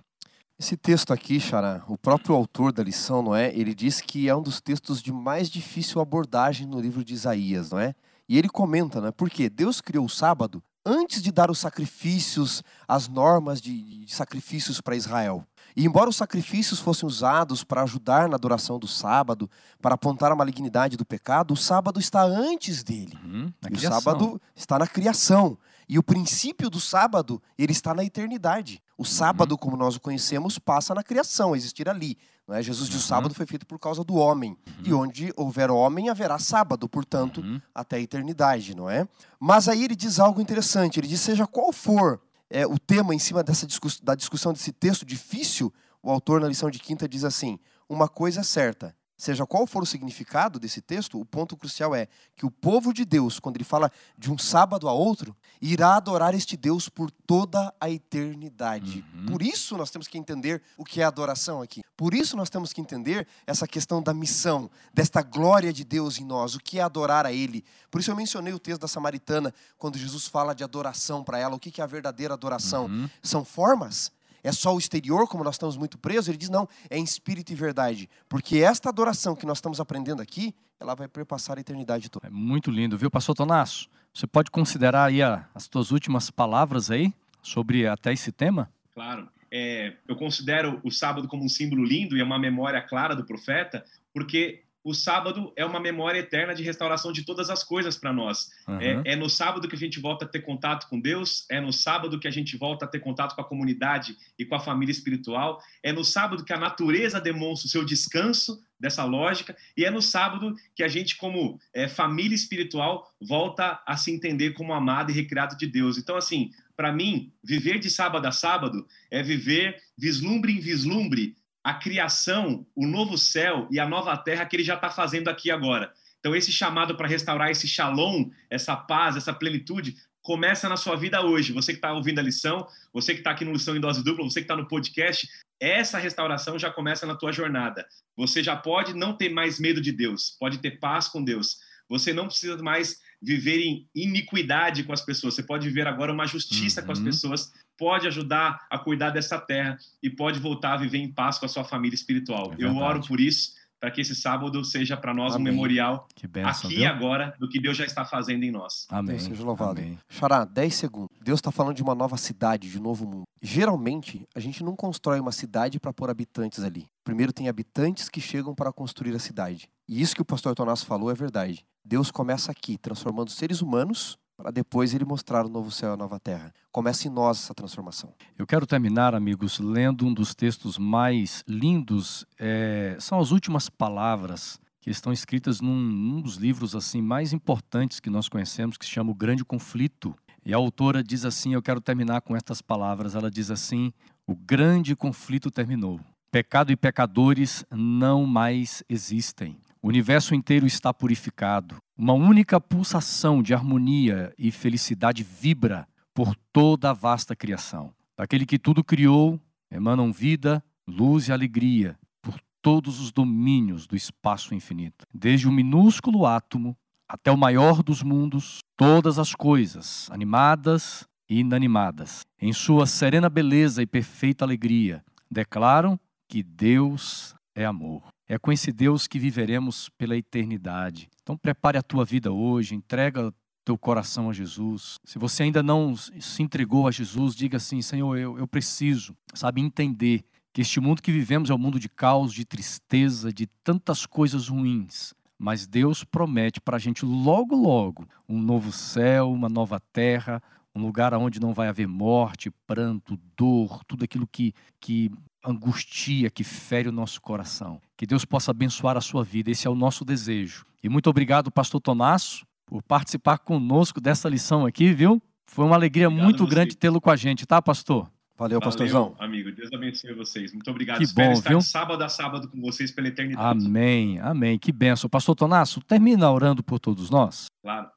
Esse 0.57 0.77
texto 0.77 1.13
aqui, 1.13 1.41
Xará, 1.41 1.83
o 1.89 1.99
próprio 1.99 2.37
autor 2.37 2.71
da 2.71 2.85
lição, 2.85 3.21
não 3.21 3.35
é? 3.35 3.53
Ele 3.53 3.75
diz 3.75 4.01
que 4.01 4.29
é 4.29 4.37
um 4.37 4.43
dos 4.43 4.61
textos 4.61 5.03
de 5.03 5.11
mais 5.11 5.51
difícil 5.51 6.01
abordagem 6.01 6.69
no 6.69 6.81
livro 6.81 7.03
de 7.03 7.15
Isaías, 7.15 7.73
não 7.73 7.81
é? 7.81 7.97
E 8.29 8.39
ele 8.39 8.49
comenta, 8.49 9.01
né? 9.01 9.11
Porque 9.11 9.51
Deus 9.51 9.81
criou 9.81 10.05
o 10.05 10.09
sábado 10.09 10.63
antes 10.91 11.23
de 11.23 11.31
dar 11.31 11.51
os 11.51 11.59
sacrifícios, 11.59 12.63
as 12.89 13.07
normas 13.07 13.61
de, 13.61 14.05
de 14.05 14.15
sacrifícios 14.15 14.81
para 14.81 14.97
Israel. 14.97 15.47
E 15.77 15.87
embora 15.87 16.11
os 16.11 16.17
sacrifícios 16.17 16.81
fossem 16.81 17.07
usados 17.07 17.63
para 17.63 17.83
ajudar 17.83 18.29
na 18.29 18.35
adoração 18.35 18.79
do 18.79 18.89
sábado, 18.89 19.49
para 19.81 19.95
apontar 19.95 20.33
a 20.33 20.37
malignidade 20.37 20.97
do 20.97 21.05
pecado, 21.05 21.55
o 21.55 21.57
sábado 21.57 22.01
está 22.01 22.23
antes 22.23 22.83
dele. 22.83 23.17
Uhum, 23.25 23.53
o 23.73 23.79
sábado 23.79 24.43
está 24.57 24.79
na 24.79 24.87
criação. 24.87 25.57
E 25.89 25.99
o 25.99 26.03
princípio 26.03 26.69
do 26.69 26.81
sábado, 26.81 27.41
ele 27.59 27.73
está 27.73 27.95
na 27.95 28.05
eternidade. 28.05 28.83
O 28.99 29.05
sábado, 29.05 29.53
uhum. 29.53 29.59
como 29.59 29.77
nós 29.77 29.97
o 29.97 30.01
conhecemos, 30.01 30.59
passa 30.59 30.95
na 30.95 31.03
criação, 31.03 31.55
existir 31.55 31.89
ali. 31.89 32.19
Não 32.51 32.57
é? 32.57 32.63
Jesus 32.65 32.89
diz 32.89 32.99
uhum. 32.99 33.05
o 33.05 33.07
sábado 33.07 33.35
foi 33.35 33.47
feito 33.47 33.65
por 33.65 33.79
causa 33.79 34.03
do 34.03 34.17
homem. 34.17 34.57
Uhum. 34.67 34.85
E 34.85 34.93
onde 34.93 35.33
houver 35.37 35.71
homem, 35.71 36.09
haverá 36.09 36.37
sábado, 36.37 36.89
portanto, 36.89 37.41
uhum. 37.41 37.61
até 37.73 37.95
a 37.95 38.01
eternidade, 38.01 38.75
não 38.75 38.91
é? 38.91 39.07
Mas 39.39 39.69
aí 39.69 39.85
ele 39.85 39.95
diz 39.95 40.19
algo 40.19 40.41
interessante. 40.41 40.99
Ele 40.99 41.07
diz: 41.07 41.21
seja 41.21 41.47
qual 41.47 41.73
for 41.73 42.21
é, 42.51 42.67
o 42.67 42.77
tema 42.77 43.15
em 43.15 43.21
cima 43.21 43.45
dessa 43.45 43.69
discuss 43.69 44.01
da 44.01 44.17
discussão 44.17 44.53
desse 44.53 44.73
texto 44.73 45.07
difícil, 45.07 45.73
o 46.03 46.11
autor 46.11 46.41
na 46.41 46.49
lição 46.49 46.69
de 46.69 46.81
quinta 46.81 47.09
diz 47.09 47.23
assim: 47.23 47.57
uma 47.89 48.09
coisa 48.09 48.41
é 48.41 48.43
certa, 48.43 48.97
seja 49.21 49.45
qual 49.45 49.67
for 49.67 49.83
o 49.83 49.87
significado 49.87 50.59
desse 50.59 50.81
texto, 50.81 51.21
o 51.21 51.27
ponto 51.27 51.55
crucial 51.55 51.95
é 51.95 52.09
que 52.35 52.47
o 52.47 52.51
povo 52.51 52.91
de 52.91 53.05
Deus, 53.05 53.39
quando 53.39 53.59
ele 53.59 53.65
fala 53.65 53.93
de 54.17 54.33
um 54.33 54.39
sábado 54.39 54.89
a 54.89 54.93
outro, 54.95 55.37
irá 55.61 55.97
adorar 55.97 56.35
este 56.35 56.57
Deus 56.57 56.89
por 56.89 57.11
toda 57.11 57.71
a 57.79 57.91
eternidade. 57.91 59.05
Uhum. 59.15 59.27
Por 59.27 59.43
isso 59.43 59.77
nós 59.77 59.91
temos 59.91 60.09
que 60.09 60.17
entender 60.17 60.63
o 60.75 60.87
que 60.87 61.03
é 61.03 61.05
adoração 61.05 61.61
aqui. 61.61 61.83
Por 61.99 62.15
isso 62.15 62.35
nós 62.35 62.49
temos 62.49 62.73
que 62.73 62.81
entender 62.81 63.29
essa 63.47 63.69
questão 63.69 64.03
da 64.03 64.15
missão, 64.15 64.71
desta 64.95 65.21
glória 65.21 65.71
de 65.71 65.85
Deus 65.85 66.19
em 66.19 66.25
nós, 66.25 66.55
o 66.55 66.59
que 66.59 66.79
é 66.79 66.83
adorar 66.83 67.27
a 67.27 67.33
Ele. 67.33 67.63
Por 67.91 68.01
isso 68.01 68.11
eu 68.11 68.17
mencionei 68.17 68.55
o 68.55 68.59
texto 68.59 68.81
da 68.81 68.89
Samaritana, 68.89 69.53
quando 69.77 69.99
Jesus 69.99 70.27
fala 70.27 70.55
de 70.55 70.65
adoração 70.65 71.23
para 71.23 71.39
ela. 71.39 71.57
O 71.57 71.61
que 71.61 71.79
é 71.79 71.85
a 71.85 71.87
verdadeira 71.87 72.33
adoração? 72.33 72.87
Uhum. 72.87 73.11
São 73.23 73.45
formas? 73.45 74.11
É 74.43 74.53
só 74.53 74.75
o 74.75 74.79
exterior, 74.79 75.29
como 75.29 75.45
nós 75.45 75.55
estamos 75.55 75.77
muito 75.77 75.99
presos, 75.99 76.29
ele 76.29 76.39
diz: 76.39 76.49
não, 76.49 76.69
é 76.89 76.99
em 76.99 77.05
espírito 77.05 77.53
e 77.53 77.55
verdade. 77.55 78.09
Porque 78.29 78.59
esta 78.59 78.89
adoração 78.89 79.37
que 79.37 79.47
nós 79.47 79.59
estamos 79.59 79.81
aprendendo 79.81 80.23
aqui, 80.23 80.55
ela 80.79 80.95
vai 80.95 81.09
perpassar 81.09 81.59
a 81.59 81.61
eternidade 81.61 82.09
toda. 82.09 82.27
É 82.27 82.31
muito 82.31 82.71
lindo, 82.71 82.97
viu, 82.97 83.11
pastor 83.11 83.35
Tonasso? 83.35 83.89
Você 84.13 84.27
pode 84.27 84.51
considerar 84.51 85.05
aí 85.05 85.23
a, 85.23 85.49
as 85.55 85.69
tuas 85.69 85.91
últimas 85.91 86.31
palavras 86.31 86.91
aí 86.91 87.13
sobre 87.43 87.87
até 87.87 88.13
esse 88.13 88.33
tema? 88.33 88.71
Claro. 88.95 89.29
É, 89.53 89.95
eu 90.07 90.15
considero 90.17 90.81
o 90.85 90.91
sábado 90.91 91.27
como 91.27 91.45
um 91.45 91.49
símbolo 91.49 91.85
lindo 91.85 92.17
e 92.17 92.21
é 92.21 92.25
uma 92.25 92.39
memória 92.39 92.81
clara 92.81 93.17
do 93.17 93.25
profeta, 93.25 93.85
porque 94.13 94.63
o 94.83 94.95
sábado 94.95 95.53
é 95.57 95.65
uma 95.65 95.79
memória 95.79 96.19
eterna 96.19 96.55
de 96.55 96.63
restauração 96.63 97.13
de 97.13 97.25
todas 97.25 97.51
as 97.51 97.63
coisas 97.63 97.97
para 97.97 98.13
nós. 98.13 98.51
Uhum. 98.67 98.81
É, 98.81 99.03
é, 99.13 99.17
no 99.17 99.29
sábado 99.29 99.69
que 99.69 99.77
a 99.77 99.79
gente 99.79 100.01
volta 100.01 100.25
a 100.25 100.29
ter 100.29 100.41
contato 100.41 100.89
com 100.89 100.99
Deus, 100.99 101.45
é 101.51 101.61
no 101.61 101.73
sábado 101.73 102.19
que 102.19 102.27
a 102.27 102.31
gente 102.31 102.57
volta 102.57 102.85
a 102.85 102.89
ter 102.89 103.01
contato 103.01 103.35
com 103.35 103.41
a 103.43 103.45
comunidade 103.45 104.17
e 104.39 104.45
com 104.45 104.55
a 104.55 104.61
família 104.61 104.93
espiritual, 104.93 105.63
é 105.83 105.93
no 105.93 106.05
sábado 106.05 106.45
que 106.45 106.53
a 106.53 106.59
natureza 106.59 107.21
demonstra 107.21 107.67
o 107.67 107.71
seu 107.71 107.85
descanso 107.85 108.63
dessa 108.79 109.05
lógica, 109.05 109.55
e 109.77 109.85
é 109.85 109.91
no 109.91 110.01
sábado 110.01 110.55
que 110.75 110.83
a 110.83 110.89
gente, 110.89 111.17
como 111.17 111.61
é, 111.75 111.87
família 111.87 112.35
espiritual, 112.35 113.13
volta 113.21 113.83
a 113.87 113.95
se 113.99 114.11
entender 114.11 114.53
como 114.53 114.73
amado 114.73 115.11
e 115.11 115.15
recriado 115.15 115.55
de 115.59 115.67
Deus. 115.67 115.99
Então, 115.99 116.17
assim, 116.17 116.51
para 116.75 116.91
mim, 116.91 117.31
viver 117.45 117.79
de 117.79 117.91
sábado 117.91 118.27
a 118.27 118.33
sábado 118.33 118.87
é 119.11 119.23
viver 119.23 119.77
vislumbre 119.99 120.53
em 120.53 120.61
vislumbre 120.61 121.37
a 121.63 121.75
criação, 121.75 122.67
o 122.75 122.87
novo 122.87 123.19
céu 123.19 123.69
e 123.71 123.79
a 123.79 123.89
nova 123.89 124.17
terra 124.17 124.47
que 124.47 124.57
ele 124.57 124.65
já 124.65 124.75
está 124.75 124.91
fazendo 124.91 125.29
aqui 125.29 125.51
agora. 125.51 125.93
Então, 126.19 126.35
esse 126.35 126.53
chamado 126.53 126.97
para 126.97 127.09
restaurar 127.09 127.51
esse 127.51 127.67
shalom, 127.67 128.31
essa 128.51 128.77
paz, 128.77 129.17
essa 129.17 129.33
plenitude, 129.33 129.97
começa 130.23 130.69
na 130.69 130.77
sua 130.77 130.97
vida 130.97 131.23
hoje. 131.23 131.53
Você 131.53 131.73
que 131.73 131.79
está 131.79 131.93
ouvindo 131.93 132.19
a 132.19 132.23
lição, 132.23 132.67
você 132.93 133.15
que 133.15 133.21
está 133.21 133.31
aqui 133.31 133.45
no 133.45 133.53
Lição 133.53 133.77
em 133.77 133.81
Dose 133.81 134.05
Dupla, 134.05 134.25
você 134.25 134.41
que 134.41 134.45
está 134.45 134.57
no 134.57 134.69
podcast, 134.69 135.29
essa 135.59 135.99
restauração 135.99 136.59
já 136.59 136.71
começa 136.71 137.07
na 137.07 137.15
tua 137.15 137.33
jornada. 137.33 137.87
Você 138.17 138.43
já 138.43 138.57
pode 138.57 138.95
não 138.95 139.17
ter 139.17 139.31
mais 139.31 139.59
medo 139.59 139.81
de 139.81 139.93
Deus, 139.93 140.37
pode 140.39 140.59
ter 140.59 140.79
paz 140.79 141.09
com 141.09 141.23
Deus. 141.23 141.59
Você 141.89 142.13
não 142.13 142.27
precisa 142.27 142.57
mais 142.63 143.01
viver 143.21 143.61
em 143.61 143.89
iniquidade 143.95 144.85
com 144.85 144.93
as 144.93 145.05
pessoas. 145.05 145.35
Você 145.35 145.43
pode 145.43 145.67
viver 145.67 145.87
agora 145.87 146.13
uma 146.13 146.27
justiça 146.27 146.81
uhum. 146.81 146.87
com 146.87 146.93
as 146.93 146.99
uhum. 146.99 147.05
pessoas, 147.05 147.53
pode 147.81 148.07
ajudar 148.07 148.67
a 148.69 148.79
cuidar 148.79 149.09
dessa 149.09 149.39
terra 149.39 149.79
e 150.03 150.11
pode 150.11 150.39
voltar 150.39 150.75
a 150.75 150.77
viver 150.77 150.99
em 150.99 151.11
paz 151.11 151.39
com 151.39 151.47
a 151.47 151.49
sua 151.49 151.65
família 151.65 151.95
espiritual. 151.95 152.53
É 152.53 152.63
Eu 152.63 152.77
oro 152.77 153.01
por 153.01 153.19
isso, 153.19 153.55
para 153.81 153.91
que 153.91 154.03
esse 154.03 154.15
sábado 154.15 154.63
seja 154.63 154.99
para 154.99 155.15
nós 155.15 155.35
Amém. 155.35 155.49
um 155.49 155.51
memorial 155.51 156.07
benção, 156.29 156.69
aqui 156.69 156.81
e 156.81 156.85
agora 156.85 157.35
do 157.41 157.49
que 157.49 157.59
Deus 157.59 157.79
já 157.79 157.87
está 157.87 158.05
fazendo 158.05 158.45
em 158.45 158.51
nós. 158.51 158.87
Amém. 158.91 159.17
Deus 159.17 159.23
seja 159.23 159.43
louvado. 159.43 159.81
Amém. 159.81 159.99
Xará, 160.11 160.45
10 160.45 160.75
segundos. 160.75 161.17
Deus 161.23 161.39
está 161.39 161.51
falando 161.51 161.75
de 161.75 161.83
uma 161.83 161.95
nova 161.95 162.19
cidade, 162.19 162.71
de 162.71 162.79
um 162.79 162.83
novo 162.83 163.07
mundo. 163.07 163.25
Geralmente, 163.41 164.29
a 164.35 164.41
gente 164.41 164.63
não 164.63 164.77
constrói 164.77 165.19
uma 165.19 165.33
cidade 165.33 165.81
para 165.81 165.91
pôr 165.91 166.11
habitantes 166.11 166.63
ali. 166.63 166.87
Primeiro 167.03 167.33
tem 167.33 167.49
habitantes 167.49 168.11
que 168.11 168.21
chegam 168.21 168.55
para 168.55 168.71
construir 168.71 169.17
a 169.17 169.19
cidade. 169.19 169.71
E 169.89 170.03
isso 170.03 170.15
que 170.15 170.21
o 170.21 170.27
pastor 170.27 170.55
Tonasso 170.55 170.85
falou 170.85 171.11
é 171.11 171.15
verdade. 171.15 171.65
Deus 171.83 172.11
começa 172.11 172.53
aqui, 172.53 172.77
transformando 172.77 173.31
seres 173.31 173.63
humanos 173.63 174.19
para 174.41 174.51
depois 174.51 174.95
ele 174.95 175.05
mostrar 175.05 175.45
o 175.45 175.51
novo 175.51 175.71
céu 175.71 175.91
e 175.91 175.93
a 175.93 175.97
nova 175.99 176.19
terra. 176.19 176.51
Começa 176.73 177.07
em 177.07 177.11
nós 177.11 177.45
essa 177.45 177.55
transformação. 177.55 178.15
Eu 178.39 178.47
quero 178.47 178.67
terminar, 178.67 179.15
amigos, 179.15 179.59
lendo 179.59 180.07
um 180.07 180.15
dos 180.15 180.35
textos 180.35 180.79
mais 180.79 181.45
lindos. 181.47 182.25
É, 182.39 182.97
são 182.99 183.21
as 183.21 183.33
últimas 183.33 183.69
palavras 183.69 184.59
que 184.81 184.89
estão 184.89 185.13
escritas 185.13 185.61
num, 185.61 185.77
num, 185.77 186.23
dos 186.23 186.37
livros 186.37 186.75
assim 186.75 187.03
mais 187.03 187.35
importantes 187.35 188.01
que 188.01 188.09
nós 188.09 188.31
conhecemos, 188.31 188.79
que 188.79 188.87
se 188.87 188.91
chama 188.91 189.11
O 189.11 189.15
Grande 189.15 189.45
Conflito. 189.45 190.17
E 190.43 190.55
a 190.55 190.57
autora 190.57 191.05
diz 191.05 191.27
assim: 191.27 191.53
Eu 191.53 191.61
quero 191.61 191.81
terminar 191.81 192.23
com 192.23 192.35
estas 192.35 192.63
palavras. 192.63 193.15
Ela 193.15 193.31
diz 193.31 193.51
assim: 193.51 193.93
O 194.27 194.35
grande 194.35 194.97
conflito 194.97 195.51
terminou. 195.51 196.01
Pecado 196.31 196.73
e 196.73 196.77
pecadores 196.77 197.63
não 197.71 198.25
mais 198.25 198.83
existem. 198.89 199.59
O 199.83 199.89
universo 199.89 200.35
inteiro 200.35 200.67
está 200.67 200.93
purificado. 200.93 201.79
Uma 201.97 202.13
única 202.13 202.61
pulsação 202.61 203.43
de 203.43 203.55
harmonia 203.55 204.33
e 204.39 204.51
felicidade 204.51 205.23
vibra 205.23 205.89
por 206.13 206.37
toda 206.53 206.91
a 206.91 206.93
vasta 206.93 207.35
criação. 207.35 207.95
Daquele 208.17 208.45
que 208.45 208.59
tudo 208.59 208.85
criou, 208.85 209.41
emanam 209.71 210.13
vida, 210.13 210.63
luz 210.87 211.29
e 211.29 211.33
alegria 211.33 211.99
por 212.21 212.39
todos 212.61 213.01
os 213.01 213.11
domínios 213.11 213.87
do 213.87 213.97
espaço 213.97 214.55
infinito. 214.55 215.07
Desde 215.15 215.49
o 215.49 215.53
minúsculo 215.53 216.27
átomo 216.27 216.77
até 217.09 217.33
o 217.33 217.39
maior 217.39 217.83
dos 217.83 218.03
mundos, 218.03 218.61
todas 218.77 219.19
as 219.19 219.35
coisas, 219.35 220.11
animadas 220.11 221.09
e 221.27 221.41
inanimadas, 221.41 222.21
em 222.39 222.53
sua 222.53 222.85
serena 222.85 223.31
beleza 223.31 223.83
e 223.83 223.87
perfeita 223.87 224.45
alegria, 224.45 225.03
declaram 225.31 225.99
que 226.29 226.43
Deus 226.43 227.35
é 227.55 227.65
amor. 227.65 228.03
É 228.31 228.39
com 228.39 228.53
esse 228.53 228.71
Deus 228.71 229.09
que 229.09 229.19
viveremos 229.19 229.89
pela 229.99 230.17
eternidade. 230.17 231.11
Então 231.21 231.37
prepare 231.37 231.77
a 231.77 231.83
tua 231.83 232.05
vida 232.05 232.31
hoje, 232.31 232.77
entrega 232.77 233.35
teu 233.65 233.77
coração 233.77 234.31
a 234.31 234.33
Jesus. 234.33 235.01
Se 235.05 235.19
você 235.19 235.43
ainda 235.43 235.65
não 235.65 235.97
se 235.97 236.41
entregou 236.41 236.87
a 236.87 236.93
Jesus, 236.93 237.35
diga 237.35 237.57
assim: 237.57 237.83
Senhor, 237.83 238.17
eu, 238.17 238.39
eu 238.39 238.47
preciso, 238.47 239.17
sabe, 239.35 239.61
entender 239.61 240.25
que 240.53 240.61
este 240.61 240.79
mundo 240.79 241.03
que 241.03 241.11
vivemos 241.11 241.51
é 241.51 241.55
um 241.55 241.59
mundo 241.59 241.81
de 241.81 241.89
caos, 241.89 242.33
de 242.33 242.45
tristeza, 242.45 243.33
de 243.33 243.49
tantas 243.65 244.07
coisas 244.07 244.47
ruins. 244.47 245.13
Mas 245.37 245.67
Deus 245.67 246.05
promete 246.05 246.61
para 246.61 246.77
a 246.77 246.81
gente 246.81 247.05
logo, 247.05 247.57
logo, 247.57 248.07
um 248.29 248.41
novo 248.41 248.71
céu, 248.71 249.33
uma 249.33 249.49
nova 249.49 249.81
terra, 249.93 250.41
um 250.73 250.81
lugar 250.81 251.13
onde 251.15 251.41
não 251.41 251.53
vai 251.53 251.67
haver 251.67 251.89
morte, 251.89 252.49
pranto, 252.65 253.19
dor, 253.37 253.83
tudo 253.87 254.05
aquilo 254.05 254.29
que, 254.29 254.55
que 254.79 255.11
angustia, 255.45 256.31
que 256.31 256.45
fere 256.45 256.89
o 256.89 256.93
nosso 256.93 257.21
coração. 257.21 257.81
Que 257.97 258.07
Deus 258.07 258.25
possa 258.25 258.51
abençoar 258.51 258.97
a 258.97 259.01
sua 259.01 259.25
vida, 259.25 259.51
esse 259.51 259.67
é 259.67 259.71
o 259.71 259.75
nosso 259.75 260.05
desejo. 260.05 260.65
E 260.83 260.89
muito 260.89 261.09
obrigado, 261.09 261.51
pastor 261.51 261.81
Tomasso, 261.81 262.47
por 262.67 262.83
participar 262.83 263.39
conosco 263.39 264.01
dessa 264.01 264.29
lição 264.29 264.67
aqui, 264.67 264.93
viu? 264.93 265.23
Foi 265.47 265.65
uma 265.65 265.75
alegria 265.75 266.09
obrigado 266.09 266.25
muito 266.25 266.47
grande 266.47 266.77
tê-lo 266.77 267.01
com 267.01 267.11
a 267.11 267.17
gente, 267.17 267.47
tá, 267.47 267.61
pastor? 267.61 268.11
Valeu, 268.41 268.59
pastorzão. 268.59 269.15
amigo. 269.19 269.53
Deus 269.53 269.71
abençoe 269.71 270.15
vocês. 270.15 270.55
Muito 270.55 270.71
obrigado. 270.71 270.97
Que 270.97 271.05
Espero 271.05 271.33
bom, 271.33 271.39
estar 271.39 271.51
viu? 271.51 271.61
sábado 271.61 272.03
a 272.03 272.09
sábado 272.09 272.49
com 272.49 272.59
vocês 272.59 272.91
pela 272.91 273.09
eternidade. 273.09 273.67
Amém, 273.67 274.19
amém. 274.21 274.59
Que 274.59 274.73
benção. 274.73 275.11
Pastor 275.11 275.35
Tonasso, 275.35 275.83
termina 275.83 276.31
orando 276.31 276.63
por 276.63 276.79
todos 276.79 277.11
nós. 277.11 277.49
Claro. 277.63 277.91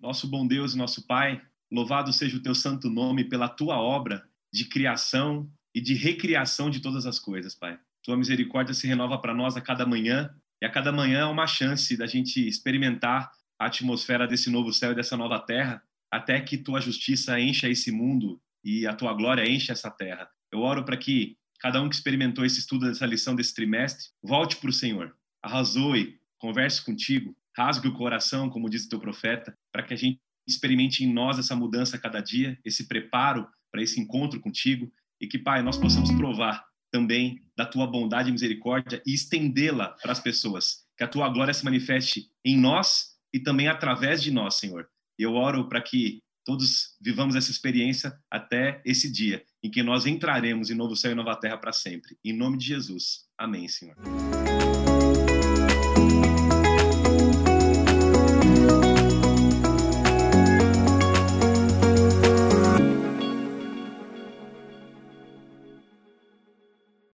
Nosso 0.00 0.26
bom 0.26 0.44
Deus 0.44 0.74
e 0.74 0.76
nosso 0.76 1.06
Pai, 1.06 1.40
louvado 1.70 2.12
seja 2.12 2.36
o 2.36 2.42
teu 2.42 2.52
santo 2.52 2.90
nome 2.90 3.22
pela 3.28 3.48
tua 3.48 3.78
obra 3.78 4.24
de 4.52 4.64
criação 4.64 5.48
e 5.76 5.80
de 5.82 5.92
recriação 5.92 6.70
de 6.70 6.80
todas 6.80 7.04
as 7.04 7.18
coisas, 7.18 7.54
Pai. 7.54 7.78
Tua 8.02 8.16
misericórdia 8.16 8.72
se 8.72 8.86
renova 8.86 9.18
para 9.18 9.34
nós 9.34 9.58
a 9.58 9.60
cada 9.60 9.84
manhã, 9.84 10.34
e 10.58 10.64
a 10.64 10.70
cada 10.70 10.90
manhã 10.90 11.18
é 11.18 11.24
uma 11.26 11.46
chance 11.46 11.94
da 11.98 12.06
gente 12.06 12.48
experimentar 12.48 13.30
a 13.58 13.66
atmosfera 13.66 14.26
desse 14.26 14.48
novo 14.48 14.72
céu 14.72 14.92
e 14.92 14.94
dessa 14.94 15.18
nova 15.18 15.38
terra, 15.38 15.82
até 16.10 16.40
que 16.40 16.56
tua 16.56 16.80
justiça 16.80 17.38
encha 17.38 17.68
esse 17.68 17.92
mundo 17.92 18.40
e 18.64 18.86
a 18.86 18.94
tua 18.94 19.12
glória 19.12 19.46
encha 19.46 19.72
essa 19.72 19.90
terra. 19.90 20.26
Eu 20.50 20.60
oro 20.60 20.82
para 20.82 20.96
que 20.96 21.36
cada 21.60 21.82
um 21.82 21.90
que 21.90 21.94
experimentou 21.94 22.46
esse 22.46 22.58
estudo 22.58 22.86
dessa 22.86 23.04
lição 23.04 23.36
desse 23.36 23.54
trimestre 23.54 24.06
volte 24.22 24.56
para 24.56 24.70
o 24.70 24.72
Senhor, 24.72 25.14
arrazoe, 25.42 26.18
converse 26.38 26.82
contigo, 26.82 27.36
rasgue 27.54 27.88
o 27.88 27.92
coração, 27.92 28.48
como 28.48 28.70
diz 28.70 28.86
o 28.86 28.88
teu 28.88 28.98
profeta, 28.98 29.54
para 29.70 29.82
que 29.82 29.92
a 29.92 29.96
gente 29.96 30.18
experimente 30.48 31.04
em 31.04 31.12
nós 31.12 31.38
essa 31.38 31.54
mudança 31.54 31.96
a 31.96 32.00
cada 32.00 32.22
dia, 32.22 32.58
esse 32.64 32.88
preparo 32.88 33.46
para 33.70 33.82
esse 33.82 34.00
encontro 34.00 34.40
contigo 34.40 34.90
e 35.20 35.26
que, 35.26 35.38
Pai, 35.38 35.62
nós 35.62 35.76
possamos 35.76 36.10
provar 36.12 36.64
também 36.90 37.42
da 37.56 37.66
tua 37.66 37.86
bondade 37.86 38.28
e 38.28 38.32
misericórdia 38.32 39.02
e 39.06 39.14
estendê-la 39.14 39.90
para 40.02 40.12
as 40.12 40.20
pessoas. 40.20 40.86
Que 40.96 41.04
a 41.04 41.08
tua 41.08 41.28
glória 41.28 41.52
se 41.52 41.64
manifeste 41.64 42.30
em 42.44 42.56
nós 42.56 43.16
e 43.32 43.38
também 43.38 43.68
através 43.68 44.22
de 44.22 44.30
nós, 44.30 44.56
Senhor. 44.56 44.88
Eu 45.18 45.34
oro 45.34 45.68
para 45.68 45.80
que 45.80 46.22
todos 46.44 46.96
vivamos 47.00 47.34
essa 47.34 47.50
experiência 47.50 48.16
até 48.30 48.80
esse 48.84 49.10
dia 49.10 49.44
em 49.62 49.70
que 49.70 49.82
nós 49.82 50.06
entraremos 50.06 50.70
em 50.70 50.74
novo 50.74 50.94
céu 50.94 51.12
e 51.12 51.14
nova 51.14 51.34
terra 51.36 51.58
para 51.58 51.72
sempre. 51.72 52.16
Em 52.24 52.32
nome 52.32 52.56
de 52.56 52.66
Jesus. 52.66 53.26
Amém, 53.36 53.68
Senhor. 53.68 53.96